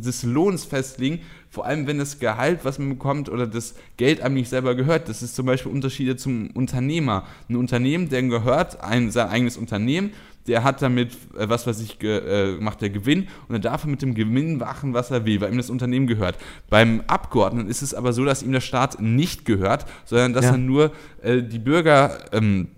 des 0.00 0.24
Lohns 0.24 0.64
festlegen, 0.64 1.20
vor 1.48 1.66
allem 1.66 1.86
wenn 1.86 1.98
das 1.98 2.18
Gehalt, 2.18 2.60
was 2.64 2.80
man 2.80 2.88
bekommt 2.88 3.28
oder 3.28 3.46
das 3.46 3.74
Geld 3.96 4.20
einem 4.20 4.34
nicht 4.34 4.50
selber 4.50 4.74
gehört. 4.74 5.08
Das 5.08 5.22
ist 5.22 5.36
zum 5.36 5.46
Beispiel 5.46 5.70
Unterschiede 5.70 6.16
zum 6.16 6.50
Unternehmer. 6.50 7.26
Ein 7.48 7.56
Unternehmen, 7.56 8.08
der 8.08 8.24
gehört 8.24 8.80
ein, 8.82 9.12
sein 9.12 9.28
eigenes 9.28 9.56
Unternehmen, 9.56 10.10
der 10.46 10.64
hat 10.64 10.82
damit, 10.82 11.12
äh, 11.36 11.48
was 11.48 11.66
weiß 11.66 11.80
ich, 11.80 12.02
äh, 12.02 12.56
macht 12.58 12.80
der 12.80 12.90
Gewinn 12.90 13.28
und 13.48 13.54
er 13.54 13.60
darf 13.60 13.84
mit 13.84 14.02
dem 14.02 14.14
Gewinn 14.14 14.58
machen, 14.58 14.94
was 14.94 15.10
er 15.10 15.26
will, 15.26 15.40
weil 15.40 15.52
ihm 15.52 15.56
das 15.56 15.70
Unternehmen 15.70 16.06
gehört. 16.06 16.36
Beim 16.70 17.02
Abgeordneten 17.06 17.68
ist 17.68 17.82
es 17.82 17.94
aber 17.94 18.12
so, 18.12 18.24
dass 18.24 18.42
ihm 18.42 18.52
der 18.52 18.60
Staat 18.60 19.00
nicht 19.00 19.44
gehört, 19.44 19.86
sondern 20.04 20.32
dass 20.32 20.44
ja. 20.44 20.52
er 20.52 20.58
nur 20.58 20.92
äh, 21.22 21.42
die 21.42 21.58
Bürger 21.58 22.32
ähm, 22.32 22.68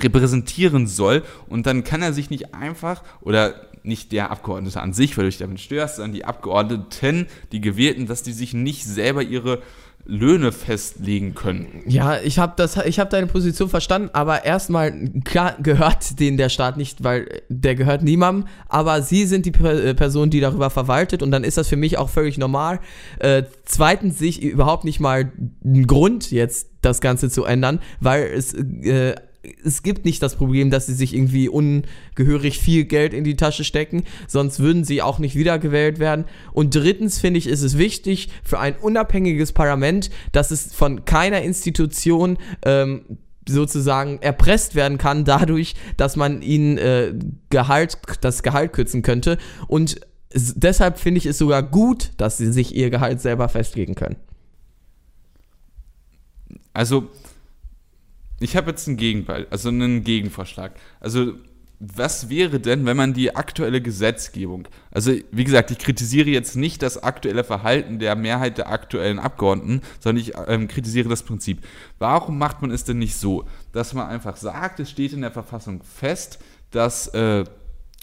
repräsentieren 0.00 0.86
soll 0.86 1.22
und 1.48 1.66
dann 1.66 1.84
kann 1.84 2.02
er 2.02 2.12
sich 2.12 2.30
nicht 2.30 2.54
einfach 2.54 3.02
oder 3.20 3.54
nicht 3.84 4.12
der 4.12 4.30
Abgeordnete 4.30 4.80
an 4.80 4.92
sich, 4.92 5.16
weil 5.16 5.24
du 5.24 5.30
dich 5.30 5.38
damit 5.38 5.60
störst, 5.60 5.96
sondern 5.96 6.12
die 6.12 6.24
Abgeordneten, 6.24 7.26
die 7.50 7.60
Gewählten, 7.60 8.06
dass 8.06 8.22
die 8.22 8.32
sich 8.32 8.54
nicht 8.54 8.84
selber 8.84 9.22
ihre 9.22 9.60
Löhne 10.04 10.50
festlegen 10.50 11.34
können. 11.34 11.82
Ja, 11.86 12.18
ich 12.18 12.38
habe 12.38 12.54
das, 12.56 12.76
ich 12.76 12.98
habe 12.98 13.10
deine 13.10 13.28
Position 13.28 13.68
verstanden, 13.68 14.10
aber 14.12 14.44
erstmal 14.44 14.92
klar 15.24 15.56
gehört 15.62 16.18
den 16.18 16.36
der 16.36 16.48
Staat 16.48 16.76
nicht, 16.76 17.04
weil 17.04 17.42
der 17.48 17.76
gehört 17.76 18.02
niemandem. 18.02 18.48
Aber 18.68 19.02
sie 19.02 19.26
sind 19.26 19.46
die 19.46 19.52
äh, 19.64 19.94
Person, 19.94 20.30
die 20.30 20.40
darüber 20.40 20.70
verwaltet 20.70 21.22
und 21.22 21.30
dann 21.30 21.44
ist 21.44 21.56
das 21.56 21.68
für 21.68 21.76
mich 21.76 21.98
auch 21.98 22.08
völlig 22.08 22.36
normal. 22.36 22.80
Äh, 23.20 23.44
zweitens 23.64 24.18
sehe 24.18 24.30
ich 24.30 24.42
überhaupt 24.42 24.84
nicht 24.84 24.98
mal 24.98 25.30
einen 25.64 25.86
Grund 25.86 26.30
jetzt 26.32 26.68
das 26.80 27.00
Ganze 27.00 27.30
zu 27.30 27.44
ändern, 27.44 27.78
weil 28.00 28.24
es 28.24 28.54
äh, 28.54 29.14
es 29.64 29.82
gibt 29.82 30.04
nicht 30.04 30.22
das 30.22 30.36
Problem, 30.36 30.70
dass 30.70 30.86
sie 30.86 30.94
sich 30.94 31.14
irgendwie 31.14 31.48
ungehörig 31.48 32.58
viel 32.58 32.84
Geld 32.84 33.12
in 33.12 33.24
die 33.24 33.36
Tasche 33.36 33.64
stecken, 33.64 34.04
sonst 34.28 34.60
würden 34.60 34.84
sie 34.84 35.02
auch 35.02 35.18
nicht 35.18 35.34
wiedergewählt 35.34 35.98
werden. 35.98 36.26
Und 36.52 36.74
drittens 36.74 37.18
finde 37.18 37.38
ich, 37.38 37.48
ist 37.48 37.62
es 37.62 37.76
wichtig 37.76 38.28
für 38.44 38.58
ein 38.58 38.76
unabhängiges 38.76 39.52
Parlament, 39.52 40.10
dass 40.30 40.50
es 40.50 40.72
von 40.72 41.04
keiner 41.04 41.42
Institution 41.42 42.38
ähm, 42.64 43.02
sozusagen 43.48 44.18
erpresst 44.22 44.76
werden 44.76 44.98
kann, 44.98 45.24
dadurch, 45.24 45.74
dass 45.96 46.14
man 46.16 46.42
ihnen 46.42 46.78
äh, 46.78 47.12
Gehalt, 47.50 47.98
das 48.20 48.44
Gehalt 48.44 48.72
kürzen 48.72 49.02
könnte. 49.02 49.38
Und 49.66 50.00
deshalb 50.32 50.98
finde 50.98 51.18
ich 51.18 51.26
es 51.26 51.38
sogar 51.38 51.62
gut, 51.62 52.12
dass 52.16 52.38
sie 52.38 52.52
sich 52.52 52.74
ihr 52.76 52.90
Gehalt 52.90 53.20
selber 53.20 53.48
festlegen 53.48 53.96
können. 53.96 54.16
Also 56.72 57.10
ich 58.42 58.56
habe 58.56 58.70
jetzt 58.70 58.88
einen 58.88 58.96
Gegenball, 58.96 59.46
also 59.50 59.68
einen 59.68 60.04
Gegenvorschlag. 60.04 60.72
Also 61.00 61.34
was 61.84 62.28
wäre 62.28 62.60
denn, 62.60 62.86
wenn 62.86 62.96
man 62.96 63.12
die 63.12 63.34
aktuelle 63.34 63.82
Gesetzgebung, 63.82 64.68
also 64.92 65.12
wie 65.32 65.42
gesagt, 65.42 65.72
ich 65.72 65.78
kritisiere 65.78 66.30
jetzt 66.30 66.54
nicht 66.54 66.80
das 66.80 67.02
aktuelle 67.02 67.42
Verhalten 67.42 67.98
der 67.98 68.14
Mehrheit 68.14 68.56
der 68.56 68.70
aktuellen 68.70 69.18
Abgeordneten, 69.18 69.82
sondern 69.98 70.22
ich 70.22 70.32
ähm, 70.46 70.68
kritisiere 70.68 71.08
das 71.08 71.24
Prinzip. 71.24 71.66
Warum 71.98 72.38
macht 72.38 72.62
man 72.62 72.70
es 72.70 72.84
denn 72.84 72.98
nicht 72.98 73.16
so, 73.16 73.46
dass 73.72 73.94
man 73.94 74.06
einfach 74.06 74.36
sagt, 74.36 74.78
es 74.78 74.90
steht 74.90 75.12
in 75.12 75.22
der 75.22 75.32
Verfassung 75.32 75.82
fest, 75.82 76.38
dass, 76.70 77.08
äh, 77.08 77.44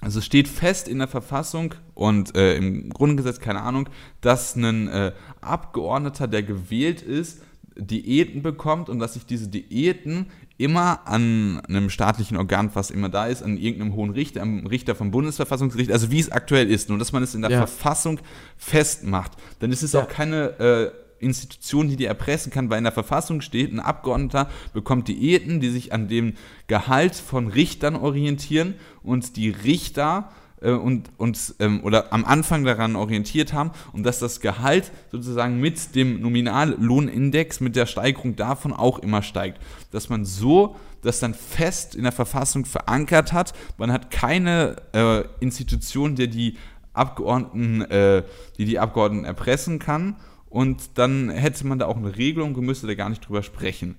also 0.02 0.20
es 0.20 0.26
steht 0.26 0.50
fest 0.50 0.90
in 0.90 1.00
der 1.00 1.08
Verfassung 1.08 1.74
und 1.94 2.36
äh, 2.36 2.56
im 2.56 2.90
Grundgesetz, 2.90 3.40
keine 3.40 3.62
Ahnung, 3.62 3.88
dass 4.20 4.58
ein 4.58 4.90
äh, 4.90 5.14
Abgeordneter, 5.40 6.28
der 6.28 6.44
gewählt 6.44 7.02
ist, 7.02 7.44
Diäten 7.80 8.42
bekommt 8.42 8.90
und 8.90 9.00
dass 9.00 9.14
sich 9.14 9.26
diese 9.26 9.48
Diäten 9.48 10.28
immer 10.58 11.08
an 11.08 11.62
einem 11.68 11.90
staatlichen 11.90 12.38
Organ, 12.38 12.72
was 12.74 12.92
immer 12.92 13.10
da 13.10 13.28
ist, 13.28 13.42
an 13.44 13.58
irgendeinem 13.58 13.94
hohen 13.94 14.12
Richter, 14.12 14.42
am 14.42 14.66
Richter 14.68 14.94
vom 14.94 15.12
Bundesverfassungsgericht, 15.12 15.92
also 15.92 16.12
wie 16.12 16.20
es 16.20 16.32
aktuell 16.32 16.70
ist, 16.70 16.90
nur 16.90 16.98
dass 16.98 17.12
man 17.12 17.24
es 17.24 17.34
in 17.34 17.42
der 17.42 17.52
ja. 17.52 17.58
Verfassung 17.60 18.20
festmacht. 18.58 19.32
Dann 19.60 19.72
ist 19.72 19.84
es 19.84 19.94
ja. 19.94 20.02
auch 20.02 20.10
keine 20.10 20.60
äh, 20.60 20.92
Institution, 21.20 21.88
die 21.88 21.96
dir 21.96 22.08
erpressen 22.08 22.52
kann, 22.52 22.70
weil 22.70 22.78
in 22.78 22.84
der 22.84 22.94
Verfassung 22.94 23.42
steht, 23.42 23.72
ein 23.72 23.80
Abgeordneter 23.80 24.50
bekommt 24.74 25.08
Diäten, 25.08 25.60
die 25.60 25.70
sich 25.70 25.94
an 25.94 26.08
dem 26.08 26.34
Gehalt 26.68 27.16
von 27.16 27.48
Richtern 27.48 27.96
orientieren 27.96 28.76
und 29.04 29.36
die 29.38 29.50
Richter 29.50 30.32
äh, 30.62 30.72
und 30.72 31.10
uns 31.18 31.56
ähm, 31.60 31.82
oder 31.84 32.12
am 32.14 32.26
Anfang 32.26 32.64
daran 32.64 32.96
orientiert 32.96 33.54
haben 33.54 33.72
und 33.94 34.04
dass 34.04 34.20
das 34.20 34.40
Gehalt 34.40 34.92
sozusagen 35.12 35.60
mit 35.60 35.96
dem 35.96 36.22
Nominallohnindex, 36.22 37.60
mit 37.60 37.76
der 37.76 37.86
Steigerung 37.86 38.36
davon 38.36 38.74
auch 38.74 39.00
immer 39.00 39.22
steigt. 39.22 39.60
Dass 39.92 40.10
man 40.10 40.26
so 40.26 40.76
das 41.02 41.20
dann 41.20 41.34
fest 41.34 41.96
in 41.96 42.04
der 42.04 42.12
Verfassung 42.12 42.66
verankert 42.66 43.34
hat. 43.34 43.54
Man 43.78 43.92
hat 43.92 44.12
keine 44.12 44.76
äh, 44.94 45.24
Institution, 45.40 46.16
der 46.16 46.28
die 46.28 46.58
Abgeordneten, 46.94 47.82
äh, 47.82 48.24
die 48.58 48.66
die 48.66 48.80
Abgeordneten 48.80 49.26
erpressen 49.26 49.80
kann. 49.80 50.18
Und 50.50 50.98
dann 50.98 51.30
hätte 51.30 51.66
man 51.68 51.80
da 51.80 51.86
auch 51.86 51.98
eine 51.98 52.18
Regelung 52.18 52.56
und 52.56 52.66
müsste 52.66 52.88
da 52.88 52.96
gar 52.96 53.10
nicht 53.10 53.28
drüber 53.28 53.44
sprechen. 53.44 53.96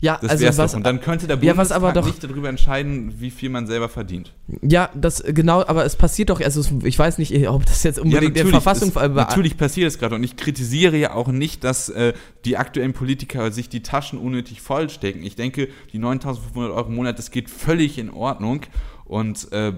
Ja, 0.00 0.18
das 0.20 0.32
also 0.32 0.46
was, 0.46 0.72
doch. 0.72 0.76
Und 0.76 0.84
dann 0.84 1.00
könnte 1.00 1.26
der 1.26 1.36
Bundestag 1.36 1.56
ja, 1.56 1.60
was 1.62 1.72
aber 1.72 1.92
doch, 1.92 2.04
nicht 2.04 2.22
darüber 2.22 2.48
entscheiden, 2.48 3.14
wie 3.20 3.30
viel 3.30 3.48
man 3.48 3.66
selber 3.66 3.88
verdient. 3.88 4.34
Ja, 4.60 4.90
das 4.94 5.24
genau, 5.26 5.64
aber 5.64 5.84
es 5.84 5.96
passiert 5.96 6.30
doch, 6.30 6.40
also 6.40 6.62
ich 6.84 6.98
weiß 6.98 7.18
nicht, 7.18 7.48
ob 7.48 7.64
das 7.64 7.82
jetzt 7.82 7.98
unbedingt 7.98 8.36
ja, 8.36 8.42
der 8.42 8.52
Verfassung... 8.52 8.88
Ist, 8.88 8.96
natürlich 8.96 9.56
passiert 9.56 9.88
es 9.88 9.98
gerade 9.98 10.14
und 10.14 10.24
ich 10.24 10.36
kritisiere 10.36 10.96
ja 10.96 11.14
auch 11.14 11.28
nicht, 11.28 11.64
dass 11.64 11.88
äh, 11.88 12.12
die 12.44 12.56
aktuellen 12.56 12.92
Politiker 12.92 13.50
sich 13.50 13.68
die 13.68 13.82
Taschen 13.82 14.18
unnötig 14.18 14.60
vollstecken. 14.60 15.22
Ich 15.22 15.36
denke, 15.36 15.68
die 15.92 15.98
9.500 15.98 16.56
Euro 16.56 16.88
im 16.88 16.94
Monat, 16.96 17.18
das 17.18 17.30
geht 17.30 17.48
völlig 17.48 17.98
in 17.98 18.10
Ordnung 18.10 18.62
und... 19.04 19.50
Äh, 19.52 19.72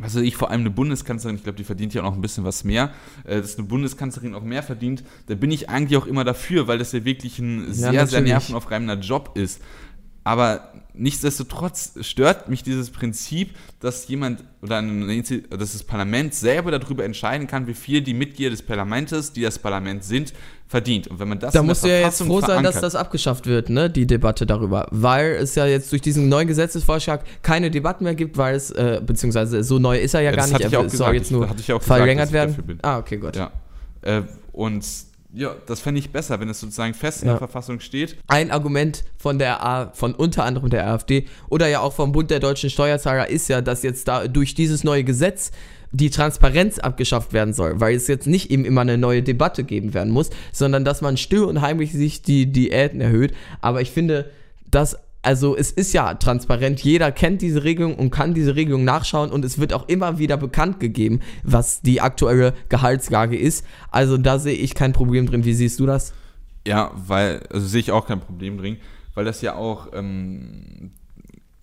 also 0.00 0.20
ich 0.20 0.36
vor 0.36 0.50
allem 0.50 0.60
eine 0.60 0.70
Bundeskanzlerin, 0.70 1.36
ich 1.36 1.42
glaube, 1.42 1.56
die 1.56 1.64
verdient 1.64 1.94
ja 1.94 2.02
auch 2.02 2.06
noch 2.06 2.14
ein 2.14 2.20
bisschen 2.20 2.44
was 2.44 2.64
mehr, 2.64 2.92
äh, 3.24 3.40
dass 3.40 3.56
eine 3.56 3.66
Bundeskanzlerin 3.66 4.34
auch 4.34 4.42
mehr 4.42 4.62
verdient, 4.62 5.02
da 5.26 5.34
bin 5.34 5.50
ich 5.50 5.68
eigentlich 5.68 5.96
auch 5.96 6.06
immer 6.06 6.24
dafür, 6.24 6.66
weil 6.68 6.78
das 6.78 6.92
ja 6.92 7.04
wirklich 7.04 7.38
ein 7.38 7.72
sehr, 7.72 7.92
ja, 7.92 8.06
sehr 8.06 8.20
nervenaufreibender 8.20 8.98
Job 8.98 9.32
ist. 9.34 9.60
Aber 10.26 10.72
nichtsdestotrotz 10.92 11.92
stört 12.00 12.48
mich 12.48 12.64
dieses 12.64 12.90
Prinzip, 12.90 13.54
dass 13.78 14.08
jemand 14.08 14.42
oder 14.60 14.78
eine, 14.78 15.22
dass 15.22 15.72
das 15.72 15.84
Parlament 15.84 16.34
selber 16.34 16.72
darüber 16.72 17.04
entscheiden 17.04 17.46
kann, 17.46 17.68
wie 17.68 17.74
viel 17.74 18.00
die 18.00 18.12
Mitglieder 18.12 18.50
des 18.50 18.62
Parlaments, 18.62 19.32
die 19.32 19.42
das 19.42 19.60
Parlament 19.60 20.02
sind, 20.02 20.32
verdient. 20.68 21.08
Und 21.08 21.18
wenn 21.18 21.28
man 21.28 21.38
das 21.38 21.52
da 21.52 21.62
musst 21.62 21.84
du 21.84 21.88
ja 21.88 22.00
jetzt 22.00 22.22
froh 22.22 22.40
sein, 22.40 22.64
dass 22.64 22.80
das 22.80 22.94
abgeschafft 22.94 23.46
wird, 23.46 23.70
ne, 23.70 23.88
die 23.88 24.06
Debatte 24.06 24.46
darüber, 24.46 24.88
weil 24.90 25.32
es 25.32 25.54
ja 25.54 25.66
jetzt 25.66 25.92
durch 25.92 26.02
diesen 26.02 26.28
neuen 26.28 26.48
Gesetzesvorschlag 26.48 27.22
keine 27.42 27.70
Debatten 27.70 28.04
mehr 28.04 28.14
gibt, 28.14 28.36
weil 28.36 28.56
es 28.56 28.70
äh, 28.72 29.00
beziehungsweise 29.04 29.62
so 29.62 29.78
neu 29.78 29.98
ist 29.98 30.14
er 30.14 30.20
ja, 30.20 30.30
ja 30.30 30.36
gar 30.36 30.46
nicht, 30.46 30.60
er 30.60 30.88
soll 30.88 31.14
jetzt 31.14 31.30
nur 31.30 31.48
verlängert 31.80 32.32
werden. 32.32 32.78
Ah, 32.82 32.98
okay, 32.98 33.18
gut. 33.18 33.36
Ja. 33.36 33.50
Äh, 34.02 34.22
und 34.52 34.84
ja, 35.36 35.54
das 35.66 35.80
fände 35.80 35.98
ich 35.98 36.10
besser, 36.10 36.40
wenn 36.40 36.48
es 36.48 36.60
sozusagen 36.60 36.94
fest 36.94 37.22
in 37.22 37.28
ja. 37.28 37.34
der 37.34 37.38
Verfassung 37.38 37.80
steht. 37.80 38.16
Ein 38.26 38.50
Argument 38.50 39.04
von 39.18 39.38
der 39.38 39.64
A, 39.64 39.92
von 39.92 40.14
unter 40.14 40.44
anderem 40.44 40.70
der 40.70 40.86
AfD 40.86 41.26
oder 41.50 41.68
ja 41.68 41.80
auch 41.80 41.92
vom 41.92 42.12
Bund 42.12 42.30
der 42.30 42.40
deutschen 42.40 42.70
Steuerzahler 42.70 43.28
ist 43.28 43.48
ja, 43.48 43.60
dass 43.60 43.82
jetzt 43.82 44.08
da 44.08 44.28
durch 44.28 44.54
dieses 44.54 44.82
neue 44.82 45.04
Gesetz 45.04 45.50
die 45.92 46.10
Transparenz 46.10 46.78
abgeschafft 46.78 47.32
werden 47.32 47.54
soll, 47.54 47.80
weil 47.80 47.94
es 47.94 48.06
jetzt 48.08 48.26
nicht 48.26 48.50
eben 48.50 48.64
immer 48.64 48.82
eine 48.82 48.98
neue 48.98 49.22
Debatte 49.22 49.64
geben 49.64 49.94
werden 49.94 50.12
muss, 50.12 50.30
sondern 50.52 50.84
dass 50.84 51.00
man 51.00 51.16
still 51.16 51.44
und 51.44 51.60
heimlich 51.60 51.92
sich 51.92 52.22
die 52.22 52.46
Diäten 52.46 53.00
erhöht. 53.00 53.34
Aber 53.60 53.80
ich 53.80 53.90
finde, 53.90 54.30
dass 54.70 54.98
also 55.26 55.56
es 55.56 55.72
ist 55.72 55.92
ja 55.92 56.14
transparent, 56.14 56.80
jeder 56.84 57.10
kennt 57.10 57.42
diese 57.42 57.64
Regelung 57.64 57.96
und 57.96 58.10
kann 58.10 58.32
diese 58.32 58.54
Regelung 58.54 58.84
nachschauen 58.84 59.30
und 59.30 59.44
es 59.44 59.58
wird 59.58 59.72
auch 59.72 59.88
immer 59.88 60.20
wieder 60.20 60.36
bekannt 60.36 60.78
gegeben, 60.78 61.20
was 61.42 61.80
die 61.82 62.00
aktuelle 62.00 62.54
Gehaltslage 62.68 63.36
ist. 63.36 63.66
Also 63.90 64.18
da 64.18 64.38
sehe 64.38 64.54
ich 64.54 64.76
kein 64.76 64.92
Problem 64.92 65.26
drin. 65.26 65.44
Wie 65.44 65.54
siehst 65.54 65.80
du 65.80 65.86
das? 65.86 66.14
Ja, 66.64 66.92
weil, 66.94 67.40
also 67.52 67.66
sehe 67.66 67.80
ich 67.80 67.90
auch 67.90 68.06
kein 68.06 68.20
Problem 68.20 68.56
drin, 68.56 68.76
weil 69.14 69.24
das 69.24 69.42
ja 69.42 69.56
auch 69.56 69.88
ähm, 69.94 70.92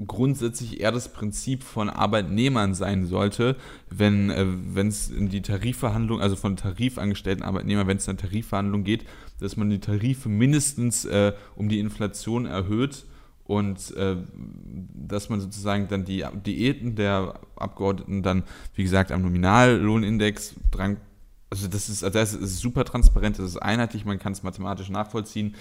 grundsätzlich 0.06 0.79
eher 0.82 0.91
das 0.91 1.13
Prinzip 1.13 1.63
von 1.63 1.89
Arbeitnehmern 1.89 2.73
sein 2.73 3.06
sollte, 3.06 3.56
wenn 3.89 4.29
äh, 4.29 4.82
es 4.82 5.10
in 5.10 5.29
die 5.29 5.41
Tarifverhandlung, 5.41 6.19
also 6.19 6.36
von 6.36 6.56
tarifangestellten 6.56 7.43
Arbeitnehmern, 7.43 7.88
wenn 7.88 7.97
es 7.97 8.08
in 8.08 8.17
Tarifverhandlung 8.17 8.84
geht, 8.84 9.06
dass 9.39 9.56
man 9.56 9.69
die 9.69 9.79
Tarife 9.79 10.29
mindestens 10.29 11.06
äh, 11.06 11.34
um 11.56 11.69
die 11.69 11.79
Inflation 11.79 12.45
erhöht 12.45 13.06
und 13.45 13.95
äh, 13.95 14.15
dass 15.08 15.29
man 15.29 15.41
sozusagen 15.41 15.88
dann 15.88 16.06
die 16.06 16.25
Diäten 16.45 16.95
der 16.95 17.39
Abgeordneten 17.56 18.23
dann, 18.23 18.43
wie 18.75 18.84
gesagt, 18.84 19.12
am 19.12 19.21
Nominallohnindex 19.21 20.56
dran, 20.71 20.97
also 21.49 21.67
das 21.67 21.88
ist, 21.88 22.03
also 22.03 22.17
das 22.17 22.34
ist 22.34 22.60
super 22.60 22.84
transparent, 22.84 23.38
das 23.38 23.45
ist 23.45 23.58
einheitlich, 23.58 24.06
man 24.06 24.17
kann 24.17 24.34
es 24.34 24.41
mathematisch 24.41 24.89
nachvollziehen. 24.89 25.56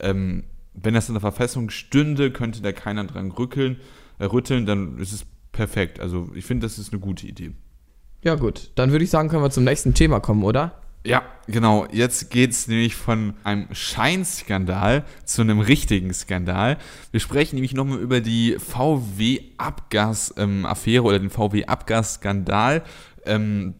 Ähm, 0.00 0.44
wenn 0.76 0.94
das 0.94 1.08
in 1.08 1.14
der 1.14 1.20
Verfassung 1.20 1.70
stünde, 1.70 2.30
könnte 2.30 2.62
da 2.62 2.72
keiner 2.72 3.04
dran 3.04 3.30
rückeln, 3.30 3.80
äh, 4.18 4.24
rütteln, 4.24 4.66
dann 4.66 4.98
ist 4.98 5.12
es 5.12 5.26
perfekt. 5.52 6.00
Also 6.00 6.28
ich 6.34 6.44
finde, 6.44 6.66
das 6.66 6.78
ist 6.78 6.92
eine 6.92 7.00
gute 7.00 7.26
Idee. 7.26 7.52
Ja 8.22 8.34
gut, 8.34 8.70
dann 8.74 8.92
würde 8.92 9.04
ich 9.04 9.10
sagen, 9.10 9.28
können 9.28 9.42
wir 9.42 9.50
zum 9.50 9.64
nächsten 9.64 9.94
Thema 9.94 10.20
kommen, 10.20 10.44
oder? 10.44 10.80
Ja, 11.06 11.22
genau. 11.46 11.86
Jetzt 11.92 12.30
geht 12.30 12.50
es 12.50 12.66
nämlich 12.66 12.96
von 12.96 13.34
einem 13.44 13.68
Scheinskandal 13.72 15.04
zu 15.24 15.42
einem 15.42 15.60
richtigen 15.60 16.12
Skandal. 16.12 16.78
Wir 17.12 17.20
sprechen 17.20 17.54
nämlich 17.54 17.74
nochmal 17.74 18.00
über 18.00 18.20
die 18.20 18.56
VW-Abgas-Affäre 18.58 21.04
oder 21.04 21.20
den 21.20 21.30
VW-Abgas-Skandal. 21.30 22.82
Ähm, 23.24 23.74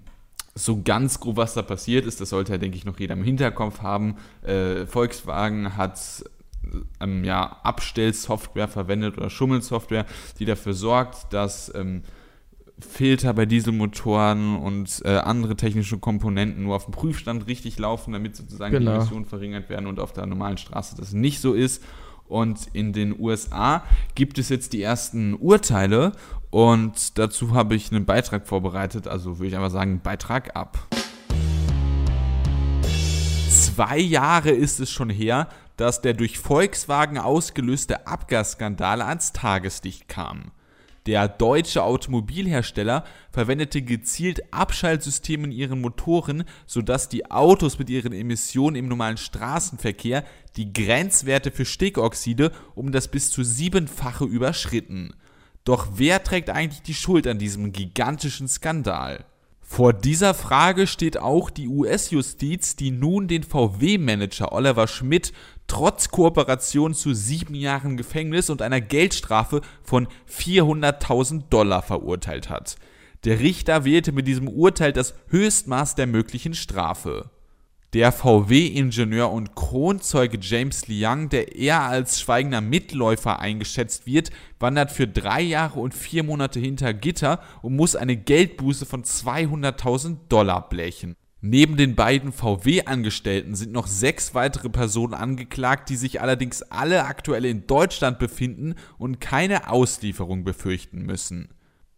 so 0.54 0.82
ganz 0.82 1.18
grob, 1.18 1.36
was 1.36 1.54
da 1.54 1.62
passiert 1.62 2.06
ist, 2.06 2.20
das 2.20 2.28
sollte 2.30 2.52
ja, 2.52 2.58
denke 2.58 2.76
ich, 2.76 2.84
noch 2.84 3.00
jeder 3.00 3.14
im 3.14 3.24
Hinterkopf 3.24 3.82
haben. 3.82 4.18
Äh, 4.42 4.86
Volkswagen 4.86 5.76
hat 5.76 5.98
ähm, 7.00 7.24
ja, 7.24 7.58
Abstellsoftware 7.62 8.68
verwendet 8.68 9.18
oder 9.18 9.30
Schummelsoftware, 9.30 10.06
die 10.38 10.44
dafür 10.44 10.74
sorgt, 10.74 11.32
dass 11.32 11.72
ähm, 11.74 12.02
Filter 12.78 13.32
bei 13.32 13.46
Dieselmotoren 13.46 14.56
und 14.56 15.00
äh, 15.04 15.16
andere 15.16 15.56
technische 15.56 15.98
Komponenten 15.98 16.64
nur 16.64 16.76
auf 16.76 16.84
dem 16.84 16.92
Prüfstand 16.92 17.46
richtig 17.46 17.78
laufen, 17.78 18.12
damit 18.12 18.36
sozusagen 18.36 18.72
genau. 18.72 18.90
die 18.90 18.96
Emissionen 18.98 19.24
verringert 19.24 19.70
werden 19.70 19.86
und 19.86 19.98
auf 19.98 20.12
der 20.12 20.26
normalen 20.26 20.58
Straße 20.58 20.94
das 20.96 21.12
nicht 21.12 21.40
so 21.40 21.54
ist. 21.54 21.82
Und 22.28 22.68
in 22.72 22.92
den 22.92 23.18
USA 23.18 23.84
gibt 24.14 24.38
es 24.38 24.48
jetzt 24.48 24.72
die 24.72 24.82
ersten 24.82 25.34
Urteile 25.34 26.12
und 26.50 27.18
dazu 27.18 27.54
habe 27.54 27.76
ich 27.76 27.92
einen 27.92 28.04
Beitrag 28.04 28.46
vorbereitet, 28.46 29.06
also 29.06 29.38
würde 29.38 29.48
ich 29.48 29.56
einfach 29.56 29.70
sagen, 29.70 30.00
Beitrag 30.02 30.56
ab. 30.56 30.86
zwei 33.48 33.98
Jahre 33.98 34.50
ist 34.50 34.80
es 34.80 34.90
schon 34.90 35.10
her, 35.10 35.48
dass 35.76 36.00
der 36.00 36.14
durch 36.14 36.38
Volkswagen 36.38 37.18
ausgelöste 37.18 38.06
Abgasskandal 38.06 39.02
ans 39.02 39.32
Tageslicht 39.32 40.08
kam. 40.08 40.52
Der 41.06 41.28
deutsche 41.28 41.84
Automobilhersteller 41.84 43.04
verwendete 43.30 43.80
gezielt 43.82 44.52
Abschaltsysteme 44.52 45.44
in 45.44 45.52
ihren 45.52 45.80
Motoren, 45.80 46.42
sodass 46.66 47.08
die 47.08 47.30
Autos 47.30 47.78
mit 47.78 47.88
ihren 47.90 48.12
Emissionen 48.12 48.74
im 48.74 48.88
normalen 48.88 49.16
Straßenverkehr 49.16 50.24
die 50.56 50.72
Grenzwerte 50.72 51.52
für 51.52 51.64
Stickoxide 51.64 52.50
um 52.74 52.90
das 52.90 53.06
bis 53.06 53.30
zu 53.30 53.44
siebenfache 53.44 54.24
überschritten. 54.24 55.14
Doch 55.62 55.86
wer 55.94 56.24
trägt 56.24 56.50
eigentlich 56.50 56.82
die 56.82 56.94
Schuld 56.94 57.26
an 57.28 57.38
diesem 57.38 57.70
gigantischen 57.70 58.48
Skandal? 58.48 59.24
Vor 59.68 59.92
dieser 59.92 60.32
Frage 60.32 60.86
steht 60.86 61.18
auch 61.18 61.50
die 61.50 61.66
US-Justiz, 61.66 62.76
die 62.76 62.92
nun 62.92 63.26
den 63.26 63.42
VW-Manager 63.42 64.52
Oliver 64.52 64.86
Schmidt 64.86 65.32
trotz 65.66 66.08
Kooperation 66.08 66.94
zu 66.94 67.12
sieben 67.12 67.56
Jahren 67.56 67.96
Gefängnis 67.96 68.48
und 68.48 68.62
einer 68.62 68.80
Geldstrafe 68.80 69.60
von 69.82 70.06
400.000 70.30 71.48
Dollar 71.50 71.82
verurteilt 71.82 72.48
hat. 72.48 72.76
Der 73.24 73.40
Richter 73.40 73.84
wählte 73.84 74.12
mit 74.12 74.28
diesem 74.28 74.48
Urteil 74.48 74.92
das 74.92 75.14
Höchstmaß 75.28 75.96
der 75.96 76.06
möglichen 76.06 76.54
Strafe. 76.54 77.30
Der 77.92 78.10
VW-Ingenieur 78.10 79.30
und 79.30 79.54
Kronzeuge 79.54 80.38
James 80.40 80.88
Liang, 80.88 81.28
der 81.28 81.54
eher 81.54 81.82
als 81.82 82.20
schweigender 82.20 82.60
Mitläufer 82.60 83.38
eingeschätzt 83.38 84.06
wird, 84.06 84.30
wandert 84.58 84.90
für 84.90 85.06
drei 85.06 85.40
Jahre 85.40 85.78
und 85.78 85.94
vier 85.94 86.24
Monate 86.24 86.58
hinter 86.58 86.92
Gitter 86.92 87.40
und 87.62 87.76
muss 87.76 87.94
eine 87.94 88.16
Geldbuße 88.16 88.86
von 88.86 89.04
200.000 89.04 90.16
Dollar 90.28 90.68
blechen. 90.68 91.14
Neben 91.40 91.76
den 91.76 91.94
beiden 91.94 92.32
VW-Angestellten 92.32 93.54
sind 93.54 93.70
noch 93.70 93.86
sechs 93.86 94.34
weitere 94.34 94.68
Personen 94.68 95.14
angeklagt, 95.14 95.88
die 95.88 95.96
sich 95.96 96.20
allerdings 96.20 96.62
alle 96.62 97.04
aktuell 97.04 97.44
in 97.44 97.68
Deutschland 97.68 98.18
befinden 98.18 98.74
und 98.98 99.20
keine 99.20 99.70
Auslieferung 99.70 100.42
befürchten 100.42 101.02
müssen. 101.02 101.50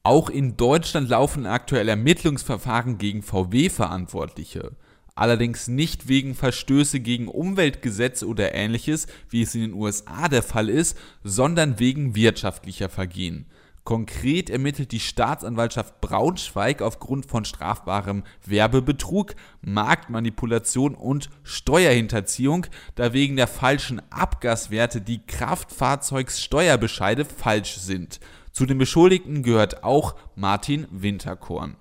Auch 0.02 0.28
in 0.28 0.58
Deutschland 0.58 1.08
laufen 1.08 1.46
aktuell 1.46 1.88
Ermittlungsverfahren 1.88 2.98
gegen 2.98 3.22
VW-Verantwortliche 3.22 4.72
allerdings 5.18 5.68
nicht 5.68 6.08
wegen 6.08 6.34
Verstöße 6.34 7.00
gegen 7.00 7.28
Umweltgesetze 7.28 8.26
oder 8.26 8.54
ähnliches, 8.54 9.06
wie 9.30 9.42
es 9.42 9.54
in 9.54 9.60
den 9.62 9.74
USA 9.74 10.28
der 10.28 10.42
Fall 10.42 10.68
ist, 10.68 10.96
sondern 11.24 11.78
wegen 11.78 12.14
wirtschaftlicher 12.14 12.88
Vergehen. 12.88 13.46
Konkret 13.88 14.50
ermittelt 14.50 14.92
die 14.92 15.00
Staatsanwaltschaft 15.00 16.02
Braunschweig 16.02 16.82
aufgrund 16.82 17.24
von 17.24 17.46
strafbarem 17.46 18.22
Werbebetrug, 18.44 19.34
Marktmanipulation 19.62 20.94
und 20.94 21.30
Steuerhinterziehung, 21.42 22.66
da 22.96 23.14
wegen 23.14 23.36
der 23.36 23.46
falschen 23.46 24.02
Abgaswerte 24.10 25.00
die 25.00 25.24
Kraftfahrzeugssteuerbescheide 25.26 27.24
falsch 27.24 27.78
sind. 27.78 28.20
Zu 28.52 28.66
den 28.66 28.76
Beschuldigten 28.76 29.42
gehört 29.42 29.84
auch 29.84 30.16
Martin 30.36 30.86
Winterkorn. 30.90 31.76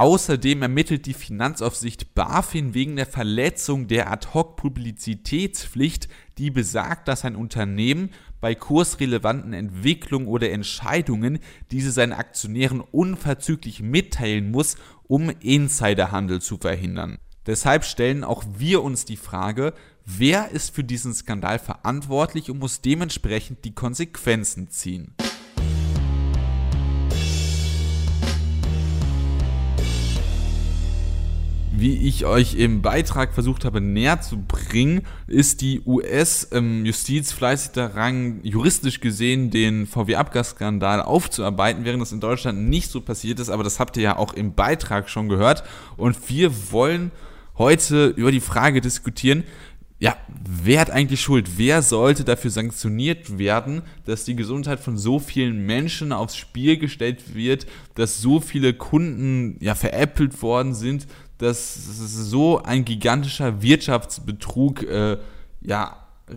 Außerdem 0.00 0.62
ermittelt 0.62 1.04
die 1.04 1.12
Finanzaufsicht 1.12 2.14
BaFin 2.14 2.72
wegen 2.72 2.96
der 2.96 3.04
Verletzung 3.04 3.86
der 3.86 4.10
Ad-hoc-Publizitätspflicht, 4.10 6.08
die 6.38 6.50
besagt, 6.50 7.06
dass 7.06 7.26
ein 7.26 7.36
Unternehmen 7.36 8.08
bei 8.40 8.54
kursrelevanten 8.54 9.52
Entwicklungen 9.52 10.26
oder 10.26 10.52
Entscheidungen 10.52 11.38
diese 11.70 11.92
seinen 11.92 12.14
Aktionären 12.14 12.80
unverzüglich 12.80 13.82
mitteilen 13.82 14.50
muss, 14.50 14.76
um 15.06 15.28
Insiderhandel 15.28 16.40
zu 16.40 16.56
verhindern. 16.56 17.18
Deshalb 17.44 17.84
stellen 17.84 18.24
auch 18.24 18.42
wir 18.56 18.82
uns 18.82 19.04
die 19.04 19.18
Frage, 19.18 19.74
wer 20.06 20.50
ist 20.50 20.74
für 20.74 20.82
diesen 20.82 21.12
Skandal 21.12 21.58
verantwortlich 21.58 22.50
und 22.50 22.58
muss 22.58 22.80
dementsprechend 22.80 23.66
die 23.66 23.74
Konsequenzen 23.74 24.70
ziehen. 24.70 25.14
Wie 31.80 31.96
ich 32.08 32.26
euch 32.26 32.54
im 32.54 32.82
Beitrag 32.82 33.32
versucht 33.32 33.64
habe 33.64 33.80
näher 33.80 34.20
zu 34.20 34.38
bringen, 34.38 35.02
ist 35.26 35.60
die 35.60 35.80
US-Justiz 35.86 37.32
fleißig 37.32 37.72
daran, 37.72 38.40
juristisch 38.42 39.00
gesehen 39.00 39.50
den 39.50 39.86
VW-Abgasskandal 39.86 41.02
aufzuarbeiten, 41.02 41.84
während 41.84 42.02
das 42.02 42.12
in 42.12 42.20
Deutschland 42.20 42.68
nicht 42.68 42.90
so 42.90 43.00
passiert 43.00 43.40
ist. 43.40 43.48
Aber 43.48 43.64
das 43.64 43.80
habt 43.80 43.96
ihr 43.96 44.02
ja 44.02 44.16
auch 44.18 44.34
im 44.34 44.54
Beitrag 44.54 45.08
schon 45.08 45.28
gehört. 45.28 45.64
Und 45.96 46.16
wir 46.28 46.72
wollen 46.72 47.10
heute 47.56 48.08
über 48.08 48.32
die 48.32 48.40
Frage 48.40 48.80
diskutieren, 48.80 49.44
ja, 50.02 50.16
wer 50.42 50.80
hat 50.80 50.90
eigentlich 50.90 51.20
Schuld? 51.20 51.58
Wer 51.58 51.82
sollte 51.82 52.24
dafür 52.24 52.50
sanktioniert 52.50 53.38
werden, 53.38 53.82
dass 54.06 54.24
die 54.24 54.34
Gesundheit 54.34 54.80
von 54.80 54.96
so 54.96 55.18
vielen 55.18 55.66
Menschen 55.66 56.12
aufs 56.12 56.36
Spiel 56.36 56.78
gestellt 56.78 57.34
wird, 57.34 57.66
dass 57.96 58.22
so 58.22 58.40
viele 58.40 58.72
Kunden 58.72 59.58
ja 59.60 59.74
veräppelt 59.74 60.40
worden 60.40 60.72
sind, 60.72 61.06
dass 61.40 61.74
so 61.74 62.62
ein 62.62 62.84
gigantischer 62.84 63.62
Wirtschaftsbetrug 63.62 64.82
äh, 64.82 65.16
ja 65.62 65.96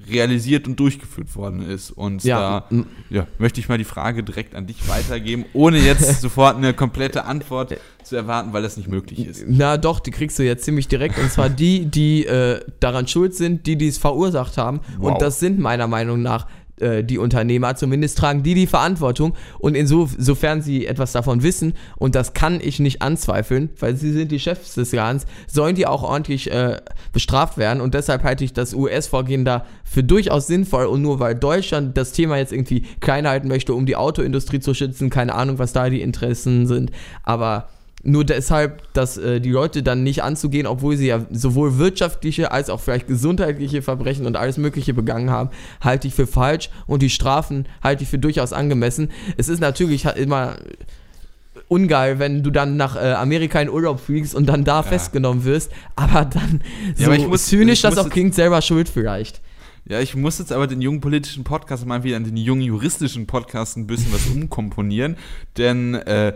realisiert 0.10 0.68
und 0.68 0.80
durchgeführt 0.80 1.36
worden 1.36 1.62
ist. 1.62 1.92
Und 1.92 2.24
ja. 2.24 2.66
da 2.70 2.78
ja, 3.10 3.28
möchte 3.38 3.60
ich 3.60 3.70
mal 3.70 3.78
die 3.78 3.84
Frage 3.84 4.24
direkt 4.24 4.56
an 4.56 4.66
dich 4.66 4.88
weitergeben, 4.88 5.46
ohne 5.54 5.78
jetzt 5.78 6.22
sofort 6.22 6.58
eine 6.58 6.74
komplette 6.74 7.26
Antwort 7.26 7.78
zu 8.04 8.16
erwarten, 8.16 8.54
weil 8.54 8.64
das 8.64 8.78
nicht 8.78 8.90
möglich 8.90 9.26
ist. 9.26 9.46
Na 9.48 9.78
doch, 9.78 10.00
die 10.00 10.12
kriegst 10.12 10.38
du 10.40 10.44
jetzt 10.44 10.66
ziemlich 10.66 10.88
direkt. 10.88 11.20
Und 11.20 11.32
zwar 11.32 11.50
die, 11.50 11.86
die 11.86 12.26
äh, 12.26 12.62
daran 12.80 13.08
schuld 13.08 13.36
sind, 13.36 13.66
die 13.68 13.78
dies 13.78 13.98
verursacht 13.98 14.58
haben. 14.58 14.82
Wow. 14.98 15.12
Und 15.12 15.22
das 15.22 15.40
sind 15.40 15.60
meiner 15.60 15.88
Meinung 15.88 16.22
nach 16.22 16.48
äh, 16.80 17.04
die 17.04 17.18
Unternehmer, 17.18 17.76
zumindest 17.76 18.18
tragen 18.18 18.44
die 18.44 18.56
die 18.56 18.68
Verantwortung 18.68 19.34
und 19.60 19.76
insofern 19.76 20.62
sie 20.62 20.88
etwas 20.88 21.12
davon 21.12 21.44
wissen 21.44 21.74
und 21.98 22.16
das 22.16 22.34
kann 22.34 22.60
ich 22.62 22.80
nicht 22.80 23.02
anzweifeln, 23.02 23.70
weil 23.80 23.96
sie 23.96 24.12
sind 24.12 24.32
die 24.32 24.40
Chefs 24.40 24.74
des 24.74 24.92
Ladens, 24.92 25.26
sollen 25.48 25.76
die 25.76 25.86
auch 25.86 26.04
ordentlich 26.04 26.52
äh, 26.52 26.78
bestraft 27.12 27.58
werden. 27.58 27.82
Und 27.82 27.94
deshalb 27.94 28.24
halte 28.24 28.44
ich 28.44 28.54
das 28.54 28.74
US-Vorgehen 28.74 29.46
da 29.46 29.66
für 29.84 30.04
durchaus 30.04 30.48
sinnvoll 30.48 30.86
und 30.86 31.02
nur 31.02 31.20
weil 31.20 31.36
Deutschland 31.36 31.98
das 31.98 32.12
Thema 32.12 32.38
jetzt 32.38 32.52
irgendwie 32.52 32.82
klein 33.00 33.28
halten 33.28 33.48
möchte, 33.48 33.74
um 33.74 33.86
die 33.86 33.96
Autoindustrie 33.96 34.60
zu 34.60 34.74
schützen, 34.74 35.10
keine 35.10 35.36
Ahnung, 35.36 35.60
was 35.60 35.74
da 35.74 35.90
die 35.90 36.02
Interessen 36.02 36.66
sind, 36.66 36.92
aber 37.24 37.70
nur 38.04 38.26
deshalb, 38.26 38.94
dass 38.94 39.18
äh, 39.18 39.40
die 39.40 39.50
Leute 39.50 39.82
dann 39.82 40.04
nicht 40.04 40.24
anzugehen, 40.24 40.68
obwohl 40.68 40.98
sie 40.98 41.08
ja 41.08 41.26
sowohl 41.32 41.78
wirtschaftliche 41.78 42.52
als 42.52 42.70
auch 42.70 42.82
vielleicht 42.82 43.08
gesundheitliche 43.08 43.82
Verbrechen 43.82 44.26
und 44.26 44.36
alles 44.36 44.58
Mögliche 44.58 44.94
begangen 44.94 45.30
haben, 45.30 45.50
halte 45.82 46.08
ich 46.10 46.14
für 46.14 46.28
falsch 46.28 46.70
und 46.86 47.02
die 47.02 47.10
Strafen 47.10 47.66
halte 47.82 48.04
ich 48.04 48.10
für 48.10 48.20
durchaus 48.20 48.52
angemessen. 48.52 49.10
Es 49.38 49.48
ist 49.48 49.62
natürlich 49.62 50.06
immer 50.06 50.58
ungeil, 51.70 52.20
wenn 52.20 52.44
du 52.44 52.52
dann 52.52 52.76
nach 52.76 52.98
äh, 52.98 53.14
Amerika 53.14 53.62
in 53.62 53.70
Urlaub 53.70 54.02
fliegst 54.02 54.36
und 54.36 54.48
dann 54.48 54.66
da 54.66 54.78
ja. 54.78 54.84
festgenommen 54.84 55.46
wirst, 55.46 55.72
aber 55.96 56.26
dann 56.26 56.62
so 56.96 57.12
ja, 57.12 57.28
muss, 57.28 57.46
zynisch 57.46 57.82
das 57.82 57.98
auch 57.98 58.10
klingt, 58.10 58.36
selber 58.36 58.62
schuld 58.62 58.90
vielleicht. 58.90 59.42
Ja, 59.86 60.00
ich 60.00 60.16
muss 60.16 60.40
jetzt 60.40 60.54
aber 60.54 60.68
den 60.68 60.82
jungen 60.82 61.02
politischen 61.02 61.44
Podcast 61.44 61.86
mal 61.86 62.04
wieder 62.04 62.16
an 62.16 62.24
den 62.24 62.38
jungen 62.38 62.62
juristischen 62.62 63.28
Podcast 63.28 63.76
ein 63.76 63.86
bisschen 63.88 64.14
was 64.14 64.28
umkomponieren, 64.28 65.18
denn 65.58 65.96
äh, 65.96 66.34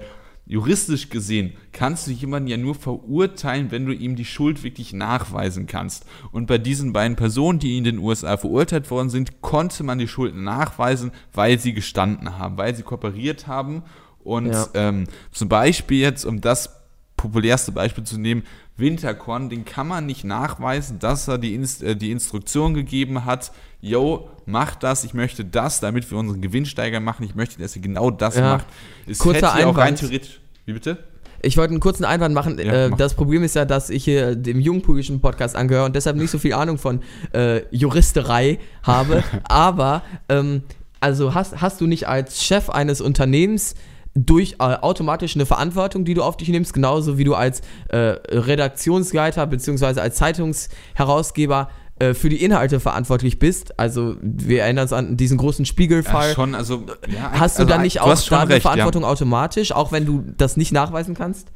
juristisch 0.48 1.10
gesehen 1.10 1.54
kannst 1.74 2.08
du 2.08 2.12
jemanden 2.12 2.48
ja 2.48 2.58
nur 2.58 2.76
verurteilen, 2.76 3.70
wenn 3.72 3.86
du 3.86 3.94
ihm 3.94 4.16
die 4.16 4.26
Schuld 4.26 4.64
wirklich 4.64 4.94
nachweisen 4.94 5.68
kannst. 5.68 6.06
Und 6.32 6.48
bei 6.48 6.58
diesen 6.58 6.94
beiden 6.94 7.16
Personen, 7.16 7.60
die 7.60 7.78
in 7.78 7.84
den 7.84 8.00
USA 8.00 8.38
verurteilt 8.38 8.90
worden 8.90 9.10
sind, 9.10 9.42
konnte 9.42 9.84
man 9.84 10.00
die 10.00 10.08
Schuld 10.08 10.36
nachweisen, 10.36 11.12
weil 11.34 11.60
sie 11.60 11.74
gestanden 11.74 12.38
haben, 12.38 12.58
weil 12.58 12.76
sie 12.76 12.84
kooperiert 12.84 13.48
haben. 13.48 13.84
Und 14.20 14.48
ja. 14.48 14.68
ähm, 14.74 15.06
zum 15.32 15.50
Beispiel 15.50 16.00
jetzt, 16.00 16.26
um 16.26 16.42
das 16.42 16.70
populärste 17.18 17.72
Beispiel 17.72 18.04
zu 18.04 18.20
nehmen, 18.20 18.44
Winterkorn, 18.78 19.50
den 19.50 19.66
kann 19.66 19.88
man 19.88 20.06
nicht 20.06 20.24
nachweisen, 20.24 21.00
dass 21.00 21.28
er 21.28 21.38
die, 21.38 21.56
Inst 21.56 21.84
äh, 21.84 21.96
die 21.96 22.12
Instruktion 22.12 22.74
gegeben 22.74 23.26
hat, 23.26 23.52
yo, 23.82 24.30
mach 24.46 24.76
das, 24.76 25.04
ich 25.04 25.14
möchte 25.14 25.44
das, 25.44 25.80
damit 25.80 26.10
wir 26.10 26.18
unseren 26.18 26.42
Gewinnsteiger 26.42 27.00
machen, 27.00 27.24
ich 27.26 27.36
möchte, 27.36 27.60
dass 27.60 27.76
ihr 27.76 27.82
genau 27.82 28.12
das 28.12 28.36
ja. 28.36 28.58
macht. 28.58 28.66
Es 29.08 29.20
Kurzer 29.20 29.38
hätte 29.38 29.52
Einwand. 29.54 29.78
auch 29.78 29.82
rein 29.82 29.96
theoretisch. 29.96 30.40
Wie 30.66 30.74
bitte? 30.74 30.98
Ich 31.42 31.58
wollte 31.58 31.72
einen 31.72 31.80
kurzen 31.80 32.04
Einwand 32.04 32.34
machen. 32.34 32.58
Ja, 32.60 32.88
äh, 32.88 32.92
das 32.98 33.14
Problem 33.14 33.44
ist 33.44 33.56
ja, 33.56 33.66
dass 33.66 33.90
ich 33.90 34.04
hier 34.04 34.36
dem 34.36 34.60
jungpolitischen 34.60 35.22
Podcast 35.22 35.56
angehöre 35.56 35.86
und 35.86 35.96
deshalb 35.96 36.18
nicht 36.18 36.32
so 36.32 36.40
viel 36.40 36.54
Ahnung 36.54 36.78
von 36.78 37.02
äh, 37.34 37.62
Juristerei 37.70 38.60
habe. 38.84 39.24
Aber 39.44 40.02
ähm, 40.30 40.64
also 41.00 41.34
hast, 41.34 41.62
hast 41.62 41.80
du 41.80 41.88
nicht 41.88 42.08
als 42.08 42.44
Chef 42.44 42.70
eines 42.70 43.02
Unternehmens 43.02 43.76
durch 44.26 44.54
äh, 44.54 44.64
automatisch 44.64 45.36
eine 45.36 45.46
Verantwortung, 45.46 46.06
die 46.06 46.14
du 46.14 46.24
auf 46.24 46.38
dich 46.38 46.50
nimmst, 46.50 46.74
genauso 46.74 47.18
wie 47.18 47.24
du 47.24 47.36
als 47.36 47.62
äh, 47.90 47.98
Redaktionsleiter 47.98 49.46
bzw. 49.46 50.00
als 50.00 50.16
Zeitungsherausgeber 50.16 51.70
äh, 52.00 52.14
für 52.14 52.30
die 52.30 52.44
Inhalte 52.44 52.80
verantwortlich 52.80 53.38
bist. 53.38 53.80
Also 53.80 54.16
wir 54.22 54.64
erinnern 54.64 54.84
uns 54.84 54.94
an 54.94 55.18
diesen 55.18 55.38
großen 55.38 55.66
Spiegelfall. 55.66 56.30
Ja, 56.30 56.36
schon, 56.36 56.56
also 56.56 56.86
ja, 57.08 57.32
hast 57.34 57.58
du 57.58 57.64
also, 57.64 57.74
dann 57.74 57.82
nicht 57.82 58.02
auch 58.02 58.20
da 58.22 58.42
eine 58.42 58.60
Verantwortung 58.60 59.04
ja. 59.04 59.10
automatisch, 59.10 59.72
auch 59.72 59.92
wenn 59.92 60.06
du 60.06 60.24
das 60.38 60.58
nicht 60.58 60.72
nachweisen 60.72 61.14
kannst? 61.16 61.52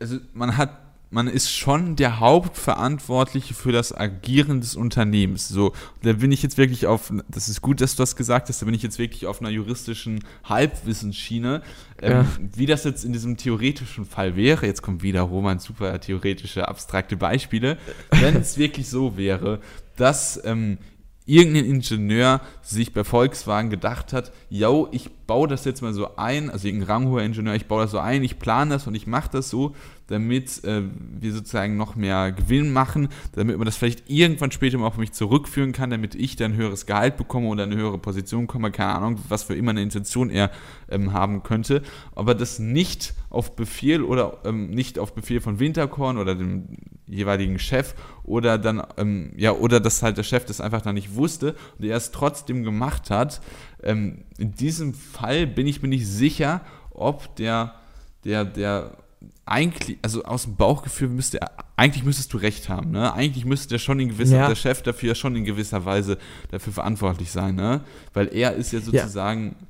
Also 0.00 0.18
man 0.32 0.56
hat 0.56 0.70
man 1.16 1.28
ist 1.28 1.50
schon 1.50 1.96
der 1.96 2.20
Hauptverantwortliche 2.20 3.54
für 3.54 3.72
das 3.72 3.96
Agieren 3.96 4.60
des 4.60 4.76
Unternehmens. 4.76 5.48
So, 5.48 5.72
da 6.02 6.12
bin 6.12 6.30
ich 6.30 6.42
jetzt 6.42 6.58
wirklich 6.58 6.86
auf, 6.86 7.10
das 7.26 7.48
ist 7.48 7.62
gut, 7.62 7.80
dass 7.80 7.96
du 7.96 8.02
das 8.02 8.16
gesagt 8.16 8.50
hast, 8.50 8.60
da 8.60 8.66
bin 8.66 8.74
ich 8.74 8.82
jetzt 8.82 8.98
wirklich 8.98 9.24
auf 9.24 9.40
einer 9.40 9.48
juristischen 9.48 10.22
Halbwissensschiene. 10.44 11.62
Ähm, 12.02 12.12
ja. 12.12 12.26
Wie 12.54 12.66
das 12.66 12.84
jetzt 12.84 13.02
in 13.02 13.14
diesem 13.14 13.38
theoretischen 13.38 14.04
Fall 14.04 14.36
wäre, 14.36 14.66
jetzt 14.66 14.82
kommt 14.82 15.02
wieder 15.02 15.22
Roman 15.22 15.58
super 15.58 15.98
theoretische, 15.98 16.68
abstrakte 16.68 17.16
Beispiele, 17.16 17.78
wenn 18.10 18.36
es 18.36 18.58
wirklich 18.58 18.90
so 18.90 19.16
wäre, 19.16 19.60
dass 19.96 20.38
ähm, 20.44 20.76
irgendein 21.24 21.64
Ingenieur 21.64 22.42
sich 22.60 22.92
bei 22.92 23.04
Volkswagen 23.04 23.70
gedacht 23.70 24.12
hat, 24.12 24.32
yo, 24.50 24.86
ich 24.92 25.08
baue 25.26 25.48
das 25.48 25.64
jetzt 25.64 25.82
mal 25.82 25.92
so 25.92 26.16
ein, 26.16 26.50
also 26.50 26.66
irgendein 26.66 26.88
ranghoher 26.88 27.22
Ingenieur, 27.22 27.54
ich 27.54 27.66
baue 27.66 27.82
das 27.82 27.90
so 27.90 27.98
ein, 27.98 28.22
ich 28.22 28.38
plane 28.38 28.70
das 28.70 28.86
und 28.86 28.94
ich 28.94 29.06
mache 29.06 29.30
das 29.32 29.50
so, 29.50 29.74
damit 30.06 30.62
äh, 30.64 30.82
wir 31.20 31.32
sozusagen 31.32 31.76
noch 31.76 31.96
mehr 31.96 32.32
Gewinn 32.32 32.72
machen, 32.72 33.08
damit 33.32 33.56
man 33.58 33.64
das 33.64 33.76
vielleicht 33.76 34.08
irgendwann 34.08 34.52
später 34.52 34.78
mal 34.78 34.86
auf 34.86 34.98
mich 34.98 35.12
zurückführen 35.12 35.72
kann, 35.72 35.90
damit 35.90 36.14
ich 36.14 36.36
dann 36.36 36.52
ein 36.52 36.56
höheres 36.56 36.86
Gehalt 36.86 37.16
bekomme 37.16 37.48
oder 37.48 37.64
eine 37.64 37.76
höhere 37.76 37.98
Position 37.98 38.46
komme, 38.46 38.70
keine 38.70 38.94
Ahnung, 38.94 39.18
was 39.28 39.42
für 39.42 39.54
immer 39.54 39.72
eine 39.72 39.82
Intention 39.82 40.30
er 40.30 40.50
ähm, 40.88 41.12
haben 41.12 41.42
könnte, 41.42 41.82
aber 42.14 42.34
das 42.34 42.58
nicht 42.58 43.14
auf 43.30 43.56
Befehl 43.56 44.02
oder 44.02 44.38
ähm, 44.44 44.70
nicht 44.70 44.98
auf 44.98 45.14
Befehl 45.14 45.40
von 45.40 45.58
Winterkorn 45.58 46.18
oder 46.18 46.34
dem 46.34 46.68
jeweiligen 47.06 47.58
Chef 47.58 47.94
oder 48.24 48.58
dann, 48.58 48.82
ähm, 48.96 49.32
ja, 49.36 49.52
oder 49.52 49.80
dass 49.80 50.02
halt 50.02 50.16
der 50.16 50.22
Chef 50.22 50.44
das 50.44 50.60
einfach 50.60 50.82
dann 50.82 50.94
nicht 50.94 51.14
wusste 51.14 51.54
und 51.78 51.84
er 51.84 51.96
es 51.96 52.10
trotzdem 52.10 52.64
gemacht 52.64 53.10
hat. 53.10 53.40
Ähm, 53.86 54.24
in 54.36 54.52
diesem 54.52 54.94
Fall 54.94 55.46
bin 55.46 55.66
ich 55.66 55.80
mir 55.80 55.88
nicht 55.88 56.06
sicher, 56.06 56.60
ob 56.90 57.36
der, 57.36 57.76
der, 58.24 58.44
der 58.44 58.96
eigentlich, 59.44 59.98
also 60.02 60.24
aus 60.24 60.42
dem 60.42 60.56
Bauchgefühl 60.56 61.08
müsste 61.08 61.40
er, 61.40 61.52
eigentlich 61.76 62.04
müsstest 62.04 62.32
du 62.32 62.38
recht 62.38 62.68
haben, 62.68 62.90
ne? 62.90 63.12
Eigentlich 63.12 63.44
müsste 63.44 63.68
der 63.68 63.78
schon 63.78 64.00
in 64.00 64.08
gewisser, 64.08 64.36
ja. 64.36 64.48
der 64.48 64.56
Chef 64.56 64.82
dafür 64.82 65.14
schon 65.14 65.36
in 65.36 65.44
gewisser 65.44 65.84
Weise 65.84 66.18
dafür 66.50 66.72
verantwortlich 66.72 67.30
sein, 67.30 67.54
ne? 67.54 67.82
Weil 68.12 68.34
er 68.34 68.54
ist 68.54 68.72
ja 68.72 68.80
sozusagen 68.80 69.56
ja. 69.58 69.66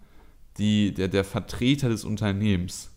Die, 0.59 0.95
der, 0.95 1.09
der 1.09 1.23
Vertreter 1.23 1.91
des 1.91 2.07
Unternehmens. 2.07 2.91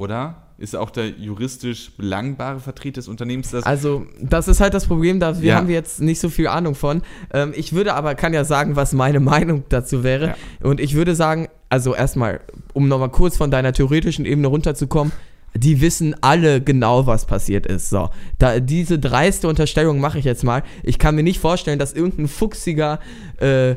Oder? 0.00 0.50
ist 0.60 0.76
auch 0.76 0.90
der 0.90 1.08
juristisch 1.08 1.90
belangbare 1.96 2.60
Vertreter 2.60 2.96
des 2.96 3.08
Unternehmens. 3.08 3.50
Das 3.50 3.64
also, 3.64 4.04
das 4.20 4.46
ist 4.46 4.60
halt 4.60 4.74
das 4.74 4.86
Problem, 4.86 5.18
da 5.18 5.40
wir 5.40 5.48
ja. 5.48 5.56
haben 5.56 5.70
jetzt 5.70 6.02
nicht 6.02 6.20
so 6.20 6.28
viel 6.28 6.48
Ahnung 6.48 6.74
von. 6.74 7.00
Ähm, 7.32 7.54
ich 7.56 7.72
würde 7.72 7.94
aber, 7.94 8.14
kann 8.14 8.34
ja 8.34 8.44
sagen, 8.44 8.76
was 8.76 8.92
meine 8.92 9.20
Meinung 9.20 9.64
dazu 9.70 10.04
wäre. 10.04 10.26
Ja. 10.26 10.36
Und 10.68 10.78
ich 10.78 10.94
würde 10.94 11.14
sagen, 11.14 11.48
also 11.70 11.94
erstmal, 11.94 12.40
um 12.74 12.88
nochmal 12.88 13.08
kurz 13.08 13.38
von 13.38 13.50
deiner 13.50 13.72
theoretischen 13.72 14.26
Ebene 14.26 14.48
runterzukommen, 14.48 15.12
die 15.54 15.80
wissen 15.80 16.14
alle 16.20 16.60
genau, 16.60 17.06
was 17.06 17.24
passiert 17.24 17.66
ist. 17.66 17.88
So, 17.88 18.10
da, 18.38 18.60
diese 18.60 18.98
dreiste 18.98 19.48
Unterstellung 19.48 19.98
mache 19.98 20.18
ich 20.18 20.26
jetzt 20.26 20.44
mal. 20.44 20.62
Ich 20.82 20.98
kann 20.98 21.14
mir 21.14 21.22
nicht 21.22 21.40
vorstellen, 21.40 21.78
dass 21.78 21.94
irgendein 21.94 22.28
fuchsiger 22.28 23.00
äh, 23.38 23.76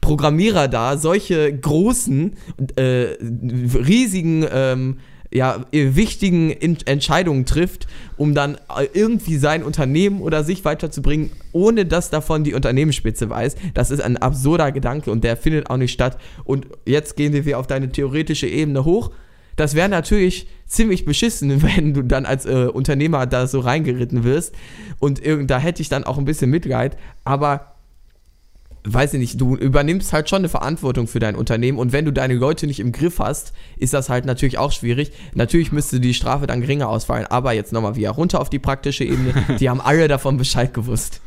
Programmierer 0.00 0.66
da 0.68 0.98
solche 0.98 1.56
großen, 1.56 2.34
äh, 2.76 2.82
riesigen 3.22 4.44
ähm, 4.52 4.98
ja, 5.36 5.64
wichtigen 5.70 6.50
Entscheidungen 6.50 7.44
trifft, 7.44 7.86
um 8.16 8.34
dann 8.34 8.54
äh, 8.54 8.86
irgendwie 8.94 9.36
sein 9.36 9.62
Unternehmen 9.62 10.20
oder 10.20 10.42
sich 10.42 10.64
weiterzubringen, 10.64 11.30
ohne 11.52 11.84
dass 11.84 12.10
davon 12.10 12.42
die 12.42 12.54
Unternehmensspitze 12.54 13.28
weiß. 13.28 13.56
Das 13.74 13.90
ist 13.90 14.00
ein 14.00 14.16
absurder 14.16 14.72
Gedanke 14.72 15.10
und 15.10 15.24
der 15.24 15.36
findet 15.36 15.68
auch 15.68 15.76
nicht 15.76 15.92
statt. 15.92 16.18
Und 16.44 16.66
jetzt 16.86 17.16
gehen 17.16 17.32
wir 17.44 17.58
auf 17.58 17.66
deine 17.66 17.90
theoretische 17.92 18.46
Ebene 18.46 18.84
hoch. 18.84 19.10
Das 19.56 19.74
wäre 19.74 19.88
natürlich 19.88 20.48
ziemlich 20.66 21.04
beschissen, 21.04 21.62
wenn 21.76 21.92
du 21.92 22.02
dann 22.02 22.24
als 22.24 22.46
äh, 22.46 22.68
Unternehmer 22.72 23.26
da 23.26 23.46
so 23.46 23.60
reingeritten 23.60 24.24
wirst. 24.24 24.54
Und 24.98 25.20
da 25.46 25.58
hätte 25.58 25.82
ich 25.82 25.90
dann 25.90 26.04
auch 26.04 26.16
ein 26.16 26.24
bisschen 26.24 26.50
Mitleid. 26.50 26.96
Aber 27.24 27.75
weiß 28.92 29.14
ich 29.14 29.20
nicht, 29.20 29.40
du 29.40 29.56
übernimmst 29.56 30.12
halt 30.12 30.30
schon 30.30 30.38
eine 30.38 30.48
Verantwortung 30.48 31.08
für 31.08 31.18
dein 31.18 31.34
Unternehmen 31.34 31.78
und 31.78 31.92
wenn 31.92 32.04
du 32.04 32.12
deine 32.12 32.34
Leute 32.34 32.66
nicht 32.66 32.80
im 32.80 32.92
Griff 32.92 33.18
hast, 33.18 33.52
ist 33.78 33.92
das 33.92 34.08
halt 34.08 34.24
natürlich 34.24 34.58
auch 34.58 34.70
schwierig. 34.70 35.12
Natürlich 35.34 35.72
müsste 35.72 35.98
die 35.98 36.14
Strafe 36.14 36.46
dann 36.46 36.60
geringer 36.60 36.88
ausfallen, 36.88 37.26
aber 37.26 37.52
jetzt 37.52 37.72
nochmal 37.72 37.96
wieder 37.96 38.10
runter 38.10 38.40
auf 38.40 38.48
die 38.48 38.60
praktische 38.60 39.04
Ebene. 39.04 39.34
Die 39.60 39.68
haben 39.68 39.80
alle 39.80 40.08
davon 40.08 40.36
Bescheid 40.36 40.72
gewusst. 40.72 41.20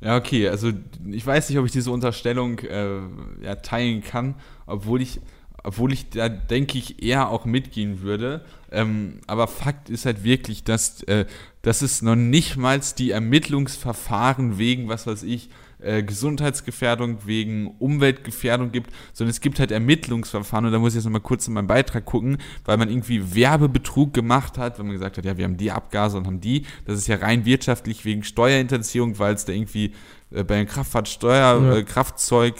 Ja, 0.00 0.16
okay, 0.16 0.48
also 0.48 0.72
ich 1.10 1.26
weiß 1.26 1.48
nicht, 1.48 1.58
ob 1.58 1.66
ich 1.66 1.72
diese 1.72 1.90
Unterstellung 1.90 2.58
äh, 2.60 2.98
ja, 3.42 3.56
teilen 3.56 4.02
kann, 4.02 4.34
obwohl 4.66 5.00
ich, 5.00 5.20
obwohl 5.62 5.92
ich 5.92 6.10
da 6.10 6.28
denke 6.28 6.78
ich 6.78 7.02
eher 7.02 7.30
auch 7.30 7.44
mitgehen 7.44 8.02
würde. 8.02 8.44
Ähm, 8.70 9.20
aber 9.26 9.48
Fakt 9.48 9.88
ist 9.88 10.04
halt 10.06 10.22
wirklich, 10.22 10.64
dass, 10.64 11.02
äh, 11.04 11.24
dass 11.62 11.82
es 11.82 12.02
noch 12.02 12.16
nicht 12.16 12.56
mal 12.56 12.80
die 12.98 13.10
Ermittlungsverfahren 13.10 14.58
wegen, 14.58 14.88
was 14.88 15.06
weiß 15.06 15.22
ich, 15.22 15.48
äh, 15.78 16.02
Gesundheitsgefährdung, 16.02 17.18
wegen 17.26 17.74
Umweltgefährdung 17.78 18.72
gibt, 18.72 18.90
sondern 19.12 19.30
es 19.30 19.40
gibt 19.40 19.58
halt 19.60 19.70
Ermittlungsverfahren 19.70 20.66
und 20.66 20.72
da 20.72 20.78
muss 20.78 20.92
ich 20.92 20.96
jetzt 20.96 21.04
nochmal 21.04 21.20
kurz 21.20 21.46
in 21.48 21.54
meinen 21.54 21.66
Beitrag 21.66 22.04
gucken, 22.04 22.38
weil 22.64 22.76
man 22.76 22.88
irgendwie 22.88 23.34
Werbebetrug 23.34 24.14
gemacht 24.14 24.58
hat, 24.58 24.78
wenn 24.78 24.86
man 24.86 24.94
gesagt 24.94 25.18
hat, 25.18 25.24
ja, 25.24 25.36
wir 25.36 25.44
haben 25.44 25.56
die 25.56 25.70
Abgase 25.70 26.16
und 26.16 26.26
haben 26.26 26.40
die. 26.40 26.64
Das 26.86 26.96
ist 26.98 27.08
ja 27.08 27.16
rein 27.16 27.44
wirtschaftlich 27.44 28.04
wegen 28.04 28.24
Steuerhinterziehung, 28.24 29.18
weil 29.18 29.34
es 29.34 29.44
da 29.44 29.52
irgendwie 29.52 29.92
äh, 30.30 30.44
bei 30.44 30.56
den 30.56 30.66
Kraftfahrtsteuer, 30.66 31.62
ja. 31.62 31.76
äh, 31.76 31.82
Kraftzeug, 31.82 32.54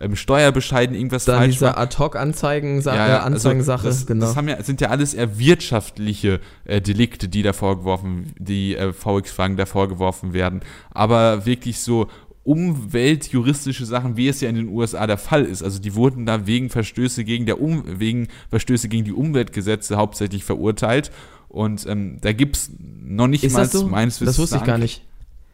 ähm, 0.00 0.16
Steuerbescheiden 0.16 0.96
irgendwas 0.96 1.24
Dann 1.24 1.38
falsch 1.38 1.54
diese 1.54 1.76
Ad-Hoc-Anzeigen-Sache, 1.76 2.96
ja, 2.96 3.08
ja, 3.08 3.16
also 3.18 3.26
Anzeigensache, 3.34 3.86
das, 3.86 4.06
genau. 4.06 4.26
Das 4.26 4.36
haben 4.36 4.48
ja, 4.48 4.62
sind 4.62 4.80
ja 4.80 4.88
alles 4.88 5.14
eher 5.14 5.38
wirtschaftliche 5.38 6.40
äh, 6.64 6.80
Delikte, 6.80 7.28
die 7.28 7.42
da 7.42 7.52
vorgeworfen, 7.52 8.32
die 8.38 8.74
äh, 8.74 8.92
VX-Fragen 8.92 9.56
da 9.56 9.66
vorgeworfen 9.66 10.32
werden. 10.32 10.60
Aber 10.90 11.46
wirklich 11.46 11.78
so 11.78 12.08
umweltjuristische 12.44 13.86
Sachen, 13.86 14.16
wie 14.16 14.28
es 14.28 14.40
ja 14.40 14.48
in 14.48 14.56
den 14.56 14.68
USA 14.68 15.06
der 15.06 15.18
Fall 15.18 15.44
ist. 15.44 15.62
Also 15.62 15.78
die 15.78 15.94
wurden 15.94 16.26
da 16.26 16.46
wegen 16.46 16.70
Verstöße 16.70 17.24
gegen 17.24 17.46
der 17.46 17.60
um 17.60 17.84
wegen 17.86 18.28
Verstöße 18.50 18.88
gegen 18.88 19.04
die 19.04 19.12
Umweltgesetze 19.12 19.96
hauptsächlich 19.96 20.44
verurteilt. 20.44 21.12
Und 21.48 21.86
ähm, 21.86 22.18
da 22.20 22.32
gibt 22.32 22.56
es 22.56 22.70
noch 22.78 23.28
nicht 23.28 23.44
ist 23.44 23.52
mal 23.52 23.66
so? 23.66 23.86
meines 23.86 24.20
Wissens. 24.20 24.36
Das 24.36 24.42
wusste 24.42 24.56
ich 24.56 24.64
gar 24.64 24.78
nicht. 24.78 25.02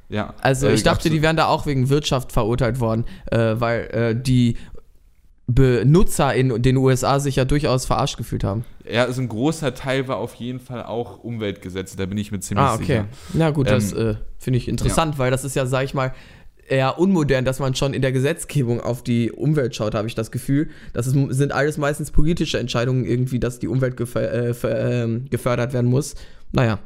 Ja. 0.08 0.32
Also 0.40 0.68
ich 0.68 0.80
äh, 0.80 0.84
dachte, 0.84 1.10
die 1.10 1.20
wären 1.20 1.36
da 1.36 1.46
auch 1.46 1.66
wegen 1.66 1.90
Wirtschaft 1.90 2.32
verurteilt 2.32 2.80
worden, 2.80 3.04
äh, 3.30 3.56
weil 3.58 3.80
äh, 3.90 4.16
die 4.20 4.56
Benutzer 5.46 6.34
in 6.34 6.62
den 6.62 6.76
USA 6.76 7.20
sich 7.20 7.36
ja 7.36 7.44
durchaus 7.46 7.86
verarscht 7.86 8.18
gefühlt 8.18 8.44
haben. 8.44 8.64
Ja, 8.90 9.04
also 9.04 9.22
ein 9.22 9.28
großer 9.28 9.74
Teil 9.74 10.06
war 10.06 10.18
auf 10.18 10.34
jeden 10.34 10.60
Fall 10.60 10.82
auch 10.82 11.24
Umweltgesetze, 11.24 11.96
da 11.96 12.06
bin 12.06 12.18
ich 12.18 12.30
mir 12.30 12.40
ziemlich 12.40 12.66
ah, 12.66 12.74
okay. 12.74 12.84
sicher. 12.84 13.04
Na 13.32 13.50
gut, 13.50 13.66
ähm, 13.66 13.74
das 13.74 13.92
äh, 13.92 14.16
finde 14.38 14.58
ich 14.58 14.68
interessant, 14.68 15.14
ja. 15.14 15.18
weil 15.18 15.30
das 15.30 15.44
ist 15.44 15.56
ja, 15.56 15.64
sag 15.64 15.84
ich 15.84 15.94
mal, 15.94 16.14
eher 16.68 16.98
unmodern, 16.98 17.44
dass 17.44 17.58
man 17.58 17.74
schon 17.74 17.94
in 17.94 18.02
der 18.02 18.12
Gesetzgebung 18.12 18.80
auf 18.80 19.02
die 19.02 19.32
Umwelt 19.32 19.74
schaut, 19.74 19.94
habe 19.94 20.08
ich 20.08 20.14
das 20.14 20.30
Gefühl. 20.30 20.70
Das 20.92 21.06
ist, 21.06 21.14
sind 21.14 21.52
alles 21.52 21.78
meistens 21.78 22.10
politische 22.10 22.58
Entscheidungen 22.58 23.04
irgendwie, 23.04 23.38
dass 23.38 23.58
die 23.58 23.68
Umwelt 23.68 23.98
äh, 24.16 24.52
ähm, 25.02 25.26
gefördert 25.30 25.72
werden 25.72 25.90
muss. 25.90 26.14
Naja. 26.52 26.78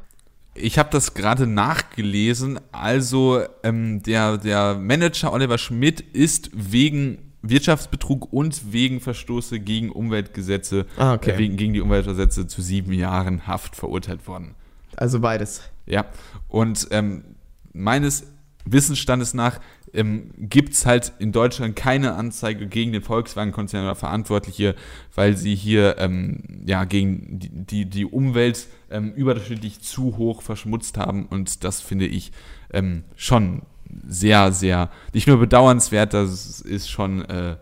Ich 0.55 0.79
habe 0.79 0.90
das 0.92 1.14
gerade 1.14 1.47
nachgelesen. 1.47 2.61
Also 2.73 3.42
ähm, 3.62 4.03
der, 4.03 4.38
der 4.38 4.75
Manager 4.75 5.33
Oliver 5.33 5.59
Schmidt 5.59 6.01
ist 6.01 6.51
wegen 6.53 7.33
Wirtschaftsbetrug 7.42 8.33
und 8.33 8.73
wegen 8.73 9.01
Verstoße 9.01 9.61
gegen 9.61 9.90
Umweltgesetze, 9.90 10.87
ah, 10.97 11.14
okay. 11.14 11.33
äh, 11.33 11.38
wegen, 11.38 11.57
gegen 11.57 11.73
die 11.73 11.81
Umweltgesetze 11.81 12.47
zu 12.47 12.62
sieben 12.62 12.92
Jahren 12.92 13.47
Haft 13.47 13.77
verurteilt 13.77 14.27
worden. 14.27 14.55
Also 14.97 15.21
beides. 15.21 15.62
Ja. 15.87 16.07
Und 16.49 16.88
ähm, 16.90 17.25
meines 17.73 18.27
Wissensstandes 18.64 19.35
nach 19.35 19.61
ähm, 19.92 20.31
gibt 20.38 20.75
es 20.75 20.87
halt 20.87 21.12
in 21.18 21.33
Deutschland 21.33 21.77
keine 21.77 22.14
Anzeige 22.14 22.66
gegen 22.66 22.92
den 22.92 23.03
Volkswagen-Konzern 23.03 23.85
oder 23.85 23.94
Verantwortliche, 23.94 24.75
weil 25.14 25.37
sie 25.37 25.55
hier 25.55 25.96
ähm, 25.98 26.62
ja, 26.66 26.85
gegen 26.85 27.38
die, 27.38 27.51
die, 27.51 27.85
die 27.87 28.07
Umwelt 28.07 28.66
ähm, 28.90 29.12
überdurchschnittlich 29.12 29.81
zu 29.83 30.16
hoch 30.16 30.42
verschmutzt 30.42 30.98
haben. 30.98 31.27
Und 31.27 31.64
das 31.64 31.81
finde 31.81 32.07
ich 32.07 32.33
ähm, 32.72 33.05
schon 33.16 33.62
sehr, 34.07 34.53
sehr, 34.53 34.90
nicht 35.12 35.27
nur 35.27 35.38
bedauernswert, 35.38 36.14
das 36.14 36.61
ist 36.61 36.90
schon. 36.90 37.25
Äh, 37.25 37.57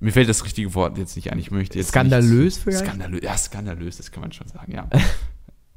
mir 0.00 0.12
fällt 0.12 0.28
das 0.28 0.44
richtige 0.44 0.74
Wort 0.74 0.96
jetzt 0.96 1.16
nicht 1.16 1.32
ein. 1.32 1.40
Ich 1.40 1.50
möchte 1.50 1.76
jetzt. 1.76 1.88
Skandalös 1.88 2.54
nicht, 2.54 2.62
vielleicht? 2.62 2.84
Skandalös, 2.84 3.20
ja, 3.22 3.36
skandalös, 3.36 3.96
das 3.96 4.12
kann 4.12 4.20
man 4.20 4.32
schon 4.32 4.46
sagen, 4.46 4.72
ja. 4.72 4.88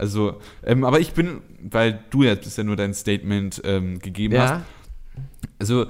Also, 0.01 0.41
ähm, 0.63 0.83
aber 0.83 0.99
ich 0.99 1.13
bin, 1.13 1.41
weil 1.61 2.03
du 2.09 2.23
jetzt 2.23 2.43
bisher 2.43 2.63
nur 2.63 2.75
dein 2.75 2.95
Statement 2.95 3.61
ähm, 3.63 3.99
gegeben 3.99 4.33
ja. 4.33 4.41
hast. 4.41 4.65
Also, 5.59 5.85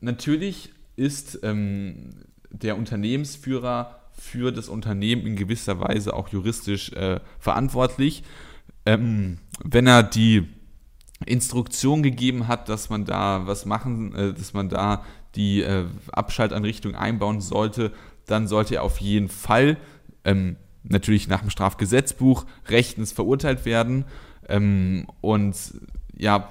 natürlich 0.00 0.70
ist 0.94 1.40
ähm, 1.42 2.10
der 2.48 2.78
Unternehmensführer 2.78 4.02
für 4.12 4.52
das 4.52 4.68
Unternehmen 4.68 5.26
in 5.26 5.34
gewisser 5.34 5.80
Weise 5.80 6.14
auch 6.14 6.28
juristisch 6.28 6.92
äh, 6.92 7.18
verantwortlich. 7.40 8.22
Ähm, 8.86 9.38
wenn 9.64 9.88
er 9.88 10.04
die 10.04 10.46
Instruktion 11.26 12.04
gegeben 12.04 12.46
hat, 12.46 12.68
dass 12.68 12.88
man 12.88 13.04
da 13.04 13.48
was 13.48 13.66
machen, 13.66 14.14
äh, 14.14 14.32
dass 14.32 14.54
man 14.54 14.68
da 14.68 15.04
die 15.34 15.62
äh, 15.62 15.86
Abschaltanrichtung 16.12 16.94
einbauen 16.94 17.40
sollte, 17.40 17.90
dann 18.26 18.46
sollte 18.46 18.76
er 18.76 18.84
auf 18.84 18.98
jeden 18.98 19.28
Fall 19.28 19.76
ähm, 20.24 20.54
natürlich 20.84 21.28
nach 21.28 21.40
dem 21.40 21.50
Strafgesetzbuch 21.50 22.46
rechtens 22.68 23.12
verurteilt 23.12 23.64
werden. 23.64 24.04
Ähm, 24.48 25.06
und 25.20 25.54
ja, 26.16 26.48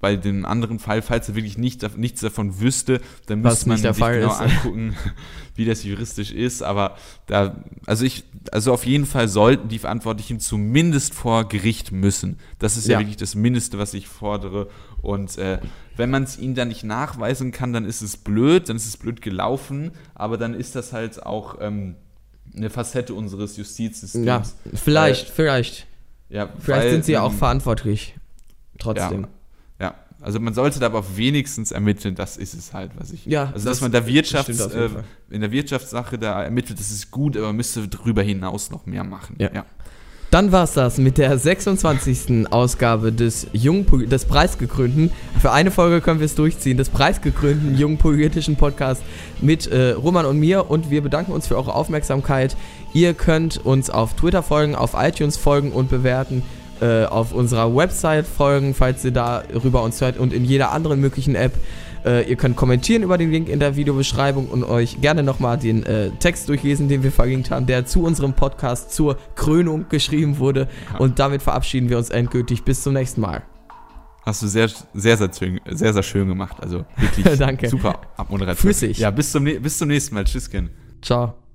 bei 0.00 0.14
dem 0.14 0.44
anderen 0.46 0.78
Fall, 0.78 1.02
falls 1.02 1.28
er 1.28 1.34
wirklich 1.34 1.58
nicht, 1.58 1.96
nichts 1.98 2.20
davon 2.20 2.60
wüsste, 2.60 3.00
dann 3.26 3.42
Was 3.42 3.66
müsste 3.66 3.86
man 3.88 3.94
sich 3.94 4.00
Fall 4.00 4.20
genau 4.20 4.30
ist. 4.32 4.40
angucken, 4.40 4.94
wie 5.56 5.64
das 5.64 5.82
juristisch 5.82 6.30
ist. 6.30 6.62
Aber 6.62 6.96
da, 7.26 7.56
also 7.84 8.04
ich, 8.04 8.22
also 8.52 8.72
auf 8.72 8.86
jeden 8.86 9.06
Fall 9.06 9.26
sollten 9.26 9.68
die 9.68 9.80
Verantwortlichen 9.80 10.38
zumindest 10.38 11.14
vor 11.14 11.48
Gericht 11.48 11.90
müssen. 11.90 12.38
Das 12.60 12.76
ist 12.76 12.86
ja, 12.86 12.92
Ja. 12.94 12.98
wirklich 13.00 13.16
das 13.16 13.34
Mindeste, 13.34 13.78
was 13.78 13.92
ich 13.92 14.06
fordere. 14.06 14.68
Und 15.02 15.36
äh, 15.36 15.58
wenn 15.96 16.10
man 16.10 16.22
es 16.22 16.38
ihnen 16.38 16.54
dann 16.54 16.68
nicht 16.68 16.84
nachweisen 16.84 17.50
kann, 17.50 17.72
dann 17.72 17.84
ist 17.84 18.00
es 18.00 18.16
blöd, 18.16 18.68
dann 18.68 18.76
ist 18.76 18.86
es 18.86 18.96
blöd 18.98 19.20
gelaufen, 19.20 19.90
aber 20.14 20.38
dann 20.38 20.54
ist 20.54 20.76
das 20.76 20.92
halt 20.92 21.24
auch 21.26 21.56
ähm, 21.60 21.96
eine 22.56 22.70
Facette 22.70 23.14
unseres 23.14 23.56
Justizsystems. 23.56 24.26
Ja, 24.26 24.42
vielleicht, 24.74 25.28
vielleicht. 25.28 25.86
Ja, 26.28 26.48
Vielleicht 26.58 26.84
weil, 26.84 26.90
sind 26.90 27.04
sie 27.04 27.12
ja 27.12 27.22
auch 27.22 27.32
verantwortlich. 27.32 28.14
Trotzdem. 28.78 29.22
Ja, 29.80 29.94
also 30.20 30.40
man 30.40 30.52
sollte 30.52 30.80
da 30.80 30.86
aber 30.86 31.16
wenigstens 31.16 31.70
ermitteln, 31.70 32.14
das 32.14 32.36
ist 32.36 32.54
es 32.54 32.74
halt, 32.74 32.90
was 32.96 33.12
ich. 33.12 33.24
Ja, 33.24 33.44
also 33.44 33.54
dass 33.54 33.64
das 33.64 33.80
man 33.80 33.92
da 33.92 34.06
Wirtschafts, 34.06 34.58
äh, 34.60 34.90
in 35.30 35.40
der 35.40 35.52
Wirtschaftssache 35.52 36.18
da 36.18 36.42
ermittelt, 36.42 36.78
das 36.80 36.90
ist 36.90 37.10
gut, 37.10 37.36
aber 37.36 37.46
man 37.46 37.56
müsste 37.56 37.86
darüber 37.86 38.22
hinaus 38.22 38.70
noch 38.70 38.84
mehr 38.84 39.04
machen. 39.04 39.36
Ja. 39.38 39.64
Dann 40.30 40.52
war's 40.52 40.74
das 40.74 40.98
mit 40.98 41.16
der 41.16 41.38
26. 41.38 42.52
Ausgabe 42.52 43.12
des 43.12 43.46
jungen, 43.54 43.86
des 44.10 44.26
preisgekrönten, 44.26 45.10
für 45.40 45.52
eine 45.52 45.70
Folge 45.70 46.02
können 46.02 46.20
wir 46.20 46.26
es 46.26 46.34
durchziehen, 46.34 46.76
des 46.76 46.90
preisgekrönten 46.90 47.78
jungen 47.78 47.96
politischen 47.96 48.56
Podcasts 48.56 49.02
mit 49.40 49.66
äh, 49.68 49.92
Roman 49.92 50.26
und 50.26 50.38
mir 50.38 50.70
und 50.70 50.90
wir 50.90 51.00
bedanken 51.00 51.32
uns 51.32 51.46
für 51.48 51.56
eure 51.56 51.74
Aufmerksamkeit. 51.74 52.56
Ihr 52.92 53.14
könnt 53.14 53.64
uns 53.64 53.88
auf 53.88 54.14
Twitter 54.16 54.42
folgen, 54.42 54.74
auf 54.74 54.92
iTunes 54.98 55.38
folgen 55.38 55.72
und 55.72 55.88
bewerten, 55.88 56.42
äh, 56.82 57.04
auf 57.06 57.32
unserer 57.32 57.74
Website 57.74 58.26
folgen, 58.26 58.74
falls 58.74 59.02
ihr 59.06 59.12
darüber 59.12 59.82
uns 59.82 59.98
hört 60.02 60.18
und 60.18 60.34
in 60.34 60.44
jeder 60.44 60.72
anderen 60.72 61.00
möglichen 61.00 61.36
App. 61.36 61.54
Äh, 62.08 62.22
ihr 62.30 62.36
könnt 62.36 62.56
kommentieren 62.56 63.02
über 63.02 63.18
den 63.18 63.30
Link 63.30 63.48
in 63.50 63.60
der 63.60 63.76
Videobeschreibung 63.76 64.46
und 64.48 64.64
euch 64.64 65.00
gerne 65.02 65.22
nochmal 65.22 65.58
den 65.58 65.84
äh, 65.84 66.10
Text 66.18 66.48
durchlesen, 66.48 66.88
den 66.88 67.02
wir 67.02 67.12
verlinkt 67.12 67.50
haben, 67.50 67.66
der 67.66 67.84
zu 67.84 68.02
unserem 68.02 68.32
Podcast 68.32 68.92
zur 68.92 69.18
Krönung 69.34 69.86
geschrieben 69.90 70.38
wurde. 70.38 70.68
Und 70.98 71.18
damit 71.18 71.42
verabschieden 71.42 71.90
wir 71.90 71.98
uns 71.98 72.08
endgültig. 72.08 72.64
Bis 72.64 72.82
zum 72.82 72.94
nächsten 72.94 73.20
Mal. 73.20 73.42
Hast 74.24 74.42
du 74.42 74.46
sehr, 74.46 74.68
sehr, 74.94 75.16
sehr, 75.16 75.30
schön- 75.32 75.60
sehr, 75.68 75.92
sehr 75.92 76.02
schön 76.02 76.28
gemacht. 76.28 76.56
Also 76.60 76.84
wirklich 76.96 77.26
Danke. 77.38 77.68
super 77.68 78.00
Abmoderation. 78.16 78.62
Flüssig. 78.62 78.98
Ja, 78.98 79.10
bis 79.10 79.30
zum, 79.32 79.44
bis 79.44 79.76
zum 79.78 79.88
nächsten 79.88 80.14
Mal. 80.14 80.24
Tschüss, 80.24 80.48
Ken. 80.50 80.70
Ciao. 81.02 81.47